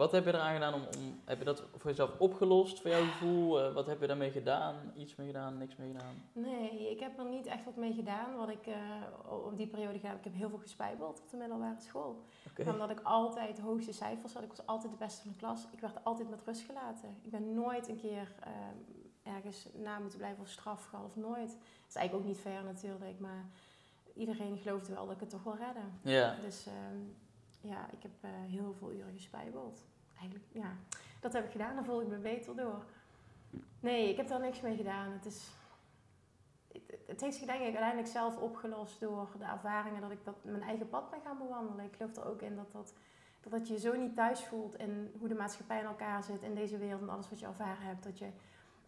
wat 0.00 0.12
heb 0.12 0.24
je 0.24 0.34
eraan 0.34 0.54
gedaan 0.54 0.74
om, 0.74 0.82
om, 0.98 1.20
heb 1.24 1.38
je 1.38 1.44
dat 1.44 1.62
voor 1.76 1.90
jezelf 1.90 2.18
opgelost 2.18 2.80
voor 2.80 2.90
jouw 2.90 3.04
gevoel? 3.04 3.60
Eh, 3.60 3.74
wat 3.74 3.86
heb 3.86 4.00
je 4.00 4.06
daarmee 4.06 4.30
gedaan? 4.30 4.74
Iets 4.96 5.16
mee 5.16 5.26
gedaan, 5.26 5.58
niks 5.58 5.76
mee 5.76 5.92
gedaan? 5.92 6.14
Nee, 6.32 6.90
ik 6.90 7.00
heb 7.00 7.18
er 7.18 7.28
niet 7.28 7.46
echt 7.46 7.64
wat 7.64 7.76
mee 7.76 7.92
gedaan. 7.92 8.36
Wat 8.36 8.48
ik 8.48 8.66
eh, 8.66 8.74
op 9.46 9.56
die 9.56 9.66
periode 9.66 9.98
gedaan 9.98 10.10
heb, 10.10 10.18
ik 10.18 10.24
heb 10.24 10.34
heel 10.34 10.48
veel 10.48 10.58
gespijbeld 10.58 11.20
op 11.20 11.30
de 11.30 11.36
middelbare 11.36 11.80
school. 11.80 12.24
Omdat 12.66 12.90
ik 12.90 13.00
altijd 13.02 13.58
hoogste 13.58 13.92
cijfers 13.92 14.34
had. 14.34 14.42
Ik 14.42 14.48
was 14.48 14.66
altijd 14.66 14.92
de 14.92 14.98
beste 14.98 15.22
van 15.22 15.30
de 15.30 15.36
klas. 15.36 15.66
Ik 15.72 15.80
werd 15.80 16.04
altijd 16.04 16.30
met 16.30 16.42
rust 16.44 16.62
gelaten. 16.62 17.16
Ik 17.22 17.30
ben 17.30 17.54
nooit 17.54 17.88
een 17.88 18.00
keer 18.00 18.34
eh, 18.40 19.34
ergens 19.34 19.68
na 19.74 19.98
moeten 19.98 20.18
blijven 20.18 20.42
of 20.42 20.48
straf 20.48 20.84
gehad 20.84 21.04
of 21.04 21.16
nooit. 21.16 21.50
Dat 21.50 21.88
is 21.88 21.94
eigenlijk 21.94 22.14
ook 22.14 22.32
niet 22.32 22.42
fair 22.42 22.64
natuurlijk, 22.64 23.18
maar 23.18 23.44
iedereen 24.14 24.56
geloofde 24.56 24.94
wel 24.94 25.04
dat 25.06 25.14
ik 25.14 25.20
het 25.20 25.30
toch 25.30 25.42
wel 25.42 25.56
redde. 25.56 25.80
Ja, 26.02 26.36
Dus 26.42 26.66
ehm, 26.66 26.98
ja, 27.60 27.90
ik 27.90 28.02
heb 28.02 28.12
eh, 28.20 28.30
heel 28.30 28.74
veel 28.78 28.92
uren 28.92 29.12
gespijbeld. 29.12 29.84
Eigenlijk, 30.18 30.44
ja, 30.52 30.76
dat 31.20 31.32
heb 31.32 31.44
ik 31.44 31.50
gedaan. 31.50 31.74
Dan 31.74 31.84
voel 31.84 32.00
ik 32.00 32.08
me 32.08 32.16
beter 32.16 32.56
door. 32.56 32.84
Nee, 33.80 34.08
ik 34.08 34.16
heb 34.16 34.28
daar 34.28 34.40
niks 34.40 34.60
mee 34.60 34.76
gedaan. 34.76 35.12
Het 35.12 35.26
is... 35.26 35.50
Het, 36.72 36.98
het 37.06 37.20
heeft 37.20 37.36
zich 37.36 37.46
denk 37.46 37.58
ik 37.58 37.64
uiteindelijk 37.64 38.08
zelf 38.08 38.36
opgelost 38.36 39.00
door 39.00 39.28
de 39.38 39.44
ervaringen 39.44 40.00
dat 40.00 40.10
ik 40.10 40.24
dat 40.24 40.44
mijn 40.44 40.62
eigen 40.62 40.88
pad 40.88 41.10
ben 41.10 41.20
gaan 41.24 41.38
bewandelen. 41.38 41.84
Ik 41.84 41.96
geloof 41.96 42.16
er 42.16 42.24
ook 42.24 42.42
in 42.42 42.56
dat 42.56 42.72
dat, 42.72 42.94
dat, 43.40 43.52
dat 43.52 43.68
je 43.68 43.78
zo 43.78 43.96
niet 43.96 44.14
thuis 44.14 44.44
voelt 44.44 44.76
in 44.76 45.12
hoe 45.18 45.28
de 45.28 45.34
maatschappij 45.34 45.78
in 45.78 45.84
elkaar 45.84 46.24
zit 46.24 46.42
in 46.42 46.54
deze 46.54 46.78
wereld 46.78 47.00
en 47.00 47.08
alles 47.08 47.30
wat 47.30 47.40
je 47.40 47.46
ervaren 47.46 47.86
hebt. 47.86 48.04
Dat 48.04 48.18
je 48.18 48.28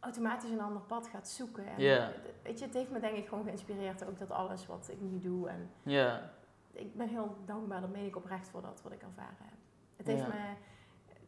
automatisch 0.01 0.51
een 0.51 0.61
ander 0.61 0.83
pad 0.83 1.07
gaat 1.07 1.29
zoeken. 1.29 1.67
En, 1.67 1.83
Ja. 1.83 2.13
Weet 2.43 2.59
je, 2.59 2.65
het 2.65 2.75
heeft 2.75 2.91
me 2.91 3.01
denk 3.01 3.17
ik 3.17 3.29
gewoon 3.29 3.45
geïnspireerd 3.45 4.05
ook 4.05 4.19
dat 4.19 4.31
alles 4.31 4.67
wat 4.67 4.89
ik 4.93 5.01
nu 5.01 5.19
doe 5.19 5.49
en 5.49 5.71
ja, 5.83 6.31
ik 6.73 6.97
ben 6.97 7.09
heel 7.09 7.37
dankbaar, 7.45 7.81
dat 7.81 7.91
meen 7.91 8.07
ik 8.07 8.17
oprecht 8.17 8.49
voor 8.49 8.63
dat 8.63 8.83
wat 8.83 8.93
ik 8.93 9.03
ervaren 9.03 9.37
heb. 9.39 9.59
Het 9.97 10.07
heeft 10.07 10.27
me, 10.29 10.55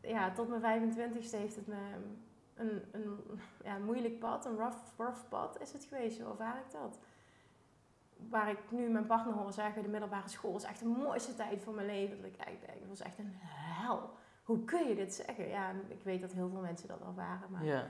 ja, 0.08 0.32
tot 0.32 0.48
mijn 0.48 0.92
25ste 0.92 1.38
heeft 1.38 1.56
het 1.56 1.66
me 1.66 1.76
een, 2.54 2.82
een 2.92 3.40
ja, 3.64 3.78
moeilijk 3.78 4.18
pad, 4.18 4.46
een 4.46 4.56
rough, 4.56 4.78
rough 4.96 5.28
pad 5.28 5.60
is 5.60 5.72
het 5.72 5.84
geweest. 5.84 6.16
Zo 6.16 6.30
ervaar 6.30 6.58
ik 6.58 6.70
dat. 6.72 6.98
Waar 8.28 8.50
ik 8.50 8.58
nu 8.70 8.88
mijn 8.88 9.06
partner 9.06 9.34
hoor 9.34 9.52
zeggen, 9.52 9.82
de 9.82 9.88
middelbare 9.88 10.28
school 10.28 10.56
is 10.56 10.62
echt 10.62 10.78
de 10.78 10.86
mooiste 10.86 11.34
tijd 11.34 11.62
van 11.62 11.74
mijn 11.74 11.86
leven. 11.86 12.16
Dat 12.16 12.26
ik 12.26 12.36
eigenlijk 12.36 12.66
denk, 12.66 12.80
het 12.80 12.98
was 12.98 13.06
echt 13.06 13.18
een 13.18 13.32
hel. 13.40 14.10
Hoe 14.44 14.64
kun 14.64 14.88
je 14.88 14.94
dit 14.94 15.14
zeggen? 15.14 15.48
Ja, 15.48 15.72
ik 15.88 16.02
weet 16.02 16.20
dat 16.20 16.32
heel 16.32 16.48
veel 16.48 16.60
mensen 16.60 16.88
dat 16.88 17.00
ervaren, 17.00 17.50
maar 17.50 17.64
ja, 17.64 17.86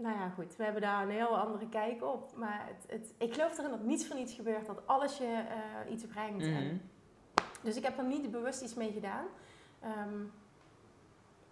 nou 0.00 0.18
ja, 0.18 0.28
goed. 0.28 0.56
We 0.56 0.64
hebben 0.64 0.82
daar 0.82 1.02
een 1.02 1.10
heel 1.10 1.38
andere 1.38 1.68
kijk 1.68 2.02
op. 2.02 2.36
Maar 2.36 2.66
het, 2.66 3.00
het, 3.00 3.14
ik 3.18 3.34
geloof 3.34 3.58
erin 3.58 3.70
dat 3.70 3.82
niets 3.82 4.06
voor 4.06 4.16
niets 4.16 4.34
gebeurt. 4.34 4.66
Dat 4.66 4.86
alles 4.86 5.18
je 5.18 5.44
eh, 5.48 5.92
iets 5.92 6.06
brengt. 6.06 6.44
En, 6.44 6.82
dus 7.62 7.76
ik 7.76 7.82
heb 7.82 7.98
er 7.98 8.04
niet 8.04 8.30
bewust 8.30 8.62
iets 8.62 8.74
mee 8.74 8.92
gedaan. 8.92 9.26
Ehm, 9.80 10.24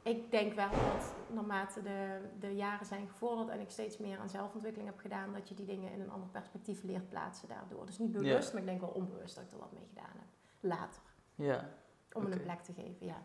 ik 0.03 0.31
denk 0.31 0.53
wel 0.53 0.71
dat 0.71 1.15
naarmate 1.35 1.83
de, 1.83 2.21
de 2.41 2.55
jaren 2.57 2.87
zijn 2.87 3.09
gevorderd 3.09 3.49
en 3.49 3.61
ik 3.61 3.71
steeds 3.71 3.99
meer 3.99 4.19
aan 4.19 4.29
zelfontwikkeling 4.29 4.91
heb 4.91 5.01
gedaan, 5.01 5.33
dat 5.33 5.49
je 5.49 5.55
die 5.55 5.67
dingen 5.67 5.93
in 5.93 6.01
een 6.01 6.11
ander 6.11 6.29
perspectief 6.29 6.83
leert 6.83 7.09
plaatsen 7.09 7.49
daardoor. 7.49 7.87
Dus 7.87 7.99
niet 7.99 8.13
bewust, 8.13 8.53
maar 8.53 8.63
ik 8.63 8.69
denk 8.69 8.81
wel 8.81 8.91
onbewust 8.91 9.35
dat 9.35 9.45
ik 9.45 9.53
er 9.53 9.59
wat 9.59 9.73
mee 9.73 9.87
gedaan 9.89 10.15
heb. 10.15 10.29
Later. 10.61 11.03
ja. 11.35 11.69
Om 12.13 12.25
een 12.25 12.43
plek 12.43 12.61
te 12.61 12.73
geven, 12.73 13.07
ja. 13.07 13.23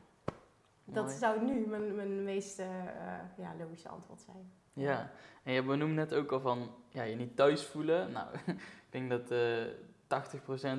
Dat 0.85 1.11
zou 1.11 1.43
nu 1.43 1.67
mijn, 1.67 1.95
mijn 1.95 2.23
meest 2.23 2.59
eh, 2.59 2.87
eh, 2.87 3.19
ja, 3.37 3.55
logische 3.59 3.89
antwoord 3.89 4.21
zijn. 4.21 4.51
Ja, 4.73 5.11
en 5.43 5.53
je 5.53 5.63
benoemde 5.63 5.95
net 5.95 6.13
ook 6.13 6.31
al 6.31 6.39
van 6.39 6.71
ja, 6.89 7.03
je 7.03 7.15
niet 7.15 7.35
thuis 7.35 7.65
voelen. 7.65 8.11
Nou, 8.11 8.27
ik 8.45 8.87
denk 8.89 9.09
dat 9.09 9.31
eh 9.31 9.63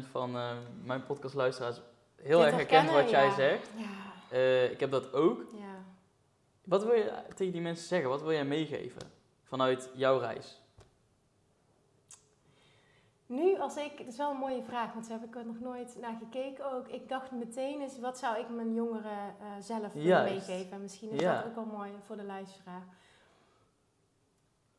80% 0.02 0.08
van 0.10 0.36
eh, 0.36 0.56
mijn 0.82 1.04
podcastluisteraars 1.04 1.80
heel 2.22 2.38
Dit 2.38 2.46
erg 2.46 2.56
herkent 2.56 2.90
wat 2.90 3.10
jij 3.10 3.24
ja. 3.24 3.34
zegt. 3.34 3.70
Ja, 3.76 4.12
Eh, 4.30 4.70
ik 4.70 4.80
heb 4.80 4.90
dat 4.90 5.12
ook. 5.12 5.42
ja. 5.58 5.82
Wat 6.64 6.84
wil 6.84 6.94
je 6.94 7.12
tegen 7.34 7.52
die 7.52 7.62
mensen 7.62 7.86
zeggen? 7.86 8.08
Wat 8.08 8.22
wil 8.22 8.32
jij 8.32 8.44
meegeven 8.44 9.02
vanuit 9.42 9.90
jouw 9.94 10.18
reis? 10.18 10.62
Nu, 13.26 13.58
als 13.58 13.76
ik, 13.76 13.98
het 13.98 14.06
is 14.06 14.16
wel 14.16 14.30
een 14.30 14.36
mooie 14.36 14.62
vraag, 14.62 14.92
want 14.92 15.08
daar 15.08 15.18
heb 15.20 15.28
ik 15.28 15.36
er 15.36 15.46
nog 15.46 15.60
nooit 15.60 15.96
naar 16.00 16.16
gekeken 16.18 16.72
ook. 16.72 16.88
Ik 16.88 17.08
dacht 17.08 17.30
meteen 17.30 17.80
eens, 17.80 17.98
wat 17.98 18.18
zou 18.18 18.38
ik 18.38 18.48
mijn 18.48 18.74
jongeren 18.74 19.18
eh, 19.40 19.46
zelf 19.60 19.92
willen 19.92 20.24
meegeven? 20.24 20.72
En 20.72 20.80
misschien 20.80 21.10
is 21.10 21.20
Ja. 21.20 21.36
dat 21.36 21.44
ook 21.46 21.54
wel 21.54 21.64
mooi 21.78 21.90
voor 22.06 22.16
de 22.16 22.24
luisteraar. 22.24 22.82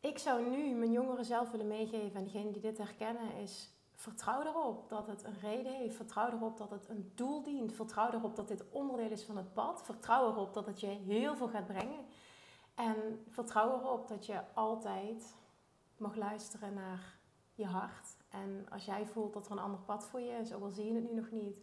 Ik 0.06 0.18
zou 0.18 0.50
nu 0.50 0.76
mijn 0.76 0.91
jongeren 0.91 1.26
zelf 1.26 1.52
willen 1.52 1.68
meegeven, 1.68 2.15
en 2.15 2.24
diegenen 2.24 2.52
die 2.52 2.62
dit 2.62 2.78
herkennen, 2.78 3.36
is 3.36 3.70
vertrouw 3.94 4.41
erop 4.41 4.89
dat 4.89 5.08
het 5.08 5.24
een 5.24 5.39
reden 5.39 5.74
heeft. 5.74 5.96
Vertrouw 5.96 6.32
erop 6.32 6.58
dat 6.58 6.70
het 6.70 6.89
een 6.89 7.12
doel 7.15 7.44
dient. 7.44 7.74
Vertrouw 7.74 8.12
erop 8.12 8.36
dat 8.36 8.48
dit 8.48 8.70
onderdeel 8.70 9.10
is 9.10 9.24
van 9.24 9.38
het 9.38 9.54
pad. 9.54 9.82
Vertrouw 9.84 10.32
erop 10.32 10.54
dat 10.54 10.65
het 10.65 10.80
je 10.80 10.88
heel 10.88 11.36
veel 11.36 11.48
gaat 11.48 11.65
brengen. 11.65 12.06
En 12.76 13.26
vertrouw 13.30 13.80
erop 13.80 14.08
dat 14.08 14.26
je 14.26 14.41
altijd 14.54 15.36
mag 15.98 16.15
luisteren 16.15 16.74
naar 16.74 17.18
je 17.54 17.65
hart. 17.65 18.18
En 18.30 18.65
als 18.70 18.86
jij 18.86 19.06
voelt 19.06 19.34
dat 19.34 19.46
er 19.46 19.52
een 19.52 19.60
ander 19.60 19.80
pad 19.80 20.06
voor 20.06 20.20
je 20.20 20.32
is, 20.32 20.54
ook 20.54 20.63
al 20.63 20.72
zie 20.72 20.86
je 20.86 20.94
het 20.94 21.12
nu 21.12 21.15
nog 21.15 21.32
niet, 21.32 21.62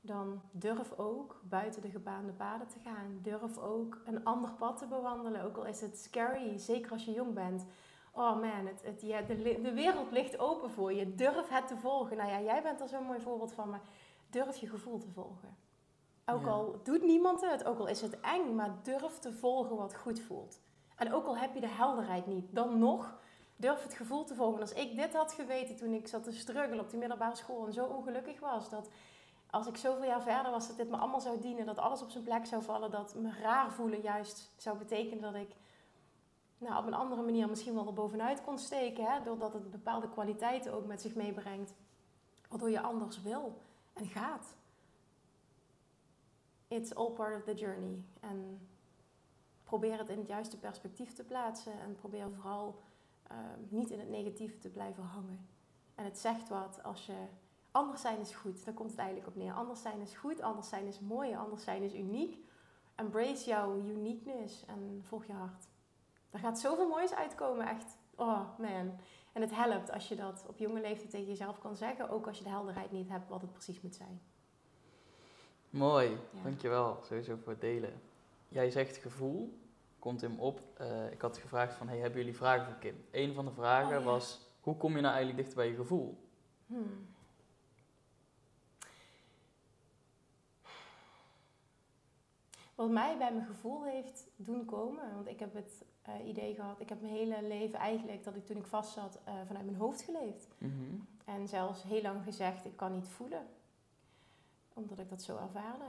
dan 0.00 0.40
durf 0.50 0.92
ook 0.96 1.40
buiten 1.42 1.82
de 1.82 1.90
gebaande 1.90 2.32
paden 2.32 2.66
te 2.66 2.78
gaan. 2.78 3.18
Durf 3.22 3.58
ook 3.58 4.00
een 4.04 4.24
ander 4.24 4.52
pad 4.52 4.78
te 4.78 4.86
bewandelen, 4.86 5.42
ook 5.44 5.56
al 5.56 5.66
is 5.66 5.80
het 5.80 5.98
scary, 5.98 6.58
zeker 6.58 6.92
als 6.92 7.04
je 7.04 7.12
jong 7.12 7.34
bent. 7.34 7.66
Oh 8.12 8.40
man, 8.40 8.66
het, 8.66 8.82
het, 8.82 9.00
ja, 9.00 9.22
de, 9.22 9.60
de 9.62 9.72
wereld 9.72 10.10
ligt 10.10 10.38
open 10.38 10.70
voor 10.70 10.92
je. 10.92 11.14
Durf 11.14 11.48
het 11.48 11.68
te 11.68 11.76
volgen. 11.76 12.16
Nou 12.16 12.30
ja, 12.30 12.40
jij 12.40 12.62
bent 12.62 12.80
er 12.80 12.88
zo'n 12.88 13.04
mooi 13.04 13.20
voorbeeld 13.20 13.52
van, 13.52 13.70
maar 13.70 13.82
durf 14.30 14.56
je 14.56 14.68
gevoel 14.68 14.98
te 14.98 15.10
volgen. 15.10 15.56
Ook 16.26 16.46
al 16.46 16.80
doet 16.82 17.02
niemand 17.02 17.40
het, 17.40 17.64
ook 17.64 17.78
al 17.78 17.86
is 17.86 18.00
het 18.00 18.20
eng, 18.20 18.54
maar 18.54 18.78
durf 18.82 19.18
te 19.18 19.32
volgen 19.32 19.76
wat 19.76 19.96
goed 19.96 20.20
voelt. 20.20 20.60
En 20.96 21.12
ook 21.12 21.26
al 21.26 21.36
heb 21.36 21.54
je 21.54 21.60
de 21.60 21.68
helderheid 21.68 22.26
niet, 22.26 22.54
dan 22.54 22.78
nog 22.78 23.18
durf 23.56 23.82
het 23.82 23.94
gevoel 23.94 24.24
te 24.24 24.34
volgen. 24.34 24.60
Als 24.60 24.72
ik 24.72 24.96
dit 24.96 25.14
had 25.14 25.32
geweten 25.32 25.76
toen 25.76 25.92
ik 25.92 26.08
zat 26.08 26.24
te 26.24 26.32
struggelen 26.32 26.80
op 26.80 26.90
die 26.90 26.98
middelbare 26.98 27.36
school 27.36 27.66
en 27.66 27.72
zo 27.72 27.84
ongelukkig 27.84 28.40
was, 28.40 28.70
dat 28.70 28.88
als 29.50 29.66
ik 29.66 29.76
zoveel 29.76 30.04
jaar 30.04 30.22
verder 30.22 30.50
was, 30.50 30.66
dat 30.66 30.76
dit 30.76 30.90
me 30.90 30.96
allemaal 30.96 31.20
zou 31.20 31.40
dienen, 31.40 31.66
dat 31.66 31.78
alles 31.78 32.02
op 32.02 32.10
zijn 32.10 32.24
plek 32.24 32.46
zou 32.46 32.62
vallen, 32.62 32.90
dat 32.90 33.14
me 33.14 33.32
raar 33.40 33.72
voelen 33.72 34.00
juist 34.00 34.50
zou 34.56 34.78
betekenen 34.78 35.22
dat 35.22 35.34
ik 35.34 35.56
nou, 36.58 36.78
op 36.78 36.86
een 36.86 36.94
andere 36.94 37.22
manier 37.22 37.48
misschien 37.48 37.74
wel 37.74 37.86
er 37.86 37.92
bovenuit 37.92 38.42
kon 38.42 38.58
steken, 38.58 39.04
hè, 39.04 39.22
doordat 39.22 39.52
het 39.52 39.70
bepaalde 39.70 40.08
kwaliteiten 40.08 40.72
ook 40.72 40.86
met 40.86 41.00
zich 41.00 41.14
meebrengt, 41.14 41.74
waardoor 42.48 42.70
je 42.70 42.80
anders 42.80 43.22
wil 43.22 43.60
en 43.92 44.06
gaat. 44.06 44.54
It's 46.68 46.94
all 46.94 47.10
part 47.10 47.36
of 47.36 47.44
the 47.44 47.54
journey. 47.54 48.02
En 48.20 48.68
probeer 49.64 49.98
het 49.98 50.08
in 50.08 50.18
het 50.18 50.26
juiste 50.26 50.58
perspectief 50.58 51.12
te 51.12 51.24
plaatsen 51.24 51.80
en 51.80 51.94
probeer 51.94 52.30
vooral 52.30 52.82
uh, 53.32 53.36
niet 53.68 53.90
in 53.90 53.98
het 53.98 54.08
negatieve 54.08 54.58
te 54.58 54.68
blijven 54.68 55.02
hangen. 55.02 55.48
En 55.94 56.04
het 56.04 56.18
zegt 56.18 56.48
wat 56.48 56.82
als 56.82 57.06
je 57.06 57.26
anders 57.70 58.00
zijn 58.00 58.20
is 58.20 58.34
goed. 58.34 58.64
Daar 58.64 58.74
komt 58.74 58.90
het 58.90 58.98
eigenlijk 58.98 59.28
op 59.28 59.36
neer. 59.36 59.52
Anders 59.52 59.82
zijn 59.82 60.00
is 60.00 60.14
goed, 60.14 60.40
anders 60.40 60.68
zijn 60.68 60.86
is 60.86 61.00
mooi, 61.00 61.34
anders 61.34 61.64
zijn 61.64 61.82
is 61.82 61.94
uniek. 61.94 62.38
Embrace 62.94 63.48
jouw 63.48 63.76
uniqueness 63.76 64.64
en 64.66 65.00
volg 65.04 65.26
je 65.26 65.32
hart. 65.32 65.68
Er 66.30 66.38
gaat 66.38 66.58
zoveel 66.58 66.88
moois 66.88 67.14
uitkomen, 67.14 67.66
echt. 67.66 67.98
Oh 68.14 68.58
man. 68.58 68.98
En 69.32 69.40
het 69.40 69.54
helpt 69.54 69.90
als 69.90 70.08
je 70.08 70.14
dat 70.14 70.44
op 70.46 70.58
jonge 70.58 70.80
leeftijd 70.80 71.10
tegen 71.10 71.28
jezelf 71.28 71.58
kan 71.58 71.76
zeggen, 71.76 72.10
ook 72.10 72.26
als 72.26 72.38
je 72.38 72.44
de 72.44 72.50
helderheid 72.50 72.92
niet 72.92 73.08
hebt 73.08 73.28
wat 73.28 73.40
het 73.40 73.52
precies 73.52 73.80
moet 73.80 73.94
zijn. 73.94 74.20
Mooi, 75.70 76.10
ja. 76.10 76.42
dankjewel 76.42 76.98
sowieso 77.02 77.36
voor 77.36 77.52
het 77.52 77.60
delen. 77.60 78.00
Jij 78.48 78.70
zegt 78.70 78.96
gevoel, 78.96 79.58
komt 79.98 80.20
hem 80.20 80.38
op. 80.38 80.60
Uh, 80.80 81.12
ik 81.12 81.20
had 81.20 81.38
gevraagd 81.38 81.74
van, 81.74 81.88
hey, 81.88 81.98
hebben 81.98 82.18
jullie 82.18 82.36
vragen 82.36 82.66
voor 82.66 82.78
Kim? 82.78 83.04
Een 83.10 83.34
van 83.34 83.44
de 83.44 83.52
vragen 83.52 83.96
oh, 83.96 84.04
ja. 84.04 84.10
was, 84.10 84.40
hoe 84.60 84.76
kom 84.76 84.94
je 84.94 85.00
nou 85.00 85.14
eigenlijk 85.14 85.36
dichter 85.36 85.56
bij 85.56 85.68
je 85.68 85.76
gevoel? 85.76 86.18
Hmm. 86.66 87.09
Wat 92.80 92.90
mij 92.90 93.18
bij 93.18 93.32
mijn 93.32 93.46
gevoel 93.46 93.84
heeft 93.84 94.26
doen 94.36 94.64
komen, 94.64 95.14
want 95.14 95.26
ik 95.26 95.40
heb 95.40 95.54
het 95.54 95.84
uh, 96.08 96.28
idee 96.28 96.54
gehad, 96.54 96.80
ik 96.80 96.88
heb 96.88 97.00
mijn 97.00 97.12
hele 97.12 97.42
leven 97.42 97.78
eigenlijk, 97.78 98.24
dat 98.24 98.36
ik 98.36 98.46
toen 98.46 98.56
ik 98.56 98.66
vast 98.66 98.92
zat, 98.92 99.18
uh, 99.28 99.34
vanuit 99.46 99.64
mijn 99.64 99.76
hoofd 99.76 100.02
geleefd. 100.02 100.48
Mm 100.58 100.70
-hmm. 100.70 101.06
En 101.24 101.48
zelfs 101.48 101.82
heel 101.82 102.02
lang 102.02 102.22
gezegd, 102.22 102.64
ik 102.64 102.76
kan 102.76 102.92
niet 102.92 103.08
voelen. 103.08 103.46
Omdat 104.72 104.98
ik 104.98 105.08
dat 105.08 105.22
zo 105.22 105.36
ervaarde. 105.36 105.84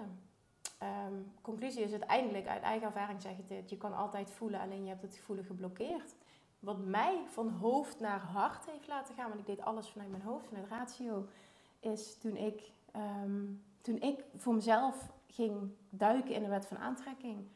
Um, 1.08 1.32
conclusie 1.42 1.84
is 1.84 1.92
uiteindelijk, 1.92 2.48
uit 2.48 2.62
eigen 2.62 2.88
ervaring 2.88 3.22
zeg 3.22 3.38
ik 3.38 3.48
dit, 3.48 3.70
je 3.70 3.78
kan 3.78 3.96
altijd 3.96 4.32
voelen, 4.32 4.60
alleen 4.60 4.84
je 4.84 4.90
hebt 4.90 5.02
het 5.02 5.20
voelen 5.20 5.46
geblokkeerd. 5.46 6.16
Wat 6.60 6.86
mij 6.86 7.24
van 7.28 7.50
hoofd 7.50 8.00
naar 8.00 8.20
hart 8.20 8.66
heeft 8.66 8.88
laten 8.88 9.16
gaan, 9.16 9.28
want 9.28 9.40
ik 9.40 9.46
deed 9.46 9.62
alles 9.62 9.90
vanuit 9.90 10.12
mijn 10.12 10.24
hoofd, 10.24 10.48
vanuit 10.48 10.68
ratio, 10.68 11.26
is 11.80 12.18
toen 12.18 12.36
ik, 12.36 12.72
um, 12.96 13.64
toen 13.82 14.02
ik 14.02 14.24
voor 14.36 14.54
mezelf 14.54 15.10
ging 15.32 15.72
duiken 15.90 16.34
in 16.34 16.44
de 16.44 16.50
wet 16.50 16.66
van 16.66 16.78
aantrekking. 16.78 17.48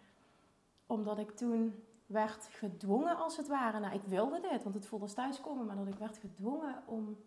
Omdat 0.85 1.17
ik 1.17 1.31
toen 1.31 1.83
werd 2.05 2.47
gedwongen 2.51 3.17
als 3.17 3.37
het 3.37 3.47
ware. 3.47 3.79
Nou, 3.79 3.93
ik 3.93 4.03
wilde 4.03 4.39
dit, 4.39 4.63
want 4.63 4.75
het 4.75 4.85
voelde 4.85 5.13
thuiskomen, 5.13 5.65
maar 5.65 5.75
dat 5.75 5.87
ik 5.87 5.97
werd 5.97 6.17
gedwongen 6.17 6.83
om 6.85 7.17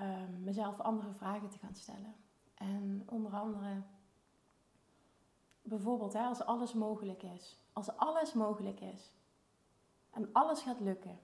um, 0.00 0.42
mezelf 0.42 0.80
andere 0.80 1.12
vragen 1.12 1.48
te 1.48 1.58
gaan 1.58 1.74
stellen. 1.74 2.14
En 2.54 3.02
onder 3.06 3.32
andere 3.32 3.82
bijvoorbeeld 5.62 6.14
als 6.14 6.42
alles 6.42 6.72
mogelijk 6.72 7.22
is. 7.22 7.56
Als 7.72 7.96
alles 7.96 8.32
mogelijk 8.32 8.80
is. 8.80 9.12
En 10.10 10.28
alles 10.32 10.62
gaat 10.62 10.80
lukken. 10.80 11.18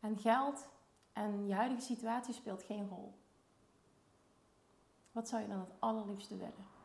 En 0.00 0.18
geld 0.18 0.68
en 1.12 1.46
je 1.46 1.54
huidige 1.54 1.80
situatie 1.80 2.34
speelt 2.34 2.62
geen 2.62 2.88
rol. 2.88 3.14
Wat 5.12 5.28
zou 5.28 5.42
je 5.42 5.48
dan 5.48 5.58
het 5.58 5.72
allerliefste 5.78 6.36
willen? 6.36 6.77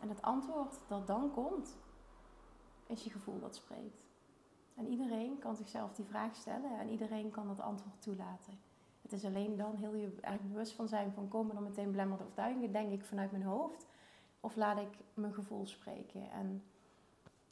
En 0.00 0.08
het 0.08 0.22
antwoord 0.22 0.78
dat 0.88 1.06
dan 1.06 1.30
komt, 1.30 1.76
is 2.86 3.04
je 3.04 3.10
gevoel 3.10 3.40
dat 3.40 3.54
spreekt. 3.54 4.08
En 4.74 4.86
iedereen 4.86 5.38
kan 5.38 5.56
zichzelf 5.56 5.94
die 5.94 6.04
vraag 6.04 6.36
stellen 6.36 6.78
en 6.78 6.88
iedereen 6.88 7.30
kan 7.30 7.46
dat 7.46 7.60
antwoord 7.60 8.02
toelaten. 8.02 8.58
Het 9.02 9.12
is 9.12 9.24
alleen 9.24 9.56
dan 9.56 9.74
heel 9.74 9.94
je 9.94 10.18
erg 10.20 10.40
bewust 10.40 10.72
van 10.72 10.88
zijn 10.88 11.12
van 11.12 11.28
komen 11.28 11.56
er 11.56 11.62
meteen 11.62 11.90
belemmerde 11.90 12.22
overtuigingen, 12.22 12.72
denk 12.72 12.92
ik 12.92 13.04
vanuit 13.04 13.30
mijn 13.30 13.42
hoofd. 13.42 13.86
Of 14.40 14.56
laat 14.56 14.78
ik 14.78 14.98
mijn 15.14 15.34
gevoel 15.34 15.66
spreken? 15.66 16.30
En 16.30 16.62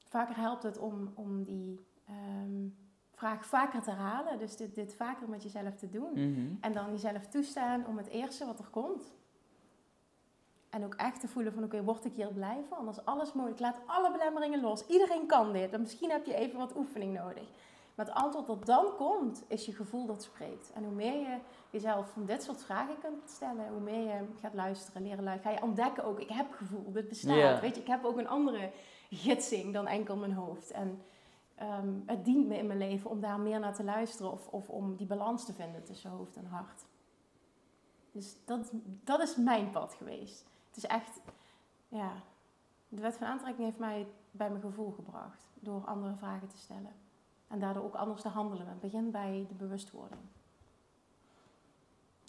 vaker 0.06 0.36
helpt 0.36 0.62
het 0.62 0.78
om, 0.78 1.12
om 1.14 1.44
die 1.44 1.86
ehm, 2.04 2.68
vraag 3.12 3.46
vaker 3.46 3.82
te 3.82 3.90
herhalen. 3.90 4.38
Dus 4.38 4.56
dit, 4.56 4.74
dit 4.74 4.94
vaker 4.94 5.28
met 5.28 5.42
jezelf 5.42 5.74
te 5.74 5.90
doen. 5.90 6.12
Mhm. 6.12 6.54
En 6.60 6.72
dan 6.72 6.90
jezelf 6.90 7.26
toestaan 7.26 7.86
om 7.86 7.96
het 7.96 8.08
eerste 8.08 8.46
wat 8.46 8.58
er 8.58 8.68
komt. 8.70 9.12
En 10.78 10.84
ook 10.84 10.94
echt 10.94 11.20
te 11.20 11.28
voelen 11.28 11.52
van 11.52 11.64
oké, 11.64 11.82
word 11.82 12.04
ik 12.04 12.12
hier 12.14 12.32
blij 12.32 12.64
van? 12.68 12.86
Als 12.86 13.04
alles 13.04 13.32
mogelijk, 13.32 13.60
laat 13.60 13.76
alle 13.86 14.12
belemmeringen 14.12 14.60
los. 14.60 14.86
Iedereen 14.86 15.26
kan 15.26 15.52
dit. 15.52 15.72
En 15.72 15.80
misschien 15.80 16.10
heb 16.10 16.26
je 16.26 16.34
even 16.34 16.58
wat 16.58 16.76
oefening 16.76 17.14
nodig. 17.14 17.48
Maar 17.94 18.06
het 18.06 18.14
antwoord 18.14 18.46
dat 18.46 18.66
dan 18.66 18.96
komt, 18.96 19.44
is 19.48 19.66
je 19.66 19.72
gevoel 19.72 20.06
dat 20.06 20.22
spreekt. 20.22 20.72
En 20.74 20.84
hoe 20.84 20.94
meer 20.94 21.20
je 21.20 21.38
jezelf 21.70 22.10
van 22.10 22.24
dit 22.24 22.42
soort 22.42 22.62
vragen 22.62 22.98
kunt 22.98 23.30
stellen, 23.30 23.68
hoe 23.68 23.80
meer 23.80 24.00
je 24.00 24.26
gaat 24.40 24.54
luisteren, 24.54 25.02
leren 25.02 25.24
luisteren, 25.24 25.54
ga 25.54 25.60
je 25.60 25.66
ontdekken 25.66 26.04
ook, 26.04 26.20
ik 26.20 26.28
heb 26.28 26.52
gevoel, 26.52 26.92
dit 26.92 27.08
bestaat. 27.08 27.60
Weet 27.60 27.74
je, 27.74 27.80
ik 27.80 27.86
heb 27.86 28.04
ook 28.04 28.18
een 28.18 28.28
andere 28.28 28.70
gidsing 29.10 29.72
dan 29.72 29.86
enkel 29.86 30.16
mijn 30.16 30.32
hoofd. 30.32 30.70
En 30.70 31.02
ehm, 31.54 31.92
het 32.06 32.24
dient 32.24 32.46
me 32.46 32.58
in 32.58 32.66
mijn 32.66 32.78
leven 32.78 33.10
om 33.10 33.20
daar 33.20 33.40
meer 33.40 33.60
naar 33.60 33.74
te 33.74 33.84
luisteren 33.84 34.32
of, 34.32 34.48
of 34.48 34.68
om 34.68 34.96
die 34.96 35.06
balans 35.06 35.44
te 35.44 35.52
vinden 35.52 35.84
tussen 35.84 36.10
hoofd 36.10 36.36
en 36.36 36.46
hart. 36.46 36.84
Dus 38.12 38.36
dat, 38.44 38.70
dat 39.04 39.20
is 39.20 39.36
mijn 39.36 39.70
pad 39.70 39.94
geweest. 39.94 40.46
Het 40.78 40.90
is 40.90 40.96
echt, 40.96 41.20
ja, 41.88 42.12
de 42.88 43.00
wet 43.00 43.16
van 43.16 43.26
aantrekking 43.26 43.64
heeft 43.64 43.78
mij 43.78 44.06
bij 44.30 44.50
mijn 44.50 44.60
gevoel 44.60 44.90
gebracht 44.90 45.46
door 45.54 45.84
andere 45.84 46.14
vragen 46.14 46.48
te 46.48 46.58
stellen. 46.58 46.92
En 47.48 47.58
daardoor 47.58 47.84
ook 47.84 47.94
anders 47.94 48.22
te 48.22 48.28
handelen. 48.28 48.68
Het 48.68 48.80
begint 48.80 49.12
bij 49.12 49.46
de 49.48 49.54
bewustwording. 49.54 50.20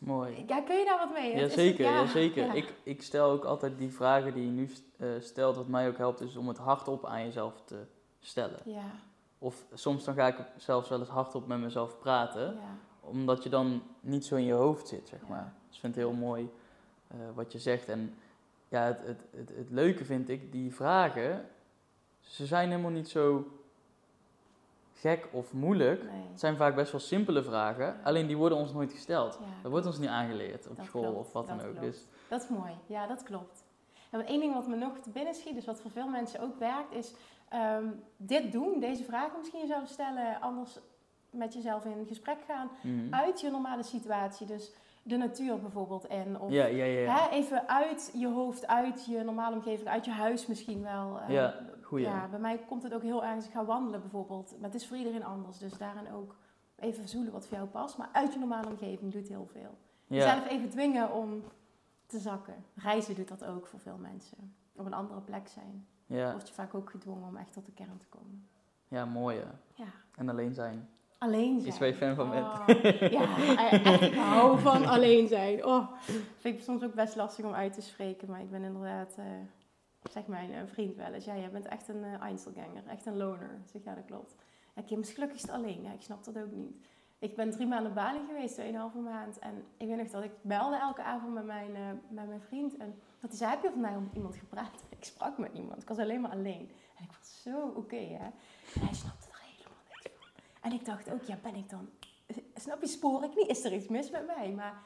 Mooi. 0.03 0.43
Ja, 0.47 0.61
kun 0.61 0.75
je 0.77 0.85
daar 0.85 0.97
wat 0.97 1.13
mee? 1.13 1.35
Jazeker, 1.35 1.85
ja, 1.85 2.05
zeker. 2.05 2.45
Ja. 2.45 2.53
Ik, 2.53 2.73
ik 2.83 3.01
stel 3.01 3.29
ook 3.29 3.43
altijd 3.43 3.77
die 3.77 3.93
vragen 3.93 4.33
die 4.33 4.45
je 4.45 4.51
nu 4.51 4.69
uh, 4.97 5.09
stelt. 5.19 5.55
Wat 5.55 5.67
mij 5.67 5.87
ook 5.87 5.97
helpt 5.97 6.21
is 6.21 6.35
om 6.35 6.47
het 6.47 6.57
hardop 6.57 7.05
aan 7.05 7.23
jezelf 7.23 7.61
te 7.65 7.85
stellen. 8.19 8.59
Ja. 8.65 8.91
Of 9.39 9.65
soms 9.73 10.03
dan 10.03 10.13
ga 10.13 10.27
ik 10.27 10.37
zelfs 10.57 10.89
wel 10.89 10.99
eens 10.99 11.09
hardop 11.09 11.47
met 11.47 11.59
mezelf 11.59 11.99
praten. 11.99 12.53
Ja. 12.53 12.77
Omdat 12.99 13.43
je 13.43 13.49
dan 13.49 13.83
niet 13.99 14.25
zo 14.25 14.35
in 14.35 14.45
je 14.45 14.53
hoofd 14.53 14.87
zit, 14.87 15.07
zeg 15.07 15.27
maar. 15.27 15.53
Dus 15.67 15.75
ik 15.75 15.81
vind 15.81 15.95
het 15.95 16.03
heel 16.03 16.13
mooi 16.13 16.51
uh, 17.15 17.19
wat 17.35 17.51
je 17.51 17.59
zegt. 17.59 17.89
En 17.89 18.13
ja, 18.69 18.83
het, 18.83 19.01
het, 19.05 19.25
het, 19.35 19.49
het 19.55 19.69
leuke 19.69 20.05
vind 20.05 20.29
ik, 20.29 20.51
die 20.51 20.75
vragen, 20.75 21.45
ze 22.19 22.45
zijn 22.45 22.69
helemaal 22.69 22.91
niet 22.91 23.09
zo 23.09 23.47
gek 24.93 25.27
of 25.31 25.53
moeilijk. 25.53 26.01
Het 26.29 26.39
zijn 26.39 26.57
vaak 26.57 26.75
best 26.75 26.91
wel 26.91 27.01
simpele 27.01 27.43
vragen, 27.43 27.99
alleen 28.03 28.27
die 28.27 28.37
worden 28.37 28.57
ons 28.57 28.73
nooit 28.73 28.91
gesteld. 28.91 29.37
Ja. 29.41 29.45
Dat 29.61 29.71
wordt 29.71 29.85
ons 29.85 29.97
niet 29.97 30.09
aangeleerd 30.09 30.67
op 30.67 30.77
school 30.81 31.13
of 31.13 31.33
wat 31.33 31.47
dan 31.47 31.61
ook. 31.61 31.79
Dus. 31.79 32.05
Dat 32.29 32.41
is 32.43 32.49
mooi, 32.49 32.71
ja, 32.85 33.07
dat 33.07 33.23
klopt. 33.23 33.63
En 34.09 34.25
één 34.25 34.39
ding 34.39 34.53
wat 34.53 34.67
me 34.67 34.75
nog 34.75 34.97
te 34.97 35.09
binnen 35.09 35.33
schiet, 35.33 35.55
dus 35.55 35.65
wat 35.65 35.81
voor 35.81 35.91
veel 35.91 36.07
mensen 36.07 36.39
ook 36.39 36.59
werkt, 36.59 36.93
is 36.93 37.13
um, 37.53 38.03
dit 38.17 38.51
doen, 38.51 38.79
deze 38.79 39.03
vragen 39.03 39.37
misschien 39.37 39.59
jezelf 39.59 39.87
stellen, 39.87 40.41
anders 40.41 40.79
met 41.29 41.53
jezelf 41.53 41.85
in 41.85 42.05
gesprek 42.07 42.37
gaan, 42.47 42.69
mm 42.81 43.13
uit 43.13 43.41
je 43.41 43.49
normale 43.49 43.83
situatie. 43.83 44.47
Dus 44.47 44.71
de 45.03 45.17
natuur 45.17 45.59
bijvoorbeeld 45.59 46.05
in. 46.05 46.39
Of 46.39 46.51
ja, 46.51 46.65
ja, 46.65 46.83
ja. 46.83 47.15
Hè, 47.15 47.29
even 47.29 47.67
uit 47.67 48.11
je 48.13 48.27
hoofd, 48.27 48.67
uit 48.67 49.05
je 49.05 49.23
normale 49.23 49.55
omgeving, 49.55 49.87
uit 49.87 50.05
je 50.05 50.11
huis 50.11 50.47
misschien 50.47 50.83
wel. 50.83 51.19
Uh, 51.21 51.29
ja, 51.29 51.55
goeie. 51.81 52.05
Ja, 52.05 52.27
bij 52.27 52.39
mij 52.39 52.57
komt 52.67 52.83
het 52.83 52.93
ook 52.93 53.01
heel 53.01 53.23
erg 53.23 53.45
ik 53.45 53.51
ga 53.51 53.65
wandelen 53.65 54.01
bijvoorbeeld. 54.01 54.55
Maar 54.59 54.69
het 54.69 54.81
is 54.81 54.87
voor 54.87 54.97
iedereen 54.97 55.23
anders, 55.23 55.57
dus 55.57 55.77
daarin 55.77 56.13
ook 56.13 56.35
even 56.75 56.99
verzoelen 56.99 57.31
wat 57.31 57.47
voor 57.47 57.57
jou 57.57 57.69
past. 57.69 57.97
Maar 57.97 58.09
uit 58.11 58.33
je 58.33 58.39
normale 58.39 58.67
omgeving 58.67 59.11
doet 59.11 59.27
heel 59.27 59.47
veel. 59.51 59.77
Jezelf 60.07 60.47
even 60.47 60.69
dwingen 60.69 61.13
om 61.13 61.43
te 62.05 62.19
zakken. 62.19 62.65
Reizen 62.75 63.15
doet 63.15 63.27
dat 63.27 63.45
ook 63.45 63.67
voor 63.67 63.79
veel 63.79 63.97
mensen. 63.97 64.55
Op 64.75 64.85
een 64.85 64.93
andere 64.93 65.21
plek 65.21 65.47
zijn. 65.47 65.87
Ja. 66.05 66.31
Word 66.31 66.47
je 66.47 66.53
vaak 66.53 66.73
ook 66.73 66.89
gedwongen 66.89 67.27
om 67.27 67.37
echt 67.37 67.53
tot 67.53 67.65
de 67.65 67.71
kern 67.71 67.97
te 67.97 68.05
komen. 68.05 68.47
ja, 68.87 69.05
mooi 69.05 69.37
hè. 69.37 69.83
Ja. 69.83 69.89
En 70.15 70.29
alleen 70.29 70.53
zijn. 70.53 70.89
Alleen 71.19 71.59
zijn. 71.59 71.67
Iets 71.67 71.79
waar 71.79 71.87
je 71.87 71.93
fan 71.93 72.15
van 72.15 72.29
bent. 72.29 72.45
Oh, 72.45 73.11
ja, 73.11 73.37
echt, 73.69 74.01
ik 74.01 74.13
hou 74.13 74.59
van 74.59 74.85
alleen 74.85 75.27
zijn. 75.27 75.65
Oh, 75.65 75.91
vind 76.37 76.55
ik 76.55 76.61
soms 76.61 76.83
ook 76.83 76.93
best 76.93 77.15
lastig 77.15 77.45
om 77.45 77.53
uit 77.53 77.73
te 77.73 77.81
spreken. 77.81 78.29
Maar 78.29 78.41
ik 78.41 78.51
ben 78.51 78.63
inderdaad, 78.63 79.15
eh, 79.17 79.25
zeg 80.11 80.27
mijn 80.27 80.53
eh, 80.53 80.61
vriend 80.65 80.95
wel 80.95 81.13
eens. 81.13 81.25
Ja, 81.25 81.37
jij 81.37 81.51
bent 81.51 81.65
echt 81.65 81.87
een 81.87 82.03
uh, 82.03 82.21
Einzelganger, 82.21 82.87
echt 82.87 83.05
een 83.05 83.17
loner. 83.17 83.61
Zeg, 83.65 83.83
ja, 83.83 83.95
dat 83.95 84.05
klopt. 84.05 84.35
Ja, 84.75 84.81
Kim 84.81 84.99
is 84.99 85.11
gelukkigst 85.11 85.49
alleen. 85.49 85.81
Ja, 85.81 85.91
ik 85.91 86.01
snap 86.01 86.23
dat 86.23 86.37
ook 86.37 86.51
niet. 86.51 86.75
Ik 87.19 87.35
ben 87.35 87.51
drie 87.51 87.67
maanden 87.67 87.93
Bali 87.93 88.19
geweest, 88.27 88.53
tweeënhalve 88.53 88.97
maand. 88.97 89.39
En 89.39 89.65
ik 89.77 89.87
weet 89.87 89.97
nog 89.97 90.09
dat 90.09 90.23
ik 90.23 90.31
belde 90.41 90.77
elke 90.77 91.03
avond 91.03 91.33
met 91.33 91.45
mijn, 91.45 91.69
uh, 91.69 91.87
met 92.07 92.27
mijn 92.27 92.41
vriend. 92.41 92.77
En 92.77 92.99
dat 93.19 93.29
hij 93.29 93.37
zei, 93.37 93.51
heb 93.51 93.61
je 93.61 93.69
vandaag 93.69 93.99
met 93.99 94.13
iemand 94.13 94.35
gepraat? 94.35 94.83
Ik 94.97 95.03
sprak 95.03 95.37
met 95.37 95.53
niemand. 95.53 95.81
Ik 95.81 95.87
was 95.87 95.97
alleen 95.97 96.21
maar 96.21 96.31
alleen. 96.31 96.71
En 96.97 97.03
ik 97.03 97.11
was 97.19 97.41
zo 97.41 97.67
oké, 97.67 97.77
okay, 97.77 98.07
hè. 98.07 98.25
En 98.75 98.85
hij 98.85 98.93
snapte 98.93 99.27
er 99.31 99.39
helemaal 99.39 99.83
niks 99.87 100.03
van. 100.03 100.31
En 100.59 100.71
ik 100.71 100.85
dacht 100.85 101.11
ook, 101.11 101.23
ja, 101.23 101.37
ben 101.41 101.55
ik 101.55 101.69
dan... 101.69 101.89
Snap 102.55 102.81
je, 102.81 102.87
spoor 102.87 103.23
ik 103.23 103.35
niet? 103.35 103.47
Is 103.47 103.63
er 103.63 103.73
iets 103.73 103.87
mis 103.87 104.09
met 104.09 104.25
mij? 104.25 104.51
Maar 104.51 104.83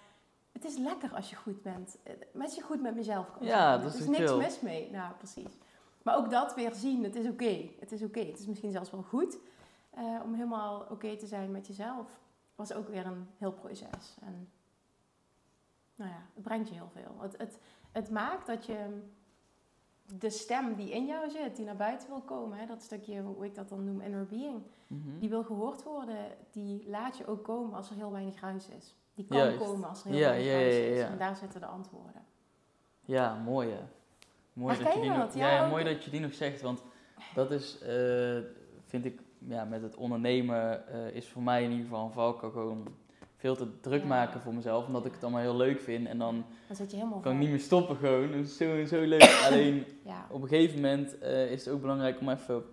het 0.51 0.65
is 0.65 0.77
lekker 0.77 1.13
als 1.15 1.29
je 1.29 1.35
goed 1.35 1.61
bent. 1.61 1.97
Als 2.41 2.55
je 2.55 2.61
goed 2.61 2.81
met 2.81 2.95
mezelf 2.95 3.31
kan 3.31 3.47
Ja, 3.47 3.77
dat 3.77 3.93
Er 3.93 3.99
is 3.99 4.01
is 4.01 4.07
niks 4.17 4.31
chill. 4.31 4.37
mis 4.37 4.59
mee. 4.61 4.91
Nou, 4.91 5.13
precies. 5.13 5.57
Maar 6.01 6.17
ook 6.17 6.29
dat 6.29 6.55
weer 6.55 6.73
zien, 6.73 7.03
het 7.03 7.15
is 7.15 7.27
oké. 7.27 7.69
Het 7.79 7.91
is 7.91 8.03
oké. 8.03 8.19
Het 8.19 8.39
is 8.39 8.45
misschien 8.45 8.71
zelfs 8.71 8.91
wel 8.91 9.01
goed 9.03 9.37
uh, 9.97 10.19
om 10.23 10.33
helemaal 10.33 10.85
oké 10.89 11.17
te 11.17 11.27
zijn 11.27 11.51
met 11.51 11.67
jezelf. 11.67 12.07
Was 12.55 12.73
ook 12.73 12.87
weer 12.87 13.05
een 13.05 13.27
heel 13.37 13.51
proces. 13.51 14.17
En 14.21 14.49
nou 15.95 16.09
ja, 16.11 16.21
het 16.33 16.43
brengt 16.43 16.67
je 16.69 16.73
heel 16.75 16.89
veel. 16.93 17.15
Het, 17.21 17.37
het, 17.37 17.59
het 17.91 18.09
maakt 18.09 18.47
dat 18.47 18.65
je 18.65 19.01
de 20.19 20.29
stem 20.29 20.75
die 20.75 20.91
in 20.91 21.05
jou 21.05 21.29
zit, 21.29 21.55
die 21.55 21.65
naar 21.65 21.75
buiten 21.75 22.07
wil 22.07 22.21
komen, 22.21 22.57
hè, 22.57 22.65
dat 22.65 22.81
stukje, 22.81 23.21
hoe 23.21 23.45
ik 23.45 23.55
dat 23.55 23.69
dan 23.69 23.83
noem, 23.85 24.01
inner 24.01 24.25
being, 24.25 24.61
Mhm. 24.87 25.19
die 25.19 25.29
wil 25.29 25.43
gehoord 25.43 25.83
worden, 25.83 26.17
die 26.51 26.89
laat 26.89 27.17
je 27.17 27.27
ook 27.27 27.43
komen 27.43 27.73
als 27.73 27.89
er 27.89 27.95
heel 27.95 28.11
weinig 28.11 28.41
ruis 28.41 28.67
is. 28.69 28.95
Die 29.13 29.25
kan 29.25 29.37
Juist. 29.37 29.57
komen 29.57 29.89
als 29.89 30.03
er 30.03 30.09
heel 30.09 30.17
Ja, 30.19 30.27
weinig 30.29 30.47
ja, 30.51 30.57
ruis 30.59 30.73
ja, 30.75 30.81
is. 30.81 30.97
ja. 30.99 31.07
En 31.07 31.17
daar 31.17 31.35
zitten 31.35 31.59
de 31.59 31.65
antwoorden. 31.65 32.25
Ja, 33.05 33.35
mooi 33.35 33.69
hè. 33.69 33.81
Mooi 34.53 34.83
dat 34.83 34.93
je 34.93 35.01
die 35.01 35.09
nog, 35.09 35.33
Ja, 35.35 35.67
mooi 35.67 35.83
dat 35.83 36.03
je 36.03 36.11
die 36.11 36.19
nog 36.19 36.33
zegt, 36.33 36.61
want 36.61 36.83
dat 37.35 37.51
is, 37.51 37.79
eh, 37.81 38.37
vind 38.83 39.05
ik, 39.05 39.21
ja, 39.37 39.63
met 39.65 39.81
het 39.81 39.95
ondernemen 39.95 40.87
eh, 40.87 41.15
is 41.15 41.27
voor 41.29 41.41
mij 41.41 41.63
in 41.63 41.69
ieder 41.71 41.85
geval 41.85 42.05
een 42.05 42.11
valkuil 42.11 42.51
gewoon 42.51 42.87
veel 43.43 43.55
te 43.55 43.79
druk 43.79 44.01
Ja. 44.01 44.07
maken 44.07 44.41
voor 44.41 44.53
mezelf, 44.53 44.85
omdat 44.87 45.05
ik 45.05 45.13
het 45.13 45.23
allemaal 45.23 45.41
heel 45.41 45.55
leuk 45.55 45.79
vind 45.81 46.07
en 46.07 46.17
dan 46.17 46.45
Dan 46.67 46.75
zit 46.75 46.91
je 46.91 46.97
helemaal 46.97 47.19
kan 47.19 47.31
ik 47.33 47.37
niet 47.39 47.49
meer 47.49 47.59
stoppen 47.59 47.95
gewoon. 47.95 48.31
Dat 48.31 48.39
is 48.39 48.57
zo, 48.57 48.85
zo 48.85 49.01
leuk. 49.01 49.41
Alleen 49.47 49.85
Ja. 50.05 50.25
op 50.29 50.41
een 50.41 50.47
gegeven 50.47 50.75
moment 50.81 51.19
eh, 51.19 51.51
is 51.51 51.65
het 51.65 51.73
ook 51.73 51.81
belangrijk 51.81 52.19
om 52.19 52.29
even 52.29 52.63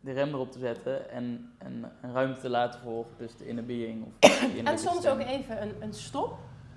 de 0.00 0.12
rem 0.12 0.28
erop 0.28 0.52
te 0.52 0.58
zetten 0.58 1.10
en, 1.10 1.52
en, 1.58 1.92
en 2.00 2.12
ruimte 2.12 2.40
te 2.40 2.48
laten 2.48 2.80
voor 2.80 3.06
dus 3.16 3.36
de 3.36 3.46
inner 3.46 3.64
being. 3.64 4.04
Of 4.06 4.18
de 4.18 4.60
En 4.64 4.78
soms 4.78 4.98
stem. 4.98 5.12
ook 5.12 5.26
even 5.26 5.62
een, 5.62 5.74
een 5.80 5.92
stop. 5.94 6.34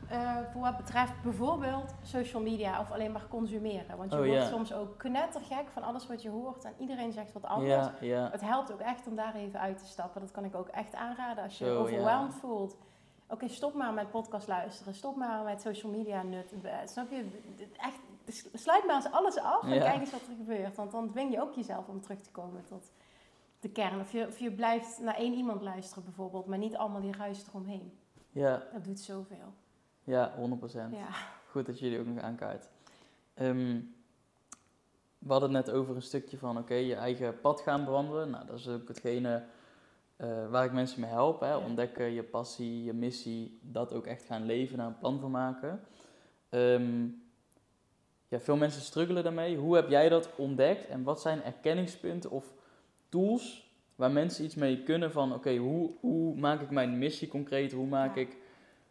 eh, 0.09 0.37
voor 0.51 0.61
wat 0.61 0.77
betreft 0.77 1.13
bijvoorbeeld 1.23 1.93
social 2.01 2.41
media 2.41 2.79
of 2.79 2.91
alleen 2.91 3.11
maar 3.11 3.27
consumeren. 3.29 3.97
Want 3.97 4.11
je 4.11 4.17
Oh, 4.19 4.25
wordt 4.25 4.41
ja. 4.41 4.47
soms 4.49 4.73
ook 4.73 4.97
knettergek 4.97 5.65
van 5.73 5.83
alles 5.83 6.07
wat 6.07 6.21
je 6.21 6.29
hoort 6.29 6.63
en 6.63 6.73
iedereen 6.79 7.11
zegt 7.11 7.33
wat 7.33 7.43
anders. 7.45 7.69
Ja, 7.85 7.93
ja. 8.01 8.29
Het 8.31 8.41
helpt 8.41 8.71
ook 8.73 8.79
echt 8.79 9.07
om 9.07 9.15
daar 9.15 9.35
even 9.35 9.59
uit 9.59 9.77
te 9.77 9.85
stappen. 9.85 10.21
Dat 10.21 10.31
kan 10.31 10.43
ik 10.45 10.55
ook 10.55 10.67
echt 10.67 10.95
aanraden 10.95 11.43
als 11.43 11.57
je 11.57 11.65
overwhelmed 11.69 12.33
voelt. 12.33 12.77
Oké, 13.29 13.47
stop 13.47 13.73
maar 13.73 13.93
met 13.93 14.11
podcast 14.11 14.47
luisteren. 14.47 14.93
Stop 14.93 15.15
maar 15.15 15.43
met 15.43 15.61
social 15.61 15.91
media 15.91 16.23
nut. 16.23 16.53
Snap 16.85 17.09
je? 17.11 17.25
Echt, 17.77 17.99
sluit 18.53 18.85
maar 18.85 18.95
eens 18.95 19.11
alles 19.11 19.37
af 19.37 19.63
en 19.63 19.69
Ja. 19.73 19.79
kijk 19.83 19.99
eens 19.99 20.11
wat 20.11 20.21
er 20.21 20.35
gebeurt. 20.37 20.75
Want 20.75 20.91
dan 20.91 21.09
dwing 21.11 21.31
je 21.33 21.41
ook 21.41 21.53
jezelf 21.53 21.87
om 21.87 22.01
terug 22.01 22.19
te 22.21 22.31
komen 22.31 22.63
tot 22.67 22.91
de 23.59 23.69
kern. 23.69 23.99
Of 23.99 24.11
je, 24.11 24.27
of 24.27 24.39
je 24.39 24.51
blijft 24.51 24.99
naar 24.99 25.15
één 25.15 25.33
iemand 25.33 25.61
luisteren 25.61 26.03
bijvoorbeeld, 26.03 26.45
maar 26.45 26.57
niet 26.57 26.75
allemaal 26.75 27.01
die 27.01 27.15
ruis 27.17 27.45
eromheen. 27.47 27.97
Ja, 28.31 28.63
Dat 28.73 28.83
doet 28.83 28.99
zoveel. 28.99 29.53
ja, 30.03 30.33
100%. 30.35 30.95
Ja. 30.95 31.07
Goed 31.49 31.65
dat 31.65 31.79
jullie 31.79 31.99
ook 31.99 32.05
nog 32.05 32.23
aankaart. 32.23 32.67
Ehm, 33.33 33.79
we 35.17 35.31
hadden 35.31 35.53
het 35.55 35.65
net 35.65 35.75
over 35.75 35.95
een 35.95 36.01
stukje 36.01 36.37
van, 36.37 36.57
oké, 36.57 36.73
je 36.73 36.95
eigen 36.95 37.39
pad 37.39 37.61
gaan 37.61 37.85
bewandelen. 37.85 38.29
Nou, 38.29 38.45
dat 38.45 38.59
is 38.59 38.67
ook 38.67 38.87
hetgene 38.87 39.43
eh, 40.19 40.49
waar 40.49 40.65
ik 40.65 40.71
mensen 40.71 41.01
mee 41.01 41.09
help. 41.09 41.39
Hè? 41.39 41.55
Ontdekken 41.55 42.11
je 42.11 42.23
passie, 42.23 42.83
je 42.83 42.93
missie, 42.93 43.59
dat 43.61 43.93
ook 43.93 44.05
echt 44.05 44.23
gaan 44.23 44.45
leven, 44.45 44.77
daar 44.77 44.87
een 44.87 44.97
plan 44.97 45.19
van 45.19 45.31
maken. 45.31 45.81
Ehm, 46.49 47.05
ja, 48.27 48.39
veel 48.39 48.55
mensen 48.55 48.81
struggelen 48.81 49.23
daarmee. 49.23 49.57
Hoe 49.57 49.75
heb 49.75 49.89
jij 49.89 50.09
dat 50.09 50.29
ontdekt 50.35 50.87
en 50.87 51.03
wat 51.03 51.21
zijn 51.21 51.43
erkenningspunten 51.43 52.31
of 52.31 52.53
tools 53.09 53.71
waar 53.95 54.11
mensen 54.11 54.45
iets 54.45 54.55
mee 54.55 54.83
kunnen 54.83 55.11
van, 55.11 55.33
oké, 55.33 55.55
hoe, 55.55 55.91
hoe 55.99 56.35
maak 56.35 56.61
ik 56.61 56.69
mijn 56.69 56.97
missie 56.97 57.27
concreet? 57.27 57.71
Hoe 57.71 57.87
maak 57.87 58.15
Ja. 58.15 58.21
ik, 58.21 58.37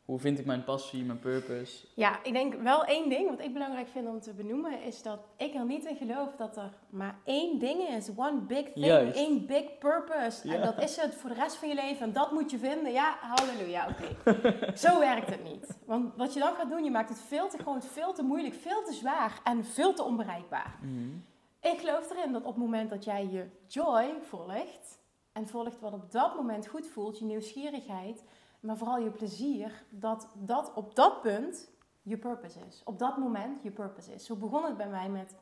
hoe 0.08 0.18
vind 0.18 0.38
ik 0.38 0.46
mijn 0.46 0.64
passie, 0.64 1.04
mijn 1.04 1.18
purpose? 1.18 1.86
Ja, 1.94 2.24
ik 2.24 2.32
denk 2.32 2.54
wel 2.54 2.84
één 2.84 3.08
ding 3.08 3.28
wat 3.28 3.40
ik 3.40 3.52
belangrijk 3.52 3.88
vind 3.88 4.08
om 4.08 4.20
te 4.20 4.32
benoemen 4.32 4.82
is 4.82 5.02
dat 5.02 5.18
ik 5.36 5.54
er 5.54 5.64
niet 5.64 5.84
in 5.84 5.96
geloof 5.96 6.34
dat 6.36 6.56
er 6.56 6.72
maar 6.90 7.18
één 7.24 7.58
ding 7.58 7.88
is. 7.88 8.10
One 8.16 8.40
big 8.40 8.72
thing, 8.72 8.86
Juist. 8.86 9.16
één 9.16 9.46
big 9.46 9.78
purpose. 9.78 10.48
Ja. 10.48 10.54
En 10.54 10.60
dat 10.60 10.82
is 10.82 10.96
het 10.96 11.14
voor 11.14 11.30
de 11.30 11.36
rest 11.36 11.56
van 11.56 11.68
je 11.68 11.74
leven 11.74 12.06
en 12.06 12.12
dat 12.12 12.32
moet 12.32 12.50
je 12.50 12.58
vinden. 12.58 12.92
Ja, 12.92 13.16
halleluja, 13.20 13.88
oké. 13.88 14.36
Zo 14.86 14.98
werkt 14.98 15.30
het 15.30 15.44
niet. 15.44 15.78
Want 15.86 16.16
wat 16.16 16.34
je 16.34 16.40
dan 16.40 16.54
gaat 16.54 16.70
doen, 16.70 16.84
je 16.84 16.90
maakt 16.90 17.08
het 17.08 17.20
veel 17.20 17.48
te 17.48 17.58
groot, 17.58 17.86
veel 17.86 18.12
te 18.12 18.22
moeilijk, 18.22 18.54
veel 18.54 18.84
te 18.84 18.92
zwaar 18.92 19.40
en 19.44 19.64
veel 19.64 19.94
te 19.94 20.02
onbereikbaar. 20.02 20.78
Mhm. 20.82 21.16
Ik 21.60 21.78
geloof 21.80 22.10
erin 22.10 22.32
dat 22.32 22.44
op 22.44 22.54
het 22.54 22.64
moment 22.64 22.90
dat 22.90 23.04
jij 23.04 23.28
je 23.30 23.46
joy 23.66 24.14
volgt 24.22 24.98
en 25.32 25.48
volgt 25.48 25.80
wat 25.80 25.92
op 25.92 26.12
dat 26.12 26.36
moment 26.36 26.66
goed 26.66 26.86
voelt, 26.86 27.18
je 27.18 27.24
nieuwsgierigheid, 27.24 28.24
maar 28.60 28.76
vooral 28.76 28.98
je 28.98 29.10
plezier, 29.10 29.84
dat 29.88 30.28
dat 30.34 30.72
op 30.74 30.94
dat 30.94 31.20
punt 31.20 31.68
je 32.02 32.16
purpose 32.16 32.58
is. 32.68 32.82
Op 32.84 32.98
dat 32.98 33.16
moment 33.16 33.62
je 33.62 33.70
purpose 33.70 34.14
is. 34.14 34.24
Zo 34.24 34.34
begon 34.34 34.64
het 34.64 34.76
bij 34.76 34.88
mij 34.88 35.08
met, 35.08 35.34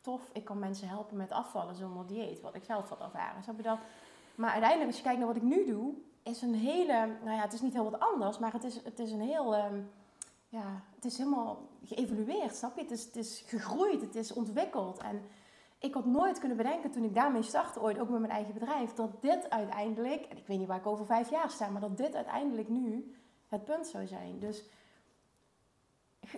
tof, 0.00 0.30
ik 0.32 0.44
kan 0.44 0.58
mensen 0.58 0.88
helpen 0.88 1.16
met 1.16 1.30
afvallen 1.30 1.74
zonder 1.76 2.06
dieet, 2.06 2.40
wat 2.40 2.54
ik 2.54 2.64
zelf 2.64 2.88
had 2.88 3.00
ervaren. 3.00 3.42
Snap 3.42 3.56
je 3.56 3.62
dat? 3.62 3.78
Maar 4.34 4.50
uiteindelijk, 4.50 4.90
als 4.90 4.96
je 4.96 5.02
kijkt 5.02 5.18
naar 5.18 5.28
wat 5.28 5.36
ik 5.36 5.42
nu 5.42 5.66
doe, 5.66 5.94
is 6.22 6.42
een 6.42 6.54
hele, 6.54 7.16
nou 7.24 7.36
ja, 7.36 7.42
het 7.42 7.52
is 7.52 7.60
niet 7.60 7.72
heel 7.72 7.90
wat 7.90 8.00
anders, 8.00 8.38
maar 8.38 8.52
het 8.52 8.64
is, 8.64 8.84
het 8.84 8.98
is 8.98 9.12
een 9.12 9.20
heel, 9.20 9.54
ehm, 9.54 9.80
ja, 10.48 10.82
het 10.94 11.04
is 11.04 11.18
helemaal 11.18 11.68
geëvolueerd, 11.84 12.56
snap 12.56 12.76
je? 12.76 12.82
Het 12.82 12.90
is, 12.90 13.04
het 13.04 13.16
is 13.16 13.44
gegroeid, 13.46 14.00
het 14.00 14.14
is 14.14 14.32
ontwikkeld 14.32 14.98
en 14.98 15.22
ik 15.82 15.94
had 15.94 16.04
nooit 16.04 16.38
kunnen 16.38 16.56
bedenken 16.56 16.90
toen 16.90 17.04
ik 17.04 17.14
daarmee 17.14 17.42
startte, 17.42 17.80
ooit 17.80 17.98
ook 17.98 18.08
met 18.08 18.20
mijn 18.20 18.32
eigen 18.32 18.54
bedrijf, 18.54 18.92
dat 18.92 19.22
dit 19.22 19.50
uiteindelijk, 19.50 20.24
en 20.24 20.36
ik 20.36 20.46
weet 20.46 20.58
niet 20.58 20.66
waar 20.66 20.78
ik 20.78 20.86
over 20.86 21.06
vijf 21.06 21.30
jaar 21.30 21.50
sta, 21.50 21.68
maar 21.68 21.80
dat 21.80 21.96
dit 21.96 22.14
uiteindelijk 22.14 22.68
nu 22.68 23.14
het 23.48 23.64
punt 23.64 23.86
zou 23.86 24.06
zijn. 24.06 24.38
Dus 24.38 24.64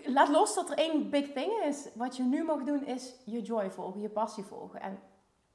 laat 0.04 0.28
los 0.28 0.54
dat 0.54 0.70
er 0.70 0.78
één 0.78 1.10
big 1.10 1.32
thing 1.32 1.52
is. 1.64 1.88
Wat 1.94 2.16
je 2.16 2.22
nu 2.22 2.44
mag 2.44 2.62
doen 2.62 2.84
is 2.84 3.14
je 3.24 3.42
joy 3.42 3.70
volgen, 3.70 4.00
je 4.00 4.08
passie 4.08 4.44
volgen. 4.44 4.80
En 4.80 4.98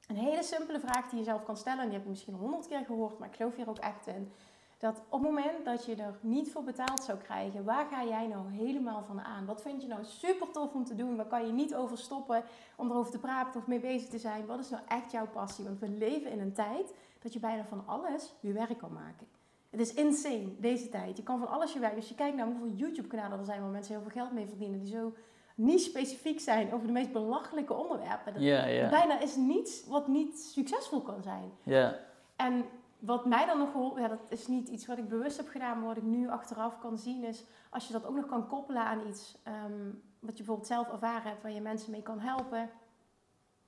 een 0.06 0.16
hele 0.16 0.42
simpele 0.42 0.80
vraag 0.80 1.08
die 1.08 1.18
je 1.18 1.24
zelf 1.24 1.44
kan 1.44 1.56
stellen, 1.56 1.80
en 1.80 1.84
die 1.84 1.94
heb 1.94 2.04
je 2.04 2.10
misschien 2.10 2.34
honderd 2.34 2.66
keer 2.66 2.84
gehoord, 2.84 3.18
maar 3.18 3.28
ik 3.28 3.36
geloof 3.36 3.56
hier 3.56 3.68
ook 3.68 3.78
echt 3.78 4.06
in. 4.06 4.32
Dat 4.80 5.02
op 5.08 5.22
het 5.22 5.30
moment 5.30 5.64
dat 5.64 5.84
je 5.84 5.94
er 5.94 6.18
niet 6.20 6.50
voor 6.50 6.64
betaald 6.64 7.02
zou 7.02 7.18
krijgen, 7.18 7.64
waar 7.64 7.86
ga 7.86 8.04
jij 8.04 8.26
nou 8.26 8.50
helemaal 8.50 9.02
van 9.02 9.20
aan? 9.20 9.46
Wat 9.46 9.62
vind 9.62 9.82
je 9.82 9.88
nou 9.88 10.04
super 10.04 10.50
tof 10.50 10.74
om 10.74 10.84
te 10.84 10.94
doen? 10.94 11.16
Waar 11.16 11.26
kan 11.26 11.46
je 11.46 11.52
niet 11.52 11.74
over 11.74 11.98
stoppen 11.98 12.42
om 12.76 12.90
erover 12.90 13.10
te 13.10 13.18
praten 13.18 13.60
of 13.60 13.66
mee 13.66 13.80
bezig 13.80 14.08
te 14.08 14.18
zijn? 14.18 14.46
Wat 14.46 14.58
is 14.58 14.70
nou 14.70 14.82
echt 14.88 15.10
jouw 15.12 15.26
passie? 15.26 15.64
Want 15.64 15.78
we 15.78 15.88
leven 15.88 16.30
in 16.30 16.40
een 16.40 16.52
tijd 16.52 16.94
dat 17.18 17.32
je 17.32 17.38
bijna 17.38 17.64
van 17.64 17.82
alles 17.86 18.34
je 18.40 18.52
werk 18.52 18.78
kan 18.78 18.92
maken. 18.92 19.26
Het 19.70 19.80
is 19.80 19.94
insane, 19.94 20.54
deze 20.58 20.88
tijd. 20.88 21.16
Je 21.16 21.22
kan 21.22 21.38
van 21.38 21.48
alles 21.48 21.72
je 21.72 21.78
werk. 21.78 21.96
Als 21.96 22.08
je 22.08 22.14
kijkt 22.14 22.36
naar 22.36 22.46
hoeveel 22.46 22.72
YouTube-kanalen 22.74 23.38
er 23.38 23.44
zijn 23.44 23.60
waar 23.60 23.70
mensen 23.70 23.94
heel 23.94 24.02
veel 24.02 24.22
geld 24.22 24.32
mee 24.32 24.46
verdienen, 24.46 24.78
die 24.78 24.92
zo 24.92 25.14
niet 25.54 25.80
specifiek 25.80 26.40
zijn 26.40 26.72
over 26.72 26.86
de 26.86 26.92
meest 26.92 27.12
belachelijke 27.12 27.74
onderwerpen. 27.74 28.40
Ja, 28.40 28.66
ja. 28.66 28.88
Bijna 28.88 29.20
is 29.20 29.36
niets 29.36 29.86
wat 29.86 30.08
niet 30.08 30.40
succesvol 30.40 31.00
kan 31.00 31.22
zijn. 31.22 31.52
Ja, 31.62 31.98
En 32.36 32.64
wat 33.00 33.26
mij 33.26 33.46
dan 33.46 33.58
nog 33.58 33.70
geholpen, 33.70 34.02
ja, 34.02 34.08
dat 34.08 34.26
is 34.28 34.46
niet 34.46 34.68
iets 34.68 34.86
wat 34.86 34.98
ik 34.98 35.08
bewust 35.08 35.36
heb 35.36 35.48
gedaan, 35.48 35.78
maar 35.78 35.88
wat 35.88 35.96
ik 35.96 36.02
nu 36.02 36.28
achteraf 36.28 36.78
kan 36.78 36.98
zien, 36.98 37.24
is 37.24 37.44
als 37.70 37.86
je 37.86 37.92
dat 37.92 38.06
ook 38.06 38.14
nog 38.14 38.26
kan 38.26 38.46
koppelen 38.46 38.82
aan 38.82 39.06
iets 39.08 39.38
ehm, 39.42 39.90
wat 40.18 40.30
je 40.30 40.36
bijvoorbeeld 40.36 40.66
zelf 40.66 40.88
ervaren 40.88 41.30
hebt, 41.30 41.42
waar 41.42 41.52
je 41.52 41.60
mensen 41.60 41.90
mee 41.90 42.02
kan 42.02 42.18
helpen, 42.18 42.70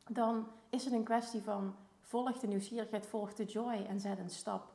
dan 0.08 0.46
is 0.70 0.84
het 0.84 0.92
een 0.92 1.04
kwestie 1.04 1.42
van 1.42 1.74
volg 2.00 2.38
de 2.38 2.46
nieuwsgierigheid, 2.46 3.06
volg 3.06 3.34
de 3.34 3.44
joy 3.44 3.86
en 3.88 4.00
zet 4.00 4.18
een 4.18 4.30
stap. 4.30 4.70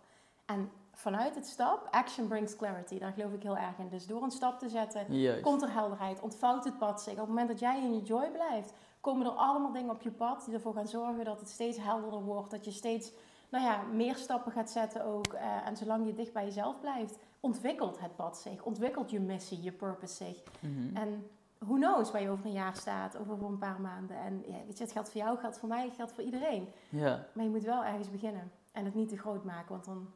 En 0.46 0.72
vanuit 0.94 1.36
het 1.36 1.48
stap, 1.48 1.88
action 1.92 2.28
brings 2.28 2.56
clarity, 2.56 3.00
daar 3.00 3.12
geloof 3.12 3.34
ik 3.34 3.44
heel 3.44 3.58
erg 3.58 3.78
in. 3.78 3.90
Dus 3.90 4.08
door 4.08 4.24
een 4.24 4.32
stap 4.32 4.60
te 4.60 4.70
zetten, 4.70 5.20
juist. 5.20 5.42
komt 5.42 5.62
er 5.62 5.74
helderheid, 5.74 6.22
ontvouwt 6.22 6.64
het 6.64 6.78
pad 6.78 7.02
zich. 7.02 7.14
Op 7.14 7.20
het 7.20 7.28
moment 7.28 7.48
dat 7.48 7.60
jij 7.60 7.82
in 7.82 7.94
je 7.94 8.02
joy 8.02 8.30
blijft, 8.32 8.74
komen 9.02 9.26
er 9.26 9.32
allemaal 9.32 9.72
dingen 9.72 9.90
op 9.90 10.02
je 10.02 10.12
pad 10.12 10.46
die 10.46 10.54
ervoor 10.54 10.74
gaan 10.74 10.88
zorgen 10.88 11.26
dat 11.26 11.40
het 11.40 11.50
steeds 11.50 11.78
helderder 11.78 12.24
wordt. 12.24 12.52
Dat 12.52 12.66
je 12.66 12.72
steeds 12.72 13.12
nou 13.50 13.64
ja, 13.64 13.82
meer 13.82 14.16
stappen 14.16 14.52
gaat 14.52 14.70
zetten 14.72 15.06
ook. 15.06 15.34
eh, 15.34 15.68
en 15.68 15.78
zolang 15.78 16.06
je 16.08 16.14
dicht 16.14 16.34
bij 16.34 16.44
jezelf 16.46 16.80
blijft, 16.80 17.18
ontwikkelt 17.40 18.00
het 18.00 18.16
pad 18.16 18.38
zich. 18.38 18.64
Ontwikkelt 18.64 19.10
je 19.12 19.20
missie, 19.20 19.62
je 19.62 19.72
purpose 19.72 20.14
zich. 20.26 20.44
Mhm. 20.60 20.96
En 20.96 21.28
who 21.58 21.74
knows 21.76 22.12
waar 22.12 22.22
je 22.22 22.30
over 22.30 22.46
een 22.46 22.52
jaar 22.52 22.76
staat, 22.76 23.16
of 23.20 23.30
over 23.30 23.46
een 23.46 23.58
paar 23.58 23.82
maanden. 23.82 24.18
En 24.18 24.44
ja, 24.48 24.58
weet 24.66 24.78
je, 24.78 24.84
het 24.84 24.92
geldt 24.94 25.10
voor 25.10 25.20
jou, 25.22 25.32
het 25.32 25.40
geldt 25.42 25.58
voor 25.60 25.70
mij, 25.70 25.86
het 25.86 25.96
geldt 25.96 26.12
voor 26.12 26.24
iedereen. 26.24 26.68
Maar 27.34 27.44
je 27.44 27.50
moet 27.50 27.64
wel 27.64 27.84
ergens 27.86 28.12
beginnen. 28.12 28.52
En 28.72 28.86
het 28.86 28.96
niet 28.96 29.10
te 29.10 29.18
groot 29.18 29.44
maken, 29.44 29.70
want 29.72 29.86
dan 29.86 30.08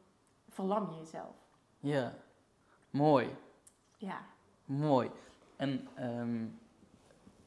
verlam 0.48 0.90
je 0.90 0.96
jezelf. 0.98 1.34
ja. 1.80 2.12
Mooi. 2.90 3.28
Ja. 3.96 4.18
Mooi. 4.64 5.10
En 5.56 5.88
ehm, 5.94 6.44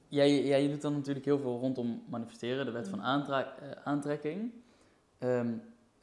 jij, 0.08 0.44
jij 0.46 0.68
doet 0.68 0.82
dan 0.82 0.94
natuurlijk 0.94 1.26
heel 1.26 1.40
veel 1.40 1.60
rondom 1.60 2.04
manifesteren, 2.10 2.66
de 2.66 2.72
wet 2.72 2.88
van 2.90 3.00
Mm. 3.00 3.06
aantra- 3.06 3.56
eh, 3.56 3.72
aantrekking. 3.84 4.52
Ehm, 5.18 5.54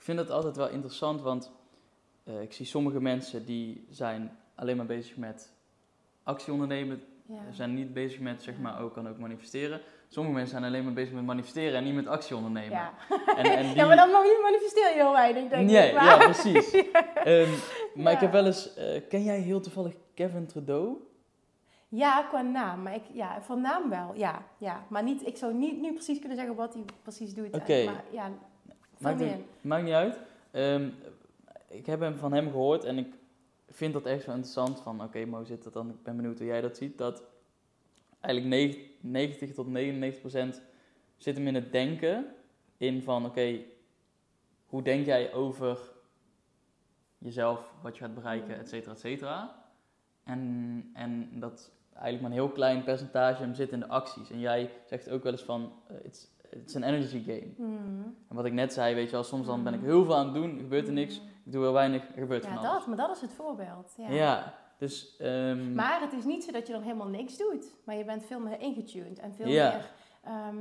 ik 0.03 0.09
vind 0.09 0.21
dat 0.21 0.31
altijd 0.31 0.57
wel 0.57 0.69
interessant, 0.69 1.21
want 1.21 1.53
eh, 2.25 2.41
ik 2.41 2.53
zie 2.53 2.67
sommige 2.67 3.01
mensen 3.01 3.47
die 3.47 3.87
zijn 3.91 4.39
alleen 4.55 4.77
maar 4.77 4.87
bezig 4.87 5.17
met 5.17 5.53
actie 6.23 6.53
ondernemen, 6.53 7.03
ja. 7.27 7.37
zijn 7.51 7.75
niet 7.75 7.93
bezig 7.93 8.21
met, 8.21 8.43
zeg 8.43 8.59
maar, 8.59 8.81
ook 8.81 8.93
kan 8.93 9.09
ook 9.09 9.19
manifesteren. 9.19 9.81
Sommige 10.09 10.35
mensen 10.35 10.59
zijn 10.59 10.71
alleen 10.71 10.85
maar 10.85 10.93
bezig 10.93 11.15
met 11.15 11.25
manifesteren 11.25 11.75
en 11.75 11.85
niet 11.85 11.95
met 11.95 12.07
actie 12.07 12.37
ondernemen. 12.37 12.71
Ja. 12.71 12.93
En, 13.37 13.45
en 13.45 13.63
die... 13.67 13.75
ja, 13.75 13.87
maar 13.87 13.97
dan 13.97 14.11
manifesteer 14.43 14.89
je 14.89 14.95
heel 14.95 15.13
weinig, 15.13 15.49
denk 15.49 15.71
Nee, 15.71 15.89
ik. 15.89 15.95
Maar- 15.95 16.05
ja, 16.05 16.17
precies. 16.17 16.71
Ehm, 17.15 17.51
maar 17.95 18.13
ik 18.13 18.21
heb 18.21 18.33
wel 18.33 18.47
eens, 18.47 18.75
eh, 18.75 19.09
ken 19.09 19.23
jij 19.23 19.39
heel 19.39 19.61
toevallig 19.61 19.95
Kevin 20.15 20.47
Trudeau? 20.47 20.97
Ja, 21.89 22.23
qua 22.23 22.41
naam. 22.41 22.83
Maar 22.83 22.95
ik, 22.95 23.05
ja, 23.13 23.43
van 23.43 23.61
naam 23.61 23.89
wel. 23.89 24.13
Ja, 24.15 24.43
ja. 24.59 24.87
Maar 24.89 25.03
niet, 25.03 25.27
ik 25.27 25.37
zou 25.37 25.55
niet 25.55 25.81
nu 25.81 25.93
precies 25.93 26.19
kunnen 26.19 26.37
zeggen 26.37 26.55
wat 26.57 26.75
hij 26.75 26.85
precies 27.03 27.35
doet. 27.35 27.55
Oké. 27.55 27.85
Maar 27.85 28.05
ja, 28.11 28.31
Maakt, 29.03 29.19
niet- 29.37 29.45
maakt 29.61 29.85
niet 29.85 29.93
uit. 29.93 30.19
Ehm, 30.51 30.89
ik 31.69 31.87
heb 31.87 32.01
hem 32.01 32.17
van 32.17 32.33
hem 32.33 32.51
gehoord 32.51 32.85
en 32.85 32.99
ik 32.99 33.15
vind 33.69 33.93
dat 33.93 34.07
echt 34.07 34.27
wel 34.27 34.35
interessant. 34.35 34.81
Van 34.81 35.03
oké, 35.03 35.25
maar 35.25 35.39
hoe 35.39 35.49
zit 35.49 35.63
dat 35.65 35.73
dan? 35.73 35.91
Ik 35.91 36.03
ben 36.03 36.17
benieuwd 36.17 36.39
hoe 36.39 36.47
jij 36.47 36.61
dat 36.61 36.77
ziet. 36.77 36.99
Dat 36.99 37.23
eigenlijk 38.21 38.55
neg- 38.55 38.79
90 39.01 39.53
tot 39.55 39.67
99 39.67 40.21
procent 40.21 40.63
zit 41.17 41.37
hem 41.37 41.47
in 41.47 41.55
het 41.55 41.73
denken. 41.73 42.27
In 42.77 43.03
van 43.03 43.27
oké, 43.27 43.59
hoe 44.67 44.83
denk 44.83 45.07
jij 45.07 45.33
over 45.33 45.79
jezelf, 47.19 47.73
wat 47.83 47.97
je 47.97 48.03
gaat 48.05 48.15
bereiken, 48.15 48.59
et 48.59 48.69
cetera, 48.69 48.93
et 48.93 49.01
cetera. 49.01 49.65
En, 50.25 50.91
en 50.95 51.29
dat 51.41 51.71
eigenlijk 51.93 52.23
maar 52.23 52.31
een 52.31 52.37
heel 52.47 52.55
klein 52.55 52.85
percentage 52.85 53.43
hem 53.43 53.55
zit 53.55 53.71
in 53.73 53.81
de 53.81 53.89
acties. 53.89 54.31
En 54.31 54.41
jij 54.41 54.71
zegt 54.87 55.09
ook 55.11 55.23
wel 55.23 55.33
eens 55.33 55.43
van, 55.43 55.73
eh, 55.89 55.97
it's, 56.05 56.29
it's 56.53 56.77
an 56.77 56.83
energy 56.83 57.23
game. 57.25 57.53
Mhm. 57.57 58.03
En 58.29 58.37
wat 58.37 58.45
ik 58.45 58.53
net 58.53 58.73
zei, 58.73 58.95
weet 58.95 59.05
je 59.07 59.11
wel, 59.13 59.23
soms 59.25 59.47
dan 59.47 59.63
ben 59.65 59.75
ik 59.75 59.81
Mm. 59.81 59.87
heel 59.87 60.05
veel 60.05 60.17
aan 60.17 60.25
het 60.25 60.35
doen, 60.35 60.59
gebeurt 60.59 60.87
er 60.87 60.93
niks, 60.93 61.17
ik 61.45 61.53
doe 61.53 61.63
heel 61.63 61.73
weinig, 61.73 62.03
er 62.09 62.21
gebeurt 62.21 62.45
Ja, 62.45 62.49
van 62.55 62.59
alles. 62.59 62.73
dat, 62.73 62.87
maar 62.87 62.97
dat 62.97 63.17
is 63.17 63.21
het 63.23 63.33
voorbeeld. 63.33 63.95
Ja. 63.97 64.11
Ja, 64.11 64.55
dus... 64.79 65.17
ehm, 65.19 65.75
Maar 65.75 66.01
het 66.01 66.13
is 66.13 66.25
niet 66.25 66.45
zo 66.45 66.53
dat 66.53 66.67
je 66.67 66.73
dan 66.73 66.83
helemaal 66.83 67.09
niks 67.09 67.37
doet. 67.37 67.75
Maar 67.85 67.95
je 67.97 68.05
bent 68.05 68.25
veel 68.25 68.41
meer 68.41 68.61
ingetuned 68.61 69.19
en 69.19 69.35
veel 69.35 69.47
Ja. 69.49 69.71
meer 69.73 69.91
ehm, 70.23 70.57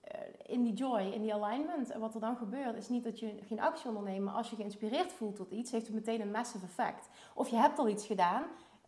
eh, 0.00 0.20
in 0.46 0.62
die 0.62 0.72
joy, 0.72 1.00
in 1.00 1.22
die 1.22 1.34
alignment. 1.34 1.90
En 1.90 2.00
wat 2.00 2.14
er 2.14 2.20
dan 2.20 2.36
gebeurt 2.36 2.76
is 2.76 2.88
niet 2.88 3.04
dat 3.04 3.18
je 3.18 3.34
geen 3.46 3.60
actie 3.60 3.88
onderneemt. 3.88 4.24
Maar 4.24 4.34
als 4.34 4.50
je 4.50 4.56
geïnspireerd 4.56 5.12
voelt 5.12 5.36
tot 5.36 5.50
iets, 5.50 5.70
heeft 5.70 5.86
het 5.86 5.94
meteen 5.94 6.20
een 6.20 6.30
massive 6.30 6.64
effect. 6.64 7.08
Of 7.34 7.48
je 7.48 7.56
hebt 7.56 7.78
al 7.78 7.88
iets 7.88 8.06
gedaan 8.06 8.42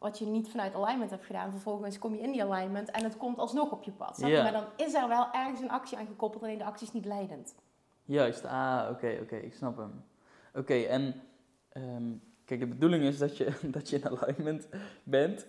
wat 0.04 0.18
je 0.18 0.26
niet 0.26 0.48
vanuit 0.50 0.74
alignment 0.74 1.10
hebt 1.10 1.24
gedaan. 1.24 1.50
Vervolgens 1.50 1.98
kom 1.98 2.14
je 2.14 2.20
in 2.20 2.32
die 2.32 2.44
alignment 2.44 2.90
en 2.90 3.04
het 3.04 3.16
komt 3.16 3.38
alsnog 3.38 3.70
op 3.70 3.82
je 3.82 3.90
pad. 3.90 4.18
Maar 4.18 4.52
dan 4.52 4.64
is 4.76 4.94
er 4.94 5.08
wel 5.08 5.26
ergens 5.32 5.60
een 5.60 5.70
actie 5.70 5.98
aan 5.98 6.06
gekoppeld. 6.06 6.42
Alleen 6.42 6.58
de 6.58 6.64
actie 6.64 6.86
is 6.86 6.92
niet 6.92 7.04
leidend. 7.04 7.54
Juist, 8.04 8.44
ah, 8.44 8.88
oké, 8.90 9.18
oké, 9.22 9.36
ik 9.36 9.54
snap 9.54 9.76
hem. 9.76 10.04
Oké, 10.54 10.74
en 10.74 11.22
ehm, 11.68 12.02
kijk, 12.44 12.60
de 12.60 12.66
bedoeling 12.66 13.02
is 13.04 13.18
dat 13.18 13.36
je, 13.36 13.52
dat 13.76 13.88
je 13.90 13.96
in 13.98 14.08
alignment 14.08 14.68
bent. 15.02 15.46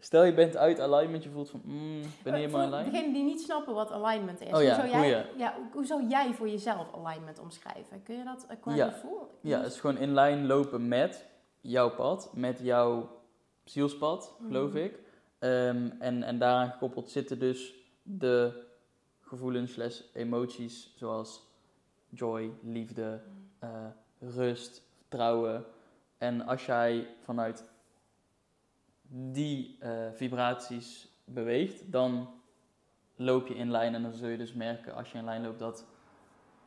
Stel 0.00 0.24
je 0.24 0.34
bent 0.34 0.56
uit 0.56 0.80
alignment, 0.80 1.22
je 1.22 1.30
voelt 1.30 1.50
van, 1.50 1.60
mm, 1.64 2.00
ben 2.22 2.32
niet 2.32 2.42
helemaal 2.44 2.68
lijn. 2.68 2.90
degenen 2.90 3.12
die 3.12 3.24
niet 3.24 3.40
snappen 3.40 3.74
wat 3.74 3.90
alignment 3.92 4.40
is. 4.40 4.52
Oh 4.52 4.62
ja, 4.62 4.80
hoe, 4.80 4.88
zou 4.88 5.02
jij, 5.02 5.26
ja, 5.36 5.54
hoe- 5.56 5.66
hoe 5.72 5.86
zou 5.86 6.06
jij 6.06 6.32
voor 6.34 6.48
jezelf 6.48 6.94
alignment 6.94 7.38
omschrijven? 7.38 8.02
Kun 8.02 8.16
je 8.16 8.24
dat 8.24 8.46
eh, 8.48 8.56
qua 8.60 8.74
Ja. 8.74 8.88
gevoel? 8.90 9.30
Ja, 9.40 9.60
het 9.60 9.72
is 9.72 9.80
gewoon 9.80 9.96
in 9.96 10.14
lijn 10.14 10.46
lopen 10.46 10.88
met 10.88 11.26
jouw 11.60 11.90
pad, 11.90 12.30
met 12.34 12.58
jouw 12.62 13.08
zielspad, 13.70 14.34
geloof 14.46 14.68
Mhm. 14.72 14.78
ik. 14.78 14.98
Ehm, 15.38 15.90
en, 15.98 16.22
en 16.22 16.38
daaraan 16.38 16.70
gekoppeld 16.70 17.10
zitten 17.10 17.38
dus 17.38 17.74
de 18.02 18.66
gevoelens 19.20 19.72
slash 19.72 20.00
emoties 20.12 20.92
zoals 20.96 21.46
joy, 22.08 22.50
liefde, 22.62 23.20
eh, 23.58 23.86
rust, 24.18 24.82
vertrouwen. 24.96 25.64
En 26.18 26.46
als 26.46 26.66
jij 26.66 27.08
vanuit 27.20 27.64
die 29.10 29.76
eh, 29.80 30.06
vibraties 30.12 31.08
beweegt, 31.24 31.92
dan 31.92 32.28
loop 33.16 33.46
je 33.46 33.54
in 33.54 33.70
lijn 33.70 33.94
en 33.94 34.02
dan 34.02 34.12
zul 34.12 34.28
je 34.28 34.36
dus 34.36 34.52
merken 34.52 34.94
als 34.94 35.12
je 35.12 35.18
in 35.18 35.24
lijn 35.24 35.42
loopt 35.42 35.58
dat 35.58 35.84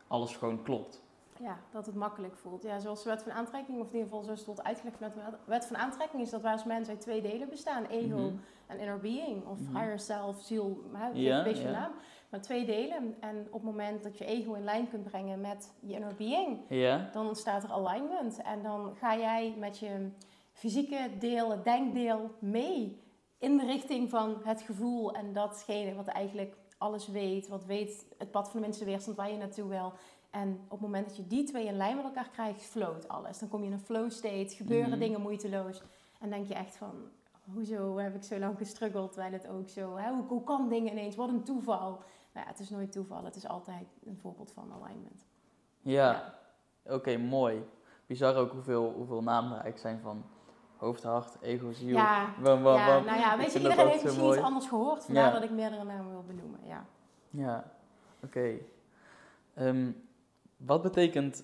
alles 0.08 0.36
gewoon 0.36 0.64
klopt. 0.64 1.02
Ja, 1.42 1.60
dat 1.72 1.86
het 1.86 1.96
makkelijk 1.96 2.38
voelt. 2.38 2.64
Ja, 2.64 2.80
zoals 2.80 3.04
de 3.04 3.10
wet 3.10 3.24
van 3.24 3.32
aantrekking, 3.32 3.80
of 3.80 3.88
in 3.88 3.94
ieder 3.94 4.04
geval 4.08 4.24
zoals 4.24 4.38
het 4.40 4.48
wordt 4.48 4.64
uitgelegd 4.64 5.00
met 5.00 5.14
de 5.14 5.20
wet 5.46 5.66
van 5.66 5.78
aantrekking, 5.78 6.22
is 6.22 6.30
dat 6.30 6.42
wij 6.42 6.52
als 6.52 6.64
mensen 6.64 6.94
uit 6.94 7.02
twee 7.02 7.22
delen 7.22 7.50
bestaan. 7.50 7.86
Ego 7.86 8.18
Mhm. 8.18 8.36
en 8.68 8.80
inner 8.80 9.00
being, 9.00 9.46
of 9.46 9.60
Mhm. 9.60 9.78
higher 9.78 10.00
self, 10.00 10.42
ziel, 10.42 10.84
Ja, 11.14 11.38
een 11.38 11.44
beetje 11.44 11.64
ja. 11.64 11.72
naam. 11.72 11.92
Maar 12.30 12.42
twee 12.42 12.66
delen. 12.66 13.16
En 13.20 13.38
op 13.48 13.54
het 13.54 13.64
moment 13.64 14.04
dat 14.04 14.18
je 14.18 14.26
ego 14.26 14.54
in 14.54 14.64
lijn 14.64 14.90
kunt 14.90 15.04
brengen 15.04 15.42
met 15.42 15.74
je 15.80 15.94
inner 15.94 16.16
being, 16.16 16.60
Ja? 16.70 17.10
dan 17.14 17.28
ontstaat 17.28 17.64
er 17.64 17.72
alignment. 17.72 18.42
En 18.42 18.64
dan 18.64 18.96
ga 18.96 19.18
jij 19.18 19.56
met 19.58 19.78
je 19.80 20.10
fysieke 20.54 21.10
deel, 21.20 21.52
het 21.52 21.64
denkdeel, 21.64 22.32
mee 22.40 23.02
in 23.38 23.58
de 23.58 23.66
richting 23.66 24.10
van 24.10 24.38
het 24.44 24.62
gevoel 24.62 25.14
en 25.14 25.34
datgene 25.34 25.96
wat 25.96 26.08
eigenlijk 26.08 26.56
alles 26.78 27.08
weet, 27.08 27.48
wat 27.48 27.66
weet 27.66 28.06
het 28.18 28.32
pad 28.32 28.50
van 28.50 28.60
de 28.60 28.66
minste 28.66 28.86
weerstand 28.86 29.18
waar 29.18 29.32
je 29.32 29.38
naartoe 29.38 29.68
wil. 29.70 29.94
En 30.32 30.60
op 30.64 30.70
het 30.72 30.80
moment 30.82 31.08
dat 31.08 31.16
je 31.18 31.28
die 31.28 31.44
twee 31.44 31.66
in 31.66 31.78
lijn 31.78 31.96
met 31.96 32.06
elkaar 32.06 32.30
krijgt, 32.30 32.62
flowt 32.62 33.08
alles. 33.08 33.40
Dan 33.40 33.50
kom 33.50 33.60
je 33.62 33.66
in 33.68 33.74
een 33.74 33.80
flow 33.80 34.10
state, 34.12 34.56
gebeuren 34.56 34.90
Mhm. 34.90 35.00
dingen 35.00 35.22
moeiteloos. 35.22 35.84
En 36.20 36.30
denk 36.30 36.48
je 36.48 36.54
echt 36.54 36.76
van, 36.78 36.94
hoezo 37.54 37.98
heb 37.98 38.16
ik 38.16 38.24
zo 38.24 38.40
lang 38.40 38.58
gestruggeld, 38.58 39.12
terwijl 39.12 39.34
het 39.34 39.48
ook 39.48 39.70
zo, 39.70 39.96
hè? 39.98 40.12
Hoe, 40.12 40.24
hoe 40.28 40.44
kan 40.44 40.70
dingen 40.70 40.92
ineens, 40.92 41.16
wat 41.16 41.30
een 41.30 41.44
toeval. 41.44 41.90
Nou 42.34 42.46
ja, 42.46 42.52
het 42.52 42.60
is 42.60 42.70
nooit 42.70 42.92
toeval, 42.92 43.24
het 43.24 43.36
is 43.36 43.48
altijd 43.48 43.88
een 44.06 44.18
voorbeeld 44.22 44.52
van 44.52 44.72
alignment. 44.82 45.26
Ja. 45.82 46.34
Oké, 46.86 47.18
mooi. 47.18 47.64
Bizar 48.06 48.36
ook 48.36 48.52
hoeveel, 48.52 48.94
hoeveel 48.96 49.24
namen 49.24 49.50
er 49.58 49.62
eigenlijk 49.64 49.80
zijn 49.80 50.00
van 50.00 50.24
hoofd, 50.78 51.04
hart, 51.04 51.38
ego, 51.42 51.72
ziel. 51.72 51.96
Ja, 51.96 52.34
ja, 52.44 52.56
nou 52.56 52.76
ja, 53.20 53.38
weet 53.38 53.54
je, 53.54 53.60
iedereen 53.60 53.88
heeft 53.88 54.04
misschien 54.04 54.24
mooi. 54.24 54.38
iets 54.38 54.46
anders 54.48 54.68
gehoord. 54.68 55.06
Vandaar 55.06 55.26
Ja. 55.26 55.32
dat 55.32 55.44
ik 55.44 55.50
meerdere 55.52 55.84
namen 55.84 56.12
wil 56.12 56.24
benoemen, 56.28 56.60
ja. 56.64 56.86
Ja, 57.30 57.72
oké. 58.24 58.54
Ehm, 59.54 59.92
wat 60.66 60.82
betekent 60.82 61.44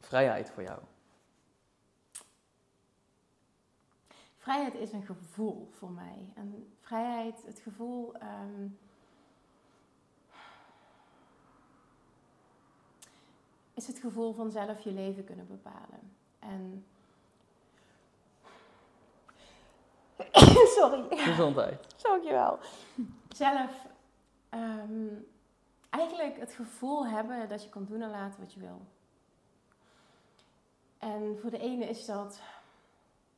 vrijheid 0.00 0.50
voor 0.50 0.62
jou? 0.62 0.80
Vrijheid 4.34 4.74
is 4.74 4.92
een 4.92 5.02
gevoel 5.02 5.68
voor 5.72 5.90
mij. 5.90 6.32
En 6.34 6.72
vrijheid, 6.80 7.42
het 7.46 7.58
gevoel... 7.58 8.14
ehm, 8.14 8.66
is 13.74 13.86
het 13.86 13.98
gevoel 13.98 14.32
van 14.32 14.50
zelf 14.50 14.80
je 14.80 14.92
leven 14.92 15.24
kunnen 15.24 15.46
bepalen. 15.46 16.16
En... 16.38 16.86
Sorry. 20.76 21.06
Gezondheid. 21.10 22.02
Dankjewel. 22.02 22.58
Zelf 23.28 23.86
ehm, 24.48 25.08
eigenlijk 25.98 26.38
het 26.38 26.52
gevoel 26.52 27.06
hebben 27.06 27.48
dat 27.48 27.62
je 27.62 27.68
kan 27.68 27.84
doen 27.84 28.02
en 28.02 28.10
laten 28.10 28.40
wat 28.40 28.52
je 28.52 28.60
wil. 28.60 28.80
En 30.98 31.38
voor 31.38 31.50
de 31.50 31.58
ene 31.58 31.84
is 31.84 32.04
dat, 32.04 32.40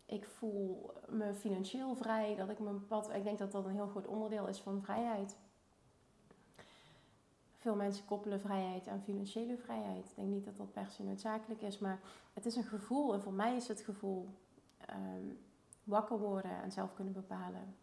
ik 0.07 0.25
voel 0.25 0.93
me 1.09 1.35
financieel 1.35 1.97
vrij, 1.97 2.35
dat 2.37 2.49
ik 2.49 2.59
mijn 2.59 2.87
pad, 2.87 3.15
ik 3.15 3.25
denk 3.25 3.39
dat 3.39 3.53
dat 3.53 3.65
een 3.65 3.73
heel 3.73 3.87
groot 3.87 4.07
onderdeel 4.07 4.47
is 4.47 4.61
van 4.61 4.83
vrijheid. 4.83 5.37
Veel 7.57 7.75
mensen 7.75 8.05
koppelen 8.05 8.41
vrijheid 8.41 8.89
aan 8.89 9.03
financiële 9.03 9.57
vrijheid. 9.57 10.05
Ik 10.09 10.17
denk 10.17 10.29
niet 10.29 10.45
dat 10.45 10.57
dat 10.57 10.73
per 10.73 10.91
se 10.91 11.03
noodzakelijk 11.03 11.63
is, 11.63 11.79
maar 11.79 12.01
het 12.33 12.47
is 12.47 12.57
een 12.57 12.65
gevoel. 12.65 13.15
En 13.15 13.23
voor 13.23 13.33
mij 13.33 13.57
is 13.57 13.69
het 13.69 13.81
gevoel 13.81 14.29
ehm, 14.87 15.27
wakker 15.85 16.19
worden 16.19 16.63
en 16.63 16.73
zelf 16.73 16.95
kunnen 16.95 17.13
bepalen 17.13 17.77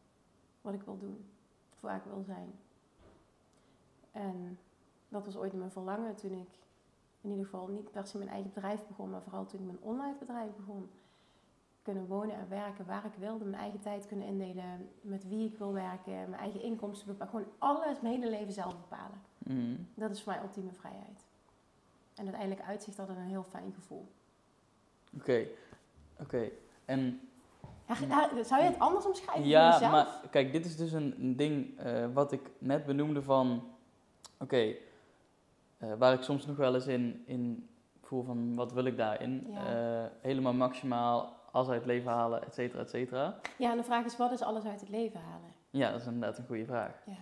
wat 0.62 0.74
ik 0.74 0.82
wil 0.82 0.98
doen, 0.98 1.26
of 1.74 1.82
waar 1.82 1.96
ik 1.96 2.04
wil 2.04 2.24
zijn. 2.24 2.60
En 4.12 4.60
dat 5.16 5.26
was 5.34 5.38
ooit 5.38 5.54
mijn 5.54 5.72
verlangen 5.72 6.16
toen 6.16 6.32
ik 6.32 6.50
in 7.22 7.30
ieder 7.30 7.46
geval 7.46 7.68
niet 7.68 7.92
per 7.92 8.08
se 8.08 8.18
mijn 8.18 8.30
eigen 8.30 8.52
bedrijf 8.54 8.88
begon, 8.88 9.10
maar 9.10 9.22
vooral 9.22 9.46
toen 9.46 9.60
ik 9.60 9.66
mijn 9.66 9.78
online 9.82 10.16
bedrijf 10.20 10.50
begon. 10.56 10.90
Kunnen 11.82 12.08
wonen 12.08 12.36
en 12.36 12.50
werken 12.50 12.86
waar 12.86 13.06
ik 13.06 13.14
wilde, 13.20 13.46
mijn 13.46 13.62
eigen 13.62 13.80
tijd 13.80 14.08
kunnen 14.08 14.28
indelen, 14.28 14.90
met 15.02 15.28
wie 15.28 15.48
ik 15.48 15.58
wil 15.58 15.74
werken, 15.74 16.30
mijn 16.30 16.42
eigen 16.42 16.62
inkomsten 16.62 17.08
bepalen. 17.08 17.30
Gewoon 17.34 17.48
alles, 17.58 18.02
mijn 18.02 18.14
hele 18.14 18.30
leven 18.30 18.54
zelf 18.54 18.76
bepalen. 18.76 19.22
Mhm. 19.38 19.76
Dat 19.94 20.12
is 20.12 20.24
voor 20.24 20.34
mij 20.34 20.42
ultieme 20.42 20.72
vrijheid. 20.72 21.26
En 22.16 22.24
uiteindelijk 22.24 22.62
uitzicht 22.68 22.98
dat 22.98 23.10
een 23.10 23.16
heel 23.16 23.46
fijn 23.50 23.74
gevoel. 23.76 24.08
Oké, 25.18 25.46
oké. 26.20 26.50
En 26.86 27.20
Ja, 27.88 28.44
zou 28.44 28.64
je 28.64 28.70
het 28.70 28.80
anders 28.80 29.06
omschrijven 29.06 29.48
ja, 29.48 29.90
maar 29.90 30.08
kijk, 30.32 30.52
dit 30.52 30.66
is 30.66 30.78
dus 30.78 30.92
een, 30.92 31.16
een 31.20 31.36
ding 31.36 31.80
eh, 31.80 32.06
wat 32.14 32.32
ik 32.32 32.52
net 32.58 32.86
benoemde 32.86 33.24
van, 33.24 33.64
oké, 34.38 34.76
eh, 35.78 35.94
waar 35.98 36.14
ik 36.14 36.22
soms 36.22 36.46
nog 36.46 36.58
wel 36.58 36.74
eens 36.74 36.88
in, 36.88 37.24
in 37.26 37.70
voel 38.02 38.24
van 38.24 38.56
wat 38.56 38.74
wil 38.74 38.86
ik 38.86 38.98
daarin? 38.98 39.48
Ja. 39.50 40.04
Eh, 40.04 40.12
helemaal 40.22 40.54
maximaal, 40.54 41.40
alles 41.52 41.68
uit 41.68 41.78
het 41.78 41.86
leven 41.86 42.12
halen, 42.12 42.44
et 42.44 42.54
cetera, 42.54 42.82
et 42.82 42.90
cetera. 42.90 43.40
Ja, 43.58 43.72
en 43.72 43.78
de 43.78 43.84
vraag 43.84 44.06
is, 44.06 44.18
wat 44.18 44.32
is 44.32 44.42
alles 44.42 44.66
uit 44.66 44.80
het 44.80 44.90
leven 44.90 45.20
halen? 45.20 45.54
Ja, 45.70 45.92
dat 45.92 46.00
is 46.00 46.06
inderdaad 46.06 46.38
een 46.38 46.46
goede 46.46 46.66
vraag. 46.66 47.02
Ja. 47.06 47.18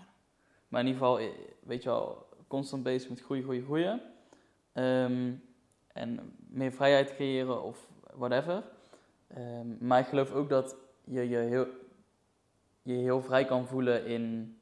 Maar 0.67 0.81
in 0.81 0.87
ieder 0.87 1.01
geval, 1.01 1.19
eh, 1.19 1.29
weet 1.59 1.83
je 1.83 1.89
wel, 1.89 2.25
constant 2.47 2.83
bezig 2.83 3.09
met 3.09 3.21
groeien, 3.21 3.43
groeien, 3.43 3.63
groeien. 3.63 4.01
Ehm, 4.73 5.31
en 5.87 6.35
meer 6.47 6.71
vrijheid 6.71 7.15
creëren 7.15 7.63
of 7.63 7.87
whatever. 8.13 8.63
Ehm, 9.27 9.67
maar 9.79 9.99
ik 9.99 10.07
geloof 10.07 10.31
ook 10.31 10.49
dat 10.49 10.75
je 11.03 11.29
je 11.29 11.37
heel, 11.37 11.67
je 12.81 12.93
heel 12.93 13.21
vrij 13.21 13.45
kan 13.45 13.67
voelen 13.67 14.05
in 14.05 14.57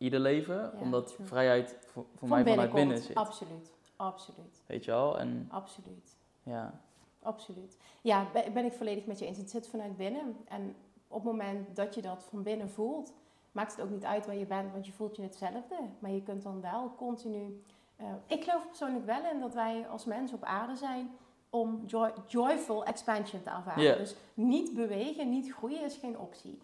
ieder 0.00 0.20
leven. 0.20 0.54
Ja, 0.56 0.72
omdat 0.80 1.06
true. 1.14 1.26
vrijheid 1.26 1.76
voor, 1.86 2.04
voor 2.14 2.28
Van 2.28 2.42
mij 2.42 2.52
vanuit 2.52 2.72
binnen 2.72 2.98
zit. 2.98 3.14
Absoluut, 3.16 3.70
absoluut, 3.96 4.62
Weet 4.66 4.84
je 4.84 4.90
wel? 4.90 5.18
En 5.18 5.46
absoluut. 5.50 6.16
ja, 6.42 6.80
Absoluut. 7.22 7.76
Ja, 8.00 8.26
ben, 8.52 8.64
ik 8.64 8.72
volledig 8.72 9.06
met 9.06 9.18
je 9.18 9.26
eens. 9.26 9.38
Het 9.38 9.50
zit 9.50 9.68
vanuit 9.68 9.96
binnen. 9.96 10.36
En 10.48 10.74
op 11.08 11.14
het 11.16 11.24
moment 11.24 11.76
dat 11.76 11.94
je 11.94 12.02
dat 12.02 12.24
van 12.28 12.42
binnen 12.42 12.70
voelt, 12.70 13.12
maakt 13.52 13.72
het 13.76 13.80
ook 13.84 13.90
niet 13.90 14.04
uit 14.04 14.26
waar 14.26 14.36
je 14.36 14.46
bent, 14.46 14.72
want 14.72 14.86
je 14.86 14.92
voelt 14.92 15.16
je 15.16 15.22
hetzelfde. 15.22 15.74
Maar 15.98 16.10
je 16.10 16.22
kunt 16.22 16.42
dan 16.42 16.60
wel 16.60 16.94
continu. 16.96 17.62
eh, 17.96 18.06
ik 18.26 18.44
geloof 18.44 18.66
persoonlijk 18.66 19.06
wel 19.06 19.24
in 19.32 19.40
dat 19.40 19.54
wij 19.54 19.86
als 19.88 20.04
mensen 20.04 20.36
op 20.36 20.44
aarde 20.44 20.76
zijn 20.76 21.10
om 21.50 21.82
joy- 21.86 22.12
joyful 22.26 22.84
expansion 22.84 23.42
te 23.42 23.50
ervaren. 23.50 23.98
Dus 23.98 24.14
niet 24.34 24.74
bewegen, 24.74 25.30
niet 25.30 25.52
groeien 25.52 25.84
is 25.84 25.96
geen 25.96 26.18
optie. 26.18 26.58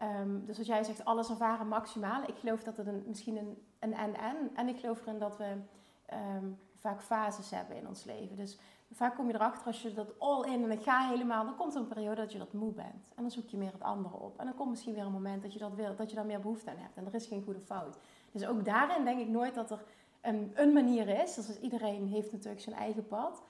Ehm, 0.00 0.44
dus 0.44 0.58
als 0.58 0.66
jij 0.66 0.84
zegt 0.84 1.04
alles 1.04 1.30
ervaren 1.30 1.68
maximaal, 1.68 2.22
ik 2.22 2.36
geloof 2.36 2.62
dat 2.62 2.76
het 2.76 3.06
misschien 3.06 3.36
een 3.36 3.58
een 3.80 3.94
en-en. 3.94 4.50
En 4.54 4.68
ik 4.68 4.78
geloof 4.78 5.00
erin 5.00 5.18
dat 5.18 5.36
we 5.36 5.56
ehm, 6.06 6.44
vaak 6.76 7.02
fases 7.02 7.50
hebben 7.50 7.76
in 7.76 7.88
ons 7.88 8.04
leven. 8.04 8.36
Dus 8.36 8.58
Vaak 8.92 9.14
kom 9.14 9.26
je 9.26 9.34
erachter 9.34 9.66
als 9.66 9.82
je 9.82 9.94
dat 9.94 10.18
all 10.18 10.42
in 10.44 10.64
en 10.64 10.70
ik 10.70 10.82
ga 10.82 11.08
helemaal, 11.08 11.44
dan 11.44 11.56
komt 11.56 11.74
er 11.74 11.80
een 11.80 11.88
periode 11.88 12.20
dat 12.20 12.32
je 12.32 12.38
dat 12.38 12.52
moe 12.52 12.72
bent. 12.72 13.10
En 13.14 13.22
dan 13.22 13.30
zoek 13.30 13.48
je 13.48 13.56
meer 13.56 13.72
het 13.72 13.82
andere 13.82 14.16
op. 14.16 14.38
En 14.38 14.44
dan 14.44 14.54
komt 14.54 14.70
misschien 14.70 14.94
weer 14.94 15.04
een 15.04 15.12
moment 15.12 15.42
dat 15.42 15.52
je 15.52 15.58
dat 15.58 15.74
wil, 15.74 15.96
dat 15.96 16.10
je 16.10 16.16
daar 16.16 16.26
meer 16.26 16.40
behoefte 16.40 16.70
aan 16.70 16.76
hebt. 16.76 16.96
En 16.96 17.06
er 17.06 17.14
is 17.14 17.26
geen 17.26 17.42
goede 17.42 17.60
fout. 17.60 17.98
Dus 18.32 18.46
ook 18.46 18.64
daarin 18.64 19.04
denk 19.04 19.20
ik 19.20 19.28
nooit 19.28 19.54
dat 19.54 19.70
er 19.70 19.82
een, 20.20 20.52
een 20.54 20.72
manier 20.72 21.08
is. 21.08 21.34
Dus 21.34 21.60
iedereen 21.60 22.06
heeft 22.06 22.32
natuurlijk 22.32 22.62
zijn 22.62 22.76
eigen 22.76 23.06
pad. 23.06 23.42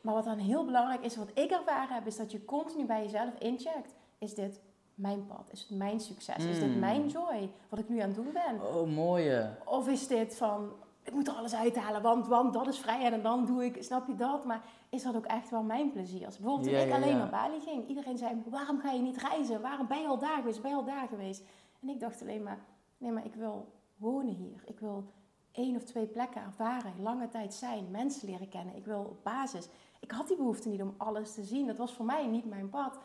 Maar 0.00 0.14
wat 0.14 0.24
dan 0.24 0.38
heel 0.38 0.64
belangrijk 0.64 1.04
is, 1.04 1.16
wat 1.16 1.30
ik 1.34 1.50
ervaren 1.50 1.94
heb, 1.94 2.06
is 2.06 2.16
dat 2.16 2.32
je 2.32 2.44
continu 2.44 2.84
bij 2.84 3.02
jezelf 3.02 3.38
incheckt. 3.38 3.94
Is 4.18 4.34
dit 4.34 4.60
mijn 4.94 5.26
pad? 5.26 5.48
Is 5.52 5.60
het 5.60 5.78
mijn 5.78 6.00
succes? 6.00 6.44
Is 6.44 6.58
dit 6.58 6.68
Mm. 6.74 6.78
mijn 6.78 7.08
joy? 7.08 7.50
Wat 7.68 7.78
ik 7.78 7.88
nu 7.88 7.98
aan 7.98 8.06
het 8.08 8.16
doen 8.16 8.32
ben? 8.32 8.74
oh 8.76 8.88
mooie. 8.94 9.50
Of 9.64 9.88
is 9.88 10.06
dit 10.06 10.36
van, 10.36 10.72
ik 11.02 11.12
moet 11.12 11.28
er 11.28 11.34
alles 11.34 11.54
uithalen, 11.54 12.02
want, 12.02 12.26
want 12.26 12.52
dat 12.52 12.66
is 12.66 12.78
vrijheid 12.78 13.12
en 13.12 13.22
dan 13.22 13.46
doe 13.46 13.64
ik, 13.64 13.82
snap 13.82 14.06
je 14.06 14.14
dat? 14.14 14.44
Maar 14.44 14.62
is 14.88 15.02
dat 15.02 15.16
ook 15.16 15.26
echt 15.26 15.50
wel 15.50 15.62
mijn 15.62 15.90
plezier? 15.92 16.26
Als 16.26 16.38
bijvoorbeeld 16.38 16.68
toen 16.68 16.86
ik 16.86 16.92
alleen 16.92 17.16
naar 17.16 17.30
Bali 17.30 17.60
ging, 17.60 17.88
iedereen 17.88 18.18
zei, 18.18 18.42
waarom 18.46 18.78
ga 18.80 18.90
je 18.90 19.00
niet 19.02 19.16
reizen? 19.16 19.60
Waarom 19.60 19.86
ben 19.86 20.00
je 20.00 20.06
al 20.06 20.18
daar 20.18 20.36
geweest? 20.36 20.62
Ben 20.62 20.70
je 20.70 20.76
al 20.76 20.84
daar 20.84 21.08
geweest? 21.08 21.42
En 21.82 21.88
ik 21.88 22.00
dacht 22.00 22.20
alleen 22.22 22.42
maar, 22.42 22.58
nee, 22.98 23.12
maar 23.12 23.24
ik 23.24 23.34
wil 23.34 23.72
wonen 23.96 24.34
hier. 24.34 24.62
Ik 24.64 24.80
wil 24.80 25.04
één 25.52 25.76
of 25.76 25.82
twee 25.84 26.06
plekken 26.06 26.42
ervaren, 26.42 26.92
lange 27.02 27.28
tijd 27.28 27.54
zijn, 27.54 27.90
mensen 27.90 28.28
leren 28.28 28.48
kennen. 28.48 28.76
Ik 28.76 28.84
wil 28.84 29.00
op 29.00 29.24
basis. 29.24 29.68
Ik 30.00 30.10
had 30.10 30.28
die 30.28 30.36
behoefte 30.36 30.68
niet 30.68 30.82
om 30.82 30.94
alles 30.96 31.34
te 31.34 31.42
zien. 31.44 31.66
Dat 31.66 31.76
was 31.78 31.92
voor 31.94 32.04
mij 32.04 32.26
niet 32.26 32.44
mijn 32.44 32.68
pad. 32.70 32.98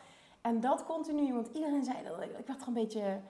En 0.48 0.60
dat 0.60 0.84
continu, 0.84 1.32
want 1.32 1.48
iedereen 1.52 1.84
zei 1.84 1.96
dat. 2.04 2.22
Ik 2.22 2.46
werd 2.46 2.60
er 2.60 2.68
een 2.68 2.74
beetje, 2.74 3.20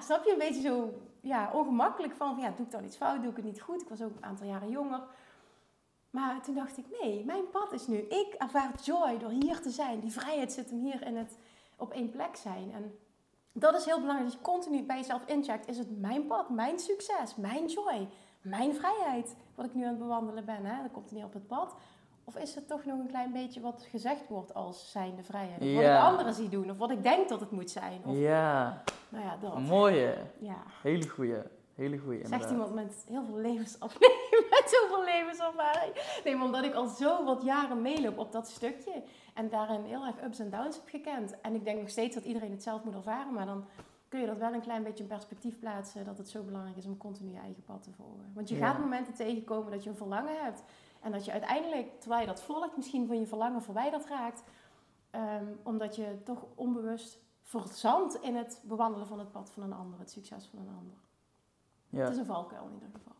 snap 0.00 0.24
je, 0.24 0.32
een 0.32 0.38
beetje 0.38 0.60
zo 0.60 0.92
ja, 1.20 1.50
ongemakkelijk 1.52 2.14
van, 2.14 2.36
ja, 2.38 2.52
doe 2.56 2.66
ik 2.66 2.72
dan 2.72 2.84
iets 2.84 2.96
fout, 2.96 3.22
doe 3.22 3.30
ik 3.30 3.36
het 3.36 3.44
niet 3.44 3.60
goed? 3.60 3.82
Ik 3.82 3.88
was 3.88 4.02
ook 4.02 4.16
een 4.16 4.24
aantal 4.24 4.46
jaren 4.46 4.70
jonger. 4.70 5.02
Maar 6.10 6.42
toen 6.42 6.54
dacht 6.54 6.78
ik, 6.78 6.86
nee, 7.00 7.24
mijn 7.24 7.50
pad 7.50 7.72
is 7.72 7.86
nu. 7.86 7.96
Ik 7.96 8.34
ervaar 8.38 8.72
joy 8.82 9.18
door 9.18 9.30
hier 9.30 9.60
te 9.60 9.70
zijn. 9.70 10.00
Die 10.00 10.12
vrijheid 10.12 10.52
zit 10.52 10.70
hem 10.70 10.80
hier 10.80 11.06
in 11.06 11.16
het 11.16 11.38
op 11.76 11.92
één 11.92 12.10
plek 12.10 12.36
zijn. 12.36 12.72
En 12.72 12.98
dat 13.52 13.74
is 13.74 13.84
heel 13.84 14.00
belangrijk, 14.00 14.30
dat 14.30 14.38
je 14.38 14.50
continu 14.50 14.82
bij 14.82 14.96
jezelf 14.96 15.22
incheckt. 15.26 15.68
Is 15.68 15.78
het 15.78 16.00
mijn 16.00 16.26
pad, 16.26 16.50
mijn 16.50 16.78
succes, 16.78 17.36
mijn 17.36 17.66
joy, 17.66 18.08
mijn 18.42 18.74
vrijheid, 18.74 19.36
wat 19.54 19.66
ik 19.66 19.74
nu 19.74 19.82
aan 19.82 19.88
het 19.88 19.98
bewandelen 19.98 20.44
ben? 20.44 20.64
Hè? 20.64 20.82
Dat 20.82 20.92
komt 20.92 21.10
niet 21.10 21.24
op 21.24 21.32
het 21.32 21.46
pad. 21.46 21.74
Of 22.34 22.42
is 22.42 22.54
het 22.54 22.68
toch 22.68 22.84
nog 22.84 22.98
een 22.98 23.06
klein 23.06 23.32
beetje 23.32 23.60
wat 23.60 23.86
gezegd 23.90 24.28
wordt 24.28 24.54
als 24.54 24.90
zijnde 24.90 25.22
vrijheid? 25.22 25.60
Of 25.62 25.74
wat 25.74 25.82
ik 25.84 25.98
anderen 26.00 26.34
zie 26.34 26.48
doen, 26.48 26.70
of 26.70 26.78
wat 26.78 26.90
ik 26.90 27.02
denk 27.02 27.28
dat 27.28 27.40
het 27.40 27.50
moet 27.50 27.70
zijn. 27.70 28.00
Of, 28.04 28.16
Ja, 28.16 28.82
Nou 29.08 29.24
ja, 29.24 29.36
dat. 29.40 29.58
mooie. 29.60 30.14
Ja. 30.38 30.56
Hele 30.82 31.08
goeie. 31.08 31.36
Hele 31.74 31.98
goeie 31.98 32.18
Zegt 32.18 32.30
inderdaad. 32.32 32.50
iemand 32.50 32.74
met 32.74 33.04
heel 33.08 33.24
veel 33.24 33.36
levenservaring. 33.36 34.12
met 34.50 34.62
zoveel 34.80 35.04
levenservaring. 35.04 35.92
Nee, 36.24 36.36
maar 36.36 36.44
omdat 36.46 36.64
ik 36.64 36.74
al 36.74 36.86
zo 36.86 37.24
wat 37.24 37.42
jaren 37.42 37.82
meeloop 37.82 38.18
op 38.18 38.32
dat 38.32 38.48
stukje. 38.48 39.02
En 39.34 39.48
daarin 39.48 39.84
heel 39.84 40.06
erg 40.06 40.22
ups 40.24 40.38
en 40.38 40.50
downs 40.50 40.76
heb 40.76 40.88
gekend. 40.88 41.40
En 41.40 41.54
ik 41.54 41.64
denk 41.64 41.80
nog 41.80 41.88
steeds 41.88 42.14
dat 42.14 42.24
iedereen 42.24 42.50
het 42.50 42.62
zelf 42.62 42.84
moet 42.84 42.94
ervaren. 42.94 43.32
Maar 43.32 43.46
dan 43.46 43.64
kun 44.08 44.20
je 44.20 44.26
dat 44.26 44.38
wel 44.38 44.52
een 44.52 44.60
klein 44.60 44.82
beetje 44.82 45.02
in 45.02 45.08
perspectief 45.08 45.58
plaatsen. 45.58 46.04
Dat 46.04 46.18
het 46.18 46.28
zo 46.28 46.42
belangrijk 46.42 46.76
is 46.76 46.86
om 46.86 46.96
continu 46.96 47.30
je 47.32 47.38
eigen 47.38 47.62
pad 47.64 47.82
te 47.82 47.90
volgen. 47.96 48.30
Want 48.34 48.48
je 48.48 48.56
Ja. 48.56 48.66
gaat 48.66 48.78
momenten 48.78 49.14
tegenkomen 49.14 49.70
dat 49.72 49.84
je 49.84 49.90
een 49.90 49.96
verlangen 49.96 50.42
hebt. 50.44 50.62
En 51.02 51.12
dat 51.12 51.24
je 51.24 51.32
uiteindelijk, 51.32 52.00
terwijl 52.00 52.20
je 52.20 52.26
dat 52.26 52.42
volgt, 52.42 52.76
misschien 52.76 53.06
van 53.06 53.18
je 53.18 53.26
verlangen 53.26 53.62
verwijderd 53.62 54.06
raakt. 54.06 54.42
Ehm, 55.10 55.46
omdat 55.62 55.96
je 55.96 56.22
toch 56.24 56.46
onbewust 56.54 57.18
verzandt 57.42 58.14
in 58.14 58.36
het 58.36 58.60
bewandelen 58.64 59.06
van 59.06 59.18
het 59.18 59.32
pad 59.32 59.50
van 59.50 59.62
een 59.62 59.72
ander. 59.72 59.98
Het 59.98 60.10
succes 60.10 60.46
van 60.46 60.58
een 60.58 60.74
ander. 60.78 60.96
Ja. 61.88 62.00
Het 62.00 62.12
is 62.12 62.18
een 62.18 62.24
valkuil 62.24 62.66
in 62.66 62.74
ieder 62.74 62.88
geval. 62.92 63.16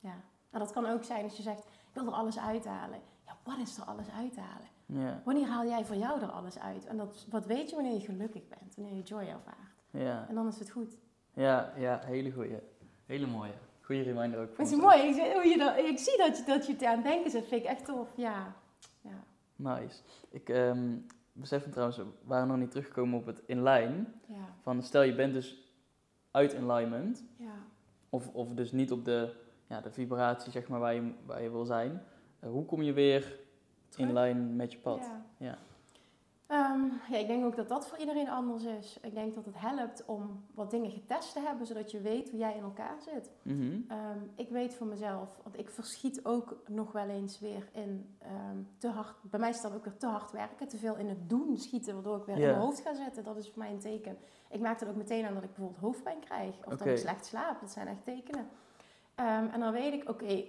Ja. 0.00 0.14
En 0.50 0.58
dat 0.58 0.72
kan 0.72 0.86
ook 0.86 1.04
zijn 1.04 1.24
als 1.24 1.36
je 1.36 1.42
zegt, 1.42 1.64
ik 1.64 1.90
wil 1.92 2.06
er 2.06 2.12
alles 2.12 2.38
uithalen. 2.38 3.00
Ja, 3.26 3.36
wat 3.44 3.58
is 3.58 3.76
er 3.76 3.84
alles 3.84 4.10
uithalen? 4.10 4.68
Ja. 4.86 5.20
Wanneer 5.24 5.46
haal 5.46 5.66
jij 5.66 5.84
voor 5.84 5.96
jou 5.96 6.20
er 6.20 6.30
alles 6.30 6.58
uit? 6.58 6.86
En 6.86 6.96
dat, 6.96 7.26
wat 7.30 7.46
weet 7.46 7.70
je 7.70 7.74
wanneer 7.74 7.92
je 7.92 8.00
gelukkig 8.00 8.48
bent, 8.48 8.74
wanneer 8.74 8.94
je 8.94 9.02
joy 9.02 9.20
ervaart. 9.22 9.82
Ja. 9.90 10.28
En 10.28 10.34
dan 10.34 10.46
is 10.46 10.58
het 10.58 10.70
goed. 10.70 10.96
Ja, 11.32 11.72
ja, 11.76 12.00
hele 12.04 12.32
goeie. 12.32 12.58
Hele 13.06 13.26
mooie. 13.26 13.54
Goeie 13.84 14.02
reminder 14.02 14.40
ook. 14.40 14.56
Het 14.58 14.70
is 14.70 14.76
mooi, 14.76 14.98
ik, 15.02 15.14
zie- 15.14 15.32
hoe 15.32 15.46
je 15.46 15.58
dat, 15.58 15.76
ik 15.78 15.98
zie 15.98 16.16
dat 16.18 16.36
je, 16.38 16.44
dat 16.44 16.66
je 16.66 16.72
het 16.72 16.84
aan 16.84 16.94
het 16.94 17.04
denken 17.04 17.30
zit, 17.30 17.46
vind 17.46 17.62
ik 17.62 17.68
echt 17.68 17.84
tof. 17.84 18.08
Ja. 18.16 18.54
Ja. 19.00 19.24
Nice. 19.56 20.00
Ik 20.30 20.48
ehm, 20.48 20.96
besef 21.32 21.66
me 21.66 21.72
trouwens, 21.72 21.98
we 21.98 22.04
waren 22.24 22.48
nog 22.48 22.56
niet 22.56 22.70
teruggekomen 22.70 23.18
op 23.18 23.26
het 23.26 23.42
inline. 23.46 24.04
Ja. 24.26 24.48
Van 24.62 24.82
stel 24.82 25.02
je 25.02 25.14
bent 25.14 25.32
dus 25.32 25.72
uit 26.30 26.54
alignment, 26.56 27.24
Ja. 27.36 27.54
of, 28.10 28.28
of 28.28 28.48
dus 28.48 28.72
niet 28.72 28.92
op 28.92 29.04
de, 29.04 29.34
ja, 29.66 29.80
de 29.80 29.90
vibratie 29.90 30.52
zeg 30.52 30.68
maar, 30.68 30.80
waar, 30.80 30.94
je, 30.94 31.12
waar 31.26 31.42
je 31.42 31.50
wil 31.50 31.64
zijn. 31.64 32.02
Eh, 32.40 32.50
hoe 32.50 32.64
kom 32.64 32.82
je 32.82 32.92
weer 32.92 33.38
Terug. 33.88 34.06
in 34.06 34.12
lijn 34.12 34.56
met 34.56 34.72
je 34.72 34.78
pad? 34.78 34.98
Ja. 35.00 35.24
Ja. 35.46 35.58
Ehm, 36.46 36.84
ja, 37.10 37.16
ik 37.18 37.26
denk 37.26 37.44
ook 37.44 37.56
dat 37.56 37.68
dat 37.68 37.86
voor 37.88 37.98
iedereen 37.98 38.28
anders 38.28 38.64
is. 38.64 38.98
Ik 39.02 39.14
denk 39.14 39.34
dat 39.34 39.44
het 39.44 39.60
helpt 39.60 40.04
om 40.04 40.44
wat 40.54 40.70
dingen 40.70 40.90
getest 40.90 41.32
te 41.32 41.40
hebben, 41.40 41.66
zodat 41.66 41.90
je 41.90 42.00
weet 42.00 42.30
hoe 42.30 42.38
jij 42.38 42.56
in 42.56 42.62
elkaar 42.62 42.96
zit. 43.00 43.30
Mhm. 43.42 43.80
Ehm, 43.88 44.18
ik 44.34 44.48
weet 44.48 44.74
voor 44.74 44.86
mezelf, 44.86 45.38
want 45.42 45.58
ik 45.58 45.70
verschiet 45.70 46.24
ook 46.24 46.56
nog 46.66 46.92
wel 46.92 47.08
eens 47.08 47.40
weer 47.40 47.68
in 47.72 48.16
ehm, 48.18 48.58
te 48.78 48.88
hard. 48.88 49.16
Bij 49.22 49.40
mij 49.40 49.52
dat 49.62 49.74
ook 49.74 49.84
weer 49.84 49.96
te 49.96 50.06
hard 50.06 50.30
werken, 50.30 50.68
te 50.68 50.76
veel 50.76 50.96
in 50.96 51.08
het 51.08 51.28
doen 51.28 51.56
schieten, 51.56 51.94
waardoor 51.94 52.16
ik 52.16 52.24
weer 52.24 52.36
in 52.36 52.46
mijn 52.46 52.58
hoofd 52.58 52.80
ga 52.80 52.94
zitten. 52.94 53.24
Dat 53.24 53.36
is 53.36 53.48
voor 53.48 53.58
mij 53.58 53.70
een 53.70 53.78
teken. 53.78 54.18
Ik 54.50 54.60
maak 54.60 54.78
dat 54.78 54.88
ook 54.88 54.96
meteen 54.96 55.24
aan 55.26 55.34
dat 55.34 55.42
ik 55.42 55.54
bijvoorbeeld 55.54 55.80
hoofdpijn 55.80 56.20
krijg 56.20 56.66
of 56.66 56.76
dat 56.76 56.86
ik 56.86 56.98
slecht 56.98 57.26
slaap. 57.26 57.60
Dat 57.60 57.70
zijn 57.70 57.88
echt 57.88 58.04
tekenen. 58.04 58.48
En 59.14 59.60
dan 59.60 59.72
weet 59.72 59.92
ik, 59.92 60.08
oké, 60.08 60.44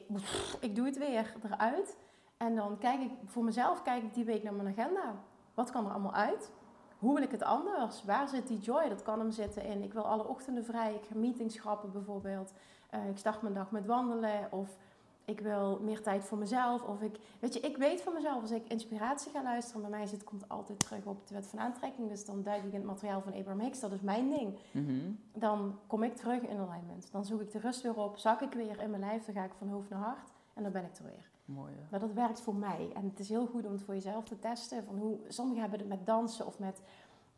ik 0.59 0.75
doe 0.75 0.85
het 0.85 0.97
weer 0.97 1.35
eruit. 1.43 1.97
En 2.37 2.55
dan 2.55 2.77
kijk 2.77 3.01
ik 3.01 3.11
voor 3.25 3.43
mezelf, 3.43 3.81
kijk 3.81 4.03
ik 4.03 4.13
die 4.13 4.25
week 4.25 4.43
naar 4.43 4.53
mijn 4.53 4.77
agenda. 4.77 5.23
Wat 5.55 5.71
kan 5.71 5.85
er 5.85 5.91
allemaal 5.91 6.13
uit? 6.13 6.51
Hoe 6.99 7.13
wil 7.13 7.23
ik 7.23 7.31
het 7.31 7.43
anders? 7.43 8.03
Waar 8.03 8.27
zit 8.27 8.47
die 8.47 8.59
joy? 8.59 8.89
Dat 8.89 9.01
kan 9.01 9.19
hem 9.19 9.31
zitten 9.31 9.63
in. 9.63 9.83
Ik 9.83 9.93
wil 9.93 10.05
alle 10.05 10.27
ochtenden 10.27 10.65
vrij. 10.65 10.93
Ik 10.93 11.05
ga 11.09 11.15
meetings 11.15 11.55
schrappen 11.55 11.91
bijvoorbeeld. 11.91 12.53
Eh, 12.89 13.09
ik 13.09 13.17
start 13.17 13.41
mijn 13.41 13.53
dag 13.53 13.71
met 13.71 13.85
wandelen. 13.85 14.51
Of 14.51 14.77
ik 15.25 15.39
wil 15.39 15.79
meer 15.81 16.01
tijd 16.01 16.23
voor 16.23 16.37
mezelf. 16.37 16.81
Of 16.81 17.01
ik, 17.01 17.19
weet 17.39 17.53
je, 17.53 17.59
ik 17.59 17.77
weet 17.77 18.01
van 18.01 18.13
mezelf 18.13 18.41
als 18.41 18.51
ik 18.51 18.67
inspiratie 18.67 19.31
ga 19.31 19.43
luisteren. 19.43 19.81
Bij 19.81 19.89
mij 19.89 20.05
zit, 20.05 20.23
komt 20.23 20.41
het 20.41 20.49
altijd 20.49 20.79
terug 20.79 21.05
op 21.05 21.27
de 21.27 21.33
wet 21.33 21.45
van 21.45 21.59
aantrekking. 21.59 22.09
Dus 22.09 22.25
dan 22.25 22.43
duik 22.43 22.63
ik 22.63 22.73
in 22.73 22.79
het 22.79 22.87
materiaal 22.87 23.21
van 23.21 23.33
Abraham 23.33 23.59
Hicks. 23.59 23.79
Dat 23.79 23.91
is 23.91 24.01
mijn 24.01 24.29
ding. 24.29 24.59
Mhm. 24.71 25.11
Dan 25.33 25.79
kom 25.87 26.03
ik 26.03 26.15
terug 26.15 26.41
in 26.41 26.57
alignment. 26.57 27.11
Dan 27.11 27.25
zoek 27.25 27.41
ik 27.41 27.51
de 27.51 27.59
rust 27.59 27.81
weer 27.81 27.95
op. 27.95 28.17
Zak 28.17 28.41
ik 28.41 28.53
weer 28.53 28.81
in 28.81 28.89
mijn 28.89 29.01
lijf. 29.01 29.25
Dan 29.25 29.35
ga 29.35 29.43
ik 29.43 29.53
van 29.57 29.69
hoofd 29.69 29.89
naar 29.89 29.99
hart. 29.99 30.29
En 30.53 30.63
dan 30.63 30.71
ben 30.71 30.83
ik 30.85 30.97
er 30.97 31.03
weer. 31.03 31.33
Mooi. 31.45 31.73
Maar 31.91 31.99
dat 31.99 32.13
werkt 32.13 32.41
voor 32.41 32.55
mij. 32.55 32.91
En 32.95 33.03
het 33.09 33.19
is 33.19 33.29
heel 33.29 33.45
goed 33.45 33.65
om 33.65 33.71
het 33.71 33.81
voor 33.81 33.93
jezelf 33.93 34.23
te 34.23 34.39
testen. 34.39 34.85
Van 34.85 34.97
hoe, 34.97 35.19
sommigen 35.27 35.61
hebben 35.61 35.79
het 35.79 35.87
met 35.87 36.05
dansen 36.05 36.45
of 36.45 36.59
met 36.59 36.81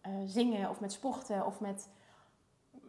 eh, 0.01 0.11
zingen 0.25 0.69
of 0.69 0.79
met 0.79 0.91
sporten 0.91 1.45
of 1.45 1.59
met 1.59 1.89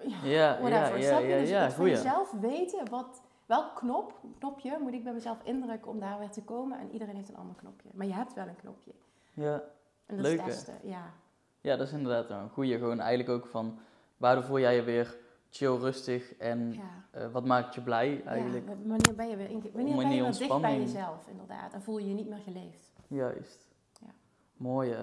Ja, 0.02 0.16
ja, 0.24 0.96
ja, 0.96 1.18
ja, 1.18 1.64
dus 1.64 1.74
voor 1.74 1.88
jezelf 1.88 2.32
weten 2.40 2.90
wat, 2.90 3.22
welk 3.46 3.76
knop, 3.76 4.20
knopje 4.38 4.78
moet 4.80 4.92
ik 4.92 5.04
bij 5.04 5.12
mezelf 5.12 5.38
indrukken 5.44 5.90
om 5.90 6.00
daar 6.00 6.18
weer 6.18 6.30
te 6.30 6.42
komen? 6.42 6.78
En 6.78 6.90
iedereen 6.90 7.16
heeft 7.16 7.28
een 7.28 7.36
ander 7.36 7.56
knopje. 7.56 7.88
Maar 7.92 8.06
je 8.06 8.12
hebt 8.12 8.34
wel 8.34 8.46
een 8.46 8.56
knopje. 8.56 8.92
Ja, 9.34 9.62
En 10.06 10.16
dat 10.16 10.26
Leuk, 10.26 10.38
is 10.38 10.44
hè? 10.44 10.50
testen, 10.50 10.78
ja. 10.82 11.12
ja, 11.60 11.76
dat 11.76 11.86
is 11.86 11.92
inderdaad 11.92 12.30
een 12.30 12.50
goeie. 12.50 12.78
Gewoon 12.78 13.00
eigenlijk 13.00 13.30
ook 13.30 13.50
van, 13.50 13.78
waardoor 14.16 14.44
voel 14.44 14.58
jij 14.58 14.74
je 14.74 14.82
weer 14.82 15.16
chill, 15.58 15.76
rustig 15.76 16.34
en 16.36 16.72
ja. 16.72 17.04
eh, 17.10 17.30
wat 17.32 17.44
maakt 17.44 17.74
je 17.74 17.80
blij 17.80 18.22
eigenlijk? 18.24 18.68
Ja, 18.68 18.74
wanneer 18.86 19.14
ben 19.16 19.28
je 19.28 19.36
weer, 19.36 19.50
in- 19.50 19.60
wanneer 19.60 19.72
ben 19.72 19.94
Wanneer 19.96 20.16
je 20.16 20.22
weer 20.22 20.38
dicht 20.48 20.60
bij 20.60 20.78
jezelf, 20.78 21.26
inderdaad. 21.28 21.72
En 21.72 21.82
voel 21.82 21.98
je 21.98 22.08
je 22.08 22.14
niet 22.14 22.28
meer 22.28 22.38
geleefd. 22.38 22.92
Juist. 23.06 23.68
Ja. 24.00 24.10
Mooi. 24.56 24.94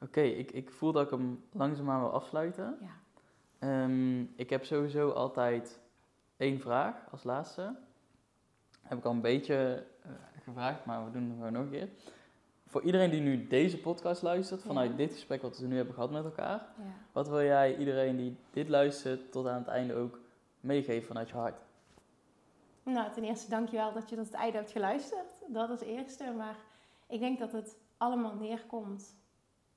Oké, 0.00 0.20
ik, 0.20 0.50
ik 0.50 0.70
voel 0.70 0.92
dat 0.92 1.04
ik 1.04 1.10
hem 1.10 1.44
langzaamaan 1.52 2.00
wil 2.00 2.12
afsluiten. 2.12 2.78
Ja. 2.80 2.96
Ehm, 3.58 4.20
ik 4.20 4.50
heb 4.50 4.64
sowieso 4.64 5.10
altijd 5.10 5.80
één 6.36 6.60
vraag 6.60 6.94
als 7.10 7.22
laatste. 7.22 7.76
Heb 8.82 8.98
ik 8.98 9.04
al 9.04 9.12
een 9.12 9.20
beetje 9.20 9.86
eh, 10.02 10.10
gevraagd, 10.42 10.84
maar 10.84 11.04
we 11.04 11.10
doen 11.10 11.22
het 11.22 11.32
gewoon 11.32 11.52
nog 11.52 11.62
een 11.62 11.70
keer. 11.70 11.88
Voor 12.68 12.82
iedereen 12.82 13.10
die 13.10 13.20
nu 13.20 13.46
deze 13.46 13.78
podcast 13.80 14.22
luistert, 14.22 14.62
vanuit 14.62 14.90
Ja. 14.90 14.96
dit 14.96 15.12
gesprek 15.12 15.42
wat 15.42 15.58
we 15.58 15.66
nu 15.66 15.76
hebben 15.76 15.94
gehad 15.94 16.10
met 16.10 16.24
elkaar, 16.24 16.66
Ja. 16.76 16.84
wat 17.12 17.28
wil 17.28 17.42
jij 17.42 17.76
iedereen 17.76 18.16
die 18.16 18.36
dit 18.50 18.68
luistert 18.68 19.32
tot 19.32 19.46
aan 19.46 19.58
het 19.58 19.66
einde 19.66 19.94
ook 19.94 20.18
meegeven 20.60 21.06
vanuit 21.06 21.28
je 21.28 21.34
hart? 21.34 21.60
Nou, 22.82 23.12
ten 23.12 23.24
eerste 23.24 23.50
dankjewel 23.50 23.92
dat 23.92 24.08
je 24.10 24.16
tot 24.16 24.24
het 24.26 24.34
einde 24.34 24.56
hebt 24.56 24.70
geluisterd. 24.70 25.30
Dat 25.48 25.70
is 25.70 25.80
het 25.80 25.88
eerste. 25.88 26.32
Maar 26.36 26.56
ik 27.06 27.20
denk 27.20 27.38
dat 27.38 27.52
het 27.52 27.76
allemaal 27.96 28.34
neerkomt 28.34 29.16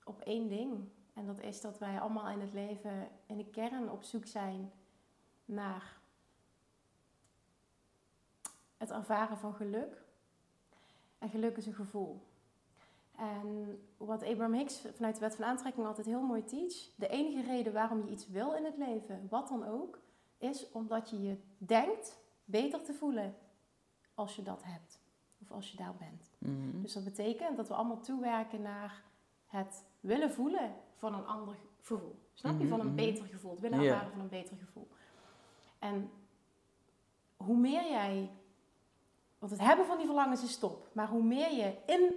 op 0.04 0.22
één 0.22 0.48
ding. 0.48 0.90
En 1.14 1.26
dat 1.26 1.40
is 1.42 1.62
dat 1.62 1.80
wij 1.80 2.00
allemaal 2.00 2.30
in 2.30 2.40
het 2.42 2.54
leven 2.54 3.08
in 3.26 3.38
de 3.38 3.46
kern 3.46 3.90
op 3.92 4.04
zoek 4.04 4.26
zijn 4.26 4.72
naar 5.46 5.98
het 8.78 8.92
ervaren 8.92 9.38
van 9.38 9.54
geluk. 9.54 10.02
En 11.20 11.30
geluk 11.30 11.58
is 11.58 11.66
een 11.66 11.74
gevoel. 11.74 12.22
En 13.22 13.82
wat 13.98 14.24
Abraham 14.24 14.54
Hicks 14.54 14.82
vanuit 14.96 15.14
de 15.14 15.22
wet 15.22 15.36
van 15.36 15.46
aantrekking 15.46 15.86
altijd 15.86 16.06
heel 16.06 16.22
mooi 16.22 16.44
teach. 16.44 16.74
De 16.96 17.08
enige 17.08 17.42
reden 17.42 17.74
waarom 17.74 18.06
je 18.06 18.12
iets 18.12 18.28
wil 18.28 18.54
in 18.54 18.66
het 18.66 18.78
leven, 18.78 19.28
wat 19.30 19.48
dan 19.48 19.68
ook, 19.68 20.00
is 20.38 20.72
omdat 20.72 21.10
je 21.10 21.22
je 21.22 21.38
denkt 21.58 22.20
beter 22.46 22.84
te 22.84 22.94
voelen 22.94 23.36
als 24.14 24.36
je 24.36 24.44
dat 24.44 24.64
hebt. 24.64 25.00
Of 25.42 25.52
als 25.52 25.72
je 25.72 25.78
daar 25.78 25.96
bent. 25.96 26.32
Mhm. 26.38 26.82
Dus 26.82 26.94
dat 26.94 27.04
betekent 27.04 27.58
dat 27.58 27.68
we 27.68 27.74
allemaal 27.74 28.02
toewerken 28.02 28.62
naar 28.62 29.04
het 29.46 29.86
willen 30.00 30.32
voelen 30.32 30.76
van 30.96 31.14
een 31.14 31.26
ander 31.26 31.56
gevoel. 31.80 32.20
Snap 32.34 32.52
je? 32.52 32.58
Mhm, 32.58 32.68
Van 32.68 32.80
een 32.80 32.86
mhm. 32.86 32.96
beter 32.96 33.26
gevoel. 33.26 33.52
Het 33.52 33.60
willen 33.60 33.80
ervaren 33.80 34.12
van 34.12 34.20
een 34.20 34.30
beter 34.30 34.58
gevoel. 34.58 34.88
En 35.80 36.12
hoe 37.38 37.58
meer 37.58 37.90
jij... 37.90 38.30
Want 39.40 39.52
het 39.52 39.62
hebben 39.62 39.86
van 39.86 39.98
die 39.98 40.06
verlangens 40.06 40.44
is 40.44 40.58
top. 40.58 40.90
Maar 40.94 41.08
hoe 41.08 41.24
meer 41.24 41.52
je 41.52 41.76
in... 41.86 42.14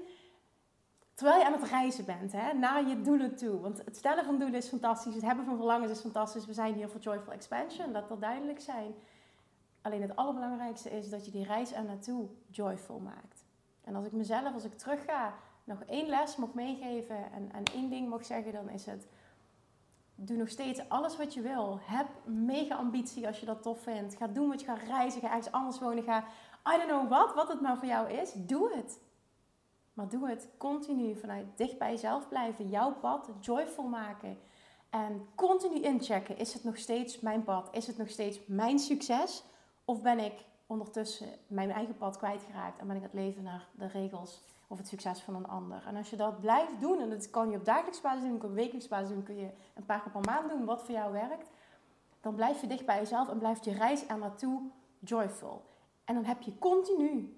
Terwijl 1.15 1.39
je 1.39 1.47
aan 1.47 1.53
het 1.53 1.71
reizen 1.71 2.05
bent, 2.05 2.33
hè, 2.33 2.53
naar 2.53 2.89
je 2.89 3.01
doelen 3.01 3.37
toe. 3.37 3.61
Want 3.61 3.85
het 3.85 3.97
stellen 3.97 4.25
van 4.25 4.39
doelen 4.39 4.59
is 4.59 4.69
fantastisch. 4.69 5.15
Het 5.15 5.25
hebben 5.25 5.45
van 5.45 5.57
verlangens 5.57 5.91
is 5.91 6.01
fantastisch. 6.01 6.47
We 6.47 6.53
zijn 6.53 6.75
hier 6.75 6.89
voor 6.89 7.01
Joyful 7.01 7.33
Expansion. 7.33 7.93
Laat 7.93 8.09
dat 8.09 8.21
duidelijk 8.21 8.61
zijn. 8.61 8.95
Alleen 9.83 10.03
het 10.03 10.17
allerbelangrijkste 10.17 10.91
is 10.91 11.11
dat 11.11 11.25
je 11.25 11.31
die 11.31 11.45
reis 11.45 11.73
er 11.73 11.85
naartoe 11.85 12.29
joyful 12.51 12.99
maakt. 12.99 13.45
En 13.85 13.95
als 13.95 14.07
ik 14.07 14.12
mezelf, 14.12 14.53
als 14.55 14.65
ik 14.65 14.79
terugga, 14.79 15.35
nog 15.65 15.83
één 15.83 16.09
les 16.09 16.37
mag 16.37 16.55
meegeven 16.55 17.33
en, 17.33 17.53
en 17.53 17.62
één 17.75 17.91
ding 17.91 18.09
mag 18.09 18.25
zeggen, 18.25 18.53
dan 18.53 18.69
is 18.69 18.87
het... 18.87 19.07
Doe 20.17 20.37
nog 20.37 20.49
steeds 20.49 20.89
alles 20.89 21.17
wat 21.17 21.35
je 21.35 21.41
wil. 21.41 21.79
Heb 21.83 22.07
mega 22.25 22.75
ambitie 22.75 23.27
als 23.27 23.41
je 23.41 23.47
dat 23.47 23.62
tof 23.62 23.83
vindt. 23.83 24.15
Ga 24.15 24.27
doen 24.27 24.49
wat 24.49 24.61
je 24.61 24.67
gaat 24.67 24.83
reizen. 24.83 25.21
Ga 25.21 25.27
ergens 25.27 25.53
anders 25.53 25.79
wonen. 25.79 26.05
Ga, 26.05 26.19
I 26.75 26.77
don't 26.77 26.89
know 26.89 27.09
wat, 27.09 27.35
wat 27.35 27.49
het 27.49 27.61
maar 27.61 27.79
voor 27.79 27.89
jou 27.89 28.11
is. 28.11 28.33
Doe 28.33 28.75
het. 28.75 28.99
Maar 29.95 30.09
doe 30.09 30.28
het 30.28 30.49
continu 30.57 31.16
vanuit 31.16 31.47
dicht 31.57 31.78
bij 31.78 31.90
jezelf 31.90 32.28
blijven. 32.28 32.68
Jouw 32.68 32.92
pad 32.92 33.30
joyful 33.40 33.84
maken. 33.84 34.38
En 34.90 35.26
continu 35.34 35.80
inchecken. 35.80 36.38
Is 36.38 36.55
het 36.55 36.64
nog 36.64 36.76
steeds 36.76 37.20
mijn 37.20 37.45
pad? 37.45 37.68
Is 37.72 37.86
het 37.86 37.97
nog 37.97 38.09
steeds 38.09 38.40
mijn 38.47 38.78
succes? 38.78 39.45
Of 39.84 40.03
ben 40.03 40.18
ik 40.18 40.45
ondertussen 40.66 41.28
mijn 41.47 41.70
eigen 41.70 41.97
pad 41.97 42.16
kwijtgeraakt 42.16 42.78
en 42.78 42.86
ben 42.86 42.97
ik 42.97 43.03
het 43.03 43.12
leven 43.12 43.42
naar 43.42 43.68
de 43.72 43.86
regels 43.86 44.42
of 44.68 44.78
het 44.78 44.88
succes 44.88 45.20
van 45.20 45.34
een 45.34 45.49
ander? 45.49 45.82
En 45.86 45.97
als 45.97 46.11
je 46.11 46.16
dat 46.16 46.40
blijft 46.40 46.80
doen, 46.80 47.01
en 47.01 47.11
dat 47.11 47.30
kan 47.30 47.51
je 47.51 47.57
op 47.57 47.64
dagelijks 47.64 48.01
basis 48.01 48.22
doen, 48.22 48.42
op 48.42 48.55
wekelijks 48.55 48.88
basis 48.88 49.09
doen, 49.09 49.22
kun 49.22 49.36
je 49.36 49.51
een 49.74 49.84
paar 49.84 50.03
keer 50.03 50.12
per 50.12 50.32
maand 50.32 50.51
doen, 50.51 50.64
wat 50.64 50.82
voor 50.82 50.95
jou 50.95 51.12
werkt, 51.12 51.51
dan 52.20 52.34
blijf 52.34 52.61
je 52.61 52.66
dicht 52.66 52.86
bij 52.86 52.99
jezelf 52.99 53.28
en 53.28 53.38
blijft 53.38 53.64
je 53.64 53.72
reis 53.72 54.07
er 54.07 54.18
naartoe 54.18 54.62
joyful. 54.99 55.62
En 56.05 56.14
dan 56.14 56.24
heb 56.24 56.42
je 56.42 56.59
continu, 56.59 57.36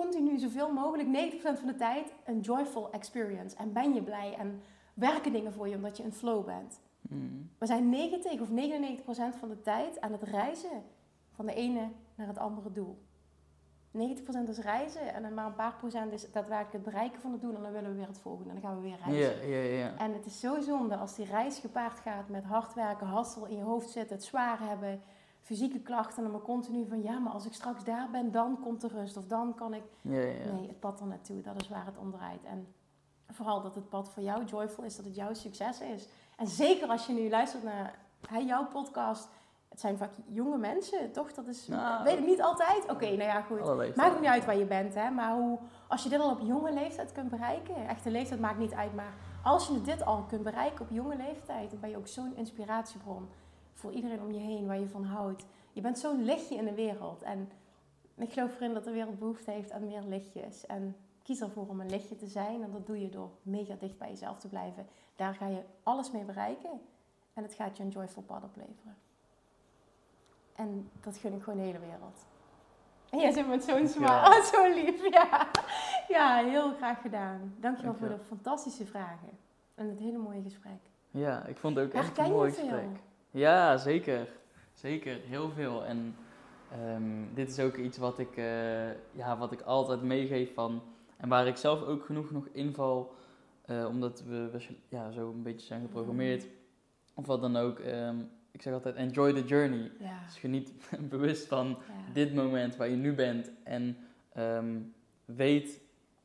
continu 0.00 0.38
zoveel 0.38 0.72
mogelijk, 0.72 1.08
90% 1.08 1.38
van 1.40 1.66
de 1.66 1.74
tijd, 1.74 2.12
een 2.24 2.40
joyful 2.40 2.90
experience. 2.90 3.56
En 3.56 3.72
ben 3.72 3.94
je 3.94 4.02
blij 4.02 4.34
en 4.38 4.62
werken 4.94 5.32
dingen 5.32 5.52
voor 5.52 5.68
je 5.68 5.76
omdat 5.76 5.96
je 5.96 6.02
in 6.02 6.12
flow 6.12 6.44
bent. 6.44 6.80
Mhm. 7.00 7.20
We 7.58 7.66
zijn 7.66 7.88
90 7.88 8.40
of 8.40 8.50
99% 8.50 9.36
van 9.38 9.48
de 9.48 9.60
tijd 9.60 10.00
aan 10.00 10.12
het 10.12 10.22
reizen 10.22 10.82
van 11.30 11.46
de 11.46 11.54
ene 11.54 11.88
naar 12.14 12.26
het 12.26 12.38
andere 12.38 12.72
doel. 12.72 12.98
90% 13.90 14.48
is 14.48 14.58
reizen 14.58 15.14
en 15.14 15.22
dan 15.22 15.34
maar 15.34 15.46
een 15.46 15.54
paar 15.54 15.74
procent 15.74 16.12
is 16.12 16.32
daadwerkelijk 16.32 16.72
het 16.72 16.82
bereiken 16.82 17.20
van 17.20 17.32
het 17.32 17.40
doel 17.40 17.54
en 17.54 17.62
dan 17.62 17.72
willen 17.72 17.90
we 17.90 17.96
weer 17.96 18.06
het 18.06 18.18
volgende 18.18 18.48
en 18.48 18.60
dan 18.60 18.70
gaan 18.70 18.82
we 18.82 18.88
weer 18.88 18.98
reizen. 19.04 19.30
En 19.98 20.12
het 20.12 20.26
is 20.26 20.40
zo 20.40 20.60
zonde 20.60 20.96
als 20.96 21.14
die 21.14 21.26
reis 21.26 21.58
gepaard 21.58 21.98
gaat 21.98 22.28
met 22.28 22.44
hard 22.44 22.74
werken, 22.74 23.06
hassel 23.06 23.46
in 23.46 23.56
je 23.56 23.62
hoofd 23.62 23.90
zitten, 23.90 24.16
het 24.16 24.24
zwaar 24.24 24.60
hebben, 24.60 25.00
fysieke 25.46 25.80
klachten 25.80 26.16
en 26.16 26.22
dan 26.22 26.32
maar 26.32 26.40
continu 26.40 26.86
van 26.88 27.02
ja, 27.02 27.18
maar 27.18 27.32
als 27.32 27.46
ik 27.46 27.52
straks 27.52 27.84
daar 27.84 28.08
ben, 28.10 28.30
dan 28.32 28.58
komt 28.62 28.80
de 28.80 28.88
rust 28.88 29.16
of 29.16 29.26
dan 29.26 29.54
kan 29.54 29.74
ik 29.74 29.82
ja, 30.00 30.20
ja. 30.20 30.52
Nee, 30.52 30.68
het 30.68 30.80
pad 30.80 31.00
er 31.00 31.06
naartoe, 31.06 31.40
dat 31.40 31.60
is 31.60 31.68
waar 31.68 31.86
het 31.86 31.98
om 31.98 32.10
draait. 32.10 32.44
En 32.44 32.74
vooral 33.26 33.62
dat 33.62 33.74
het 33.74 33.88
pad 33.88 34.10
voor 34.10 34.22
jou 34.22 34.44
joyful 34.44 34.84
is, 34.84 34.96
dat 34.96 35.04
het 35.04 35.14
jouw 35.14 35.34
succes 35.34 35.80
is. 35.80 36.08
En 36.36 36.46
zeker 36.46 36.88
als 36.88 37.06
je 37.06 37.12
nu 37.12 37.30
luistert 37.30 37.62
naar 37.62 37.98
hè, 38.28 38.38
jouw 38.38 38.66
podcast. 38.66 39.28
Het 39.68 39.80
zijn 39.80 39.98
vaak 39.98 40.12
jonge 40.26 40.58
mensen, 40.58 41.12
toch? 41.12 41.32
Dat 41.32 41.46
is, 41.46 41.66
Nou, 41.66 42.04
weet 42.04 42.18
ik 42.18 42.26
niet 42.26 42.42
altijd. 42.42 42.90
Oké, 42.90 43.06
nou 43.06 43.22
ja, 43.22 43.40
goed. 43.40 43.96
Maakt 43.96 44.20
niet 44.20 44.28
uit 44.28 44.44
waar 44.44 44.56
je 44.56 44.64
bent, 44.64 44.94
hè. 44.94 45.10
Maar 45.10 45.34
hoe, 45.34 45.58
als 45.88 46.02
je 46.02 46.08
dit 46.08 46.20
al 46.20 46.30
op 46.30 46.40
jonge 46.40 46.72
leeftijd 46.72 47.12
kunt 47.12 47.30
bereiken. 47.30 47.88
Echte 47.88 48.10
leeftijd 48.10 48.40
maakt 48.40 48.58
niet 48.58 48.72
uit, 48.72 48.94
maar 48.94 49.14
als 49.42 49.68
je 49.68 49.80
dit 49.80 50.04
al 50.04 50.22
kunt 50.22 50.42
bereiken 50.42 50.80
op 50.80 50.90
jonge 50.90 51.16
leeftijd. 51.16 51.70
Dan 51.70 51.80
ben 51.80 51.90
je 51.90 51.96
ook 51.96 52.08
zo'n 52.08 52.36
inspiratiebron 52.36 53.28
voor 53.86 53.94
iedereen 53.94 54.20
om 54.20 54.32
je 54.32 54.38
heen 54.38 54.66
waar 54.66 54.78
je 54.78 54.88
van 54.88 55.04
houdt. 55.04 55.46
Je 55.72 55.80
bent 55.80 55.98
zo'n 55.98 56.24
lichtje 56.24 56.56
in 56.56 56.64
de 56.64 56.74
wereld. 56.74 57.22
En 57.22 57.50
ik 58.16 58.32
geloof 58.32 58.56
erin 58.56 58.74
dat 58.74 58.84
de 58.84 58.90
wereld 58.90 59.18
behoefte 59.18 59.50
heeft 59.50 59.72
aan 59.72 59.86
meer 59.86 60.02
lichtjes. 60.02 60.66
En 60.66 60.96
kies 61.22 61.40
ervoor 61.40 61.66
om 61.68 61.80
een 61.80 61.90
lichtje 61.90 62.16
te 62.16 62.26
zijn. 62.26 62.62
En 62.62 62.72
dat 62.72 62.86
doe 62.86 63.00
je 63.00 63.08
door 63.08 63.30
mega 63.42 63.74
dicht 63.78 63.98
bij 63.98 64.08
jezelf 64.08 64.38
te 64.38 64.48
blijven. 64.48 64.86
Daar 65.16 65.34
ga 65.34 65.46
je 65.46 65.62
alles 65.82 66.10
mee 66.10 66.24
bereiken. 66.24 66.70
En 67.34 67.42
het 67.42 67.54
gaat 67.54 67.76
je 67.76 67.82
een 67.82 67.88
joyful 67.88 68.22
pad 68.22 68.44
opleveren. 68.44 68.96
En 70.54 70.90
dat 71.00 71.16
gun 71.16 71.32
ik 71.32 71.42
gewoon 71.42 71.58
de 71.58 71.64
hele 71.64 71.78
wereld. 71.78 72.26
En 73.10 73.18
jij 73.18 73.32
zit 73.32 73.48
met 73.48 73.64
zo'n 73.64 73.88
smaak. 73.88 74.26
Oh, 74.36 74.44
zo 74.44 74.72
lief. 74.74 75.10
Ja. 75.10 75.50
ja, 76.08 76.36
heel 76.36 76.74
graag 76.74 77.00
gedaan. 77.00 77.54
Dankjewel 77.60 77.94
voor 77.94 78.08
de 78.08 78.18
fantastische 78.18 78.86
vragen. 78.86 79.38
En 79.74 79.88
het 79.88 79.98
hele 79.98 80.18
mooie 80.18 80.42
gesprek. 80.42 80.80
Ja, 81.10 81.44
ik 81.44 81.56
vond 81.56 81.76
het 81.76 81.86
ook 81.86 81.92
echt 81.92 82.18
een 82.18 82.30
mooi 82.30 82.52
gesprek. 82.52 83.04
Ja, 83.36 83.76
zeker. 83.76 84.28
Zeker, 84.72 85.18
heel 85.24 85.50
veel. 85.50 85.84
En 85.84 86.16
ehm, 86.72 87.34
dit 87.34 87.50
is 87.50 87.58
ook 87.58 87.76
iets 87.76 87.98
wat 87.98 88.18
ik, 88.18 88.36
eh, 88.36 88.88
ja, 89.12 89.36
wat 89.38 89.52
ik 89.52 89.60
altijd 89.60 90.02
meegeef 90.02 90.54
van... 90.54 90.82
En 91.16 91.28
waar 91.28 91.46
ik 91.46 91.56
zelf 91.56 91.82
ook 91.82 92.04
genoeg 92.04 92.30
nog 92.30 92.46
inval, 92.52 93.14
eh, 93.64 93.86
omdat 93.88 94.22
we 94.22 94.48
we- 94.50 94.76
ja, 94.88 95.10
zo 95.10 95.30
een 95.30 95.42
beetje 95.42 95.66
zijn 95.66 95.80
geprogrammeerd. 95.80 96.46
Of 97.14 97.26
wat 97.26 97.40
dan 97.40 97.56
ook. 97.56 97.78
ehm, 97.78 98.16
ik 98.50 98.62
zeg 98.62 98.72
altijd, 98.72 98.94
enjoy 98.94 99.32
the 99.32 99.44
journey. 99.44 99.90
Ja. 99.98 100.20
Dus 100.24 100.38
geniet 100.38 100.72
bewust 101.10 101.46
van 101.46 101.66
ja. 101.68 102.12
dit 102.12 102.34
moment 102.34 102.76
waar 102.76 102.88
je 102.88 102.96
nu 102.96 103.14
bent. 103.14 103.50
En 103.64 103.96
ehm, 104.32 104.76
weet 105.24 105.80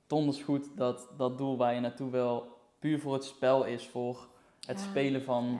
donders 0.08 0.42
goed 0.44 0.78
dat 0.78 1.10
dat 1.18 1.38
doel 1.38 1.58
waar 1.58 1.74
je 1.74 1.80
naartoe 1.80 2.12
wil 2.12 2.58
puur 2.80 3.00
voor 3.00 3.14
het 3.14 3.24
spel 3.24 3.66
is. 3.66 3.88
Voor 3.88 4.28
het 4.68 4.80
Ja. 4.80 4.86
spelen 4.86 5.24
van, 5.24 5.60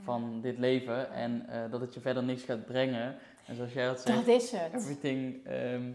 Ja. 0.00 0.04
van 0.04 0.40
dit 0.40 0.58
leven. 0.58 1.10
En 1.12 1.46
eh, 1.48 1.70
dat 1.70 1.80
het 1.80 1.94
je 1.94 2.00
verder 2.00 2.22
niks 2.22 2.42
gaat 2.42 2.66
brengen. 2.66 3.16
En 3.46 3.54
zoals 3.56 3.72
jij 3.72 3.86
dat 3.86 4.00
zegt, 4.00 4.18
Dat 4.18 4.26
is 4.26 4.50
het. 4.52 4.72
everything... 4.74 5.46
ehm, 5.46 5.92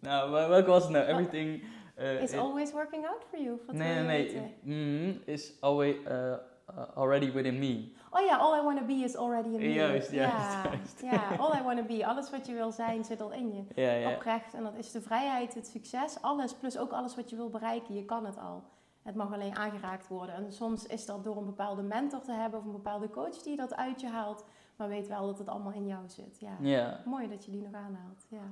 nou, 0.00 0.30
wel- 0.30 0.48
welke 0.48 0.70
was 0.70 0.82
het 0.82 0.92
nou? 0.92 1.06
Everything... 1.06 1.62
eh, 1.94 2.22
it- 2.22 2.34
always 2.36 2.72
working 2.72 3.06
out 3.06 3.24
for 3.30 3.38
you. 3.40 3.60
Wat 3.66 3.74
nee, 3.74 3.94
nee, 3.94 4.04
nee. 4.04 4.22
weten? 4.24 4.52
mm, 4.62 5.20
is 5.24 5.52
always, 5.60 5.96
eh, 6.04 6.14
uh, 6.70 6.84
already 6.94 7.32
within 7.32 7.58
me. 7.58 7.92
Oh 8.10 8.20
ja, 8.26 8.36
all 8.36 8.58
I 8.58 8.62
want 8.62 8.78
to 8.78 8.84
be 8.84 8.92
is 8.92 9.16
already 9.16 9.48
in 9.48 9.58
me. 9.60 9.72
Juist, 9.72 10.10
juist, 10.10 10.34
ja, 10.36 10.62
juist. 10.70 11.00
Ja, 11.02 11.36
all 11.38 11.58
I 11.60 11.62
want 11.62 11.78
to 11.78 11.84
be. 11.84 12.06
Alles 12.06 12.30
wat 12.30 12.46
je 12.46 12.52
wil 12.54 12.72
zijn 12.72 13.04
zit 13.04 13.20
al 13.20 13.32
in 13.32 13.54
je. 13.54 13.82
Ja, 13.82 13.92
ja. 13.92 14.10
Oprecht. 14.14 14.54
En 14.54 14.62
dat 14.62 14.74
is 14.76 14.90
de 14.92 15.00
vrijheid, 15.02 15.54
het 15.54 15.66
succes, 15.66 16.16
alles. 16.22 16.54
Plus 16.54 16.78
ook 16.78 16.92
alles 16.92 17.16
wat 17.16 17.30
je 17.30 17.36
wil 17.36 17.48
bereiken. 17.50 17.94
Je 17.94 18.04
kan 18.04 18.26
het 18.26 18.38
al. 18.38 18.62
Het 19.08 19.16
mag 19.16 19.32
alleen 19.32 19.56
aangeraakt 19.56 20.08
worden. 20.08 20.34
En 20.34 20.52
soms 20.52 20.86
is 20.86 21.06
dat 21.06 21.24
door 21.24 21.36
een 21.36 21.46
bepaalde 21.46 21.82
mentor 21.82 22.20
te 22.20 22.32
hebben 22.32 22.58
of 22.58 22.64
een 22.64 22.72
bepaalde 22.72 23.10
coach 23.10 23.36
die 23.36 23.56
dat 23.56 23.76
uit 23.76 24.00
je 24.00 24.08
haalt. 24.08 24.44
Maar 24.76 24.88
weet 24.88 25.08
wel 25.08 25.26
dat 25.26 25.38
het 25.38 25.48
allemaal 25.48 25.72
in 25.72 25.86
jou 25.86 26.02
zit. 26.06 26.40
Ja. 26.40 26.56
Ja, 26.60 27.00
Mooi 27.04 27.28
dat 27.28 27.44
je 27.44 27.50
die 27.50 27.62
nog 27.62 27.74
aanhaalt. 27.74 28.26
Ja. 28.28 28.42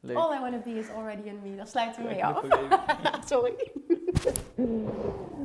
leuk. 0.00 0.16
All 0.16 0.36
I 0.36 0.40
wanna 0.40 0.58
be 0.58 0.70
is 0.70 0.90
already 0.90 1.28
in 1.28 1.40
me. 1.42 1.56
Daar 1.56 1.66
sluiten 1.66 2.02
we 2.02 2.08
mee 2.08 2.24
af. 2.24 2.44
Sorry. 3.30 3.54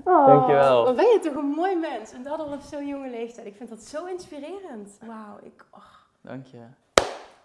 Dankjewel. 0.04 0.84
Wat 0.84 0.96
ben 0.96 1.06
je 1.06 1.20
toch 1.22 1.36
een 1.36 1.50
mooi 1.50 1.76
mens. 1.76 2.12
En 2.12 2.24
dat 2.24 2.40
al 2.40 2.54
op 2.54 2.62
zo'n 2.62 2.88
jonge 2.88 3.10
leeftijd. 3.10 3.48
Ik 3.48 3.56
vind 3.56 3.70
dat 3.70 3.84
zo 3.84 4.06
inspirerend. 4.06 4.98
Wauw. 5.06 5.38
Ik, 5.42 5.66
oh. 5.72 5.84
Dank 6.22 6.46
je. 6.46 6.64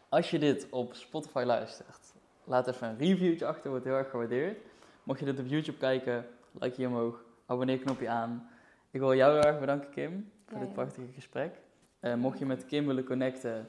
Als 0.09 0.31
je 0.31 0.39
dit 0.39 0.67
op 0.71 0.95
Spotify 0.95 1.43
luistert, 1.47 2.13
laat 2.45 2.67
even 2.67 2.89
een 2.89 2.99
reviewtje 2.99 3.47
achter, 3.47 3.71
wordt 3.71 3.85
heel 3.85 3.95
erg 3.95 4.11
gewaardeerd. 4.11 4.59
Mocht 5.03 5.19
je 5.19 5.25
dit 5.25 5.39
op 5.39 5.47
YouTube 5.47 5.79
kijken, 5.79 6.27
like 6.61 6.81
je 6.81 6.87
omhoog, 6.87 7.25
abonneerknopje 7.47 8.09
aan. 8.09 8.49
Ik 8.91 9.01
wil 9.01 9.15
jou 9.15 9.33
heel 9.33 9.43
erg 9.43 9.61
bedanken, 9.61 9.91
Kim, 9.91 10.31
voor 10.47 10.59
Ja, 10.59 10.65
dit 10.65 10.73
prachtige 10.73 11.13
gesprek. 11.13 11.61
Eh, 12.01 12.15
mocht 12.15 12.39
je 12.39 12.47
met 12.47 12.67
Kim 12.67 12.87
willen 12.87 13.05
connecten 13.05 13.69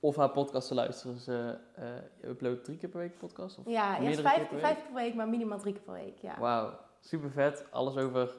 of 0.00 0.16
haar 0.16 0.30
podcast 0.30 0.68
te 0.68 0.74
luisteren, 0.74 1.18
ze 1.18 1.58
eh, 1.74 2.30
uploadt 2.30 2.64
drie 2.64 2.76
keer 2.76 2.88
per 2.88 2.98
week 3.00 3.18
podcast? 3.18 3.58
Of 3.58 3.66
Ja, 3.68 4.00
eerst 4.00 4.20
vijf, 4.20 4.34
keer 4.36 4.44
per 4.46 4.54
week? 4.56 4.64
vijf 4.64 4.84
per 4.84 4.94
week, 4.94 5.14
maar 5.14 5.28
minimaal 5.28 5.58
drie 5.58 5.72
keer 5.72 5.82
per 5.82 5.92
week. 5.94 6.18
Ja. 6.18 6.38
Wauw, 6.38 6.78
super 7.00 7.30
vet. 7.30 7.66
Alles 7.70 7.96
over 7.96 8.34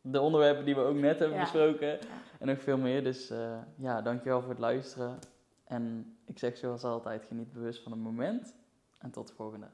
de 0.00 0.20
onderwerpen 0.20 0.64
die 0.64 0.74
we 0.74 0.80
ook 0.80 0.96
net 0.96 1.18
hebben 1.18 1.36
Ja. 1.36 1.42
besproken. 1.42 1.98
En 2.38 2.46
nog 2.46 2.62
veel 2.62 2.78
meer. 2.78 3.02
Dus 3.04 3.30
eh, 3.30 3.58
ja, 3.76 4.02
dankjewel 4.02 4.40
voor 4.40 4.50
het 4.50 4.58
luisteren. 4.58 5.18
En 5.64 6.16
ik 6.26 6.38
zeg 6.38 6.56
zoals 6.56 6.84
altijd, 6.84 7.24
geniet 7.24 7.52
bewust 7.52 7.82
van 7.82 7.92
het 7.92 8.00
moment. 8.00 8.54
En 8.98 9.10
tot 9.10 9.28
de 9.28 9.34
volgende. 9.34 9.66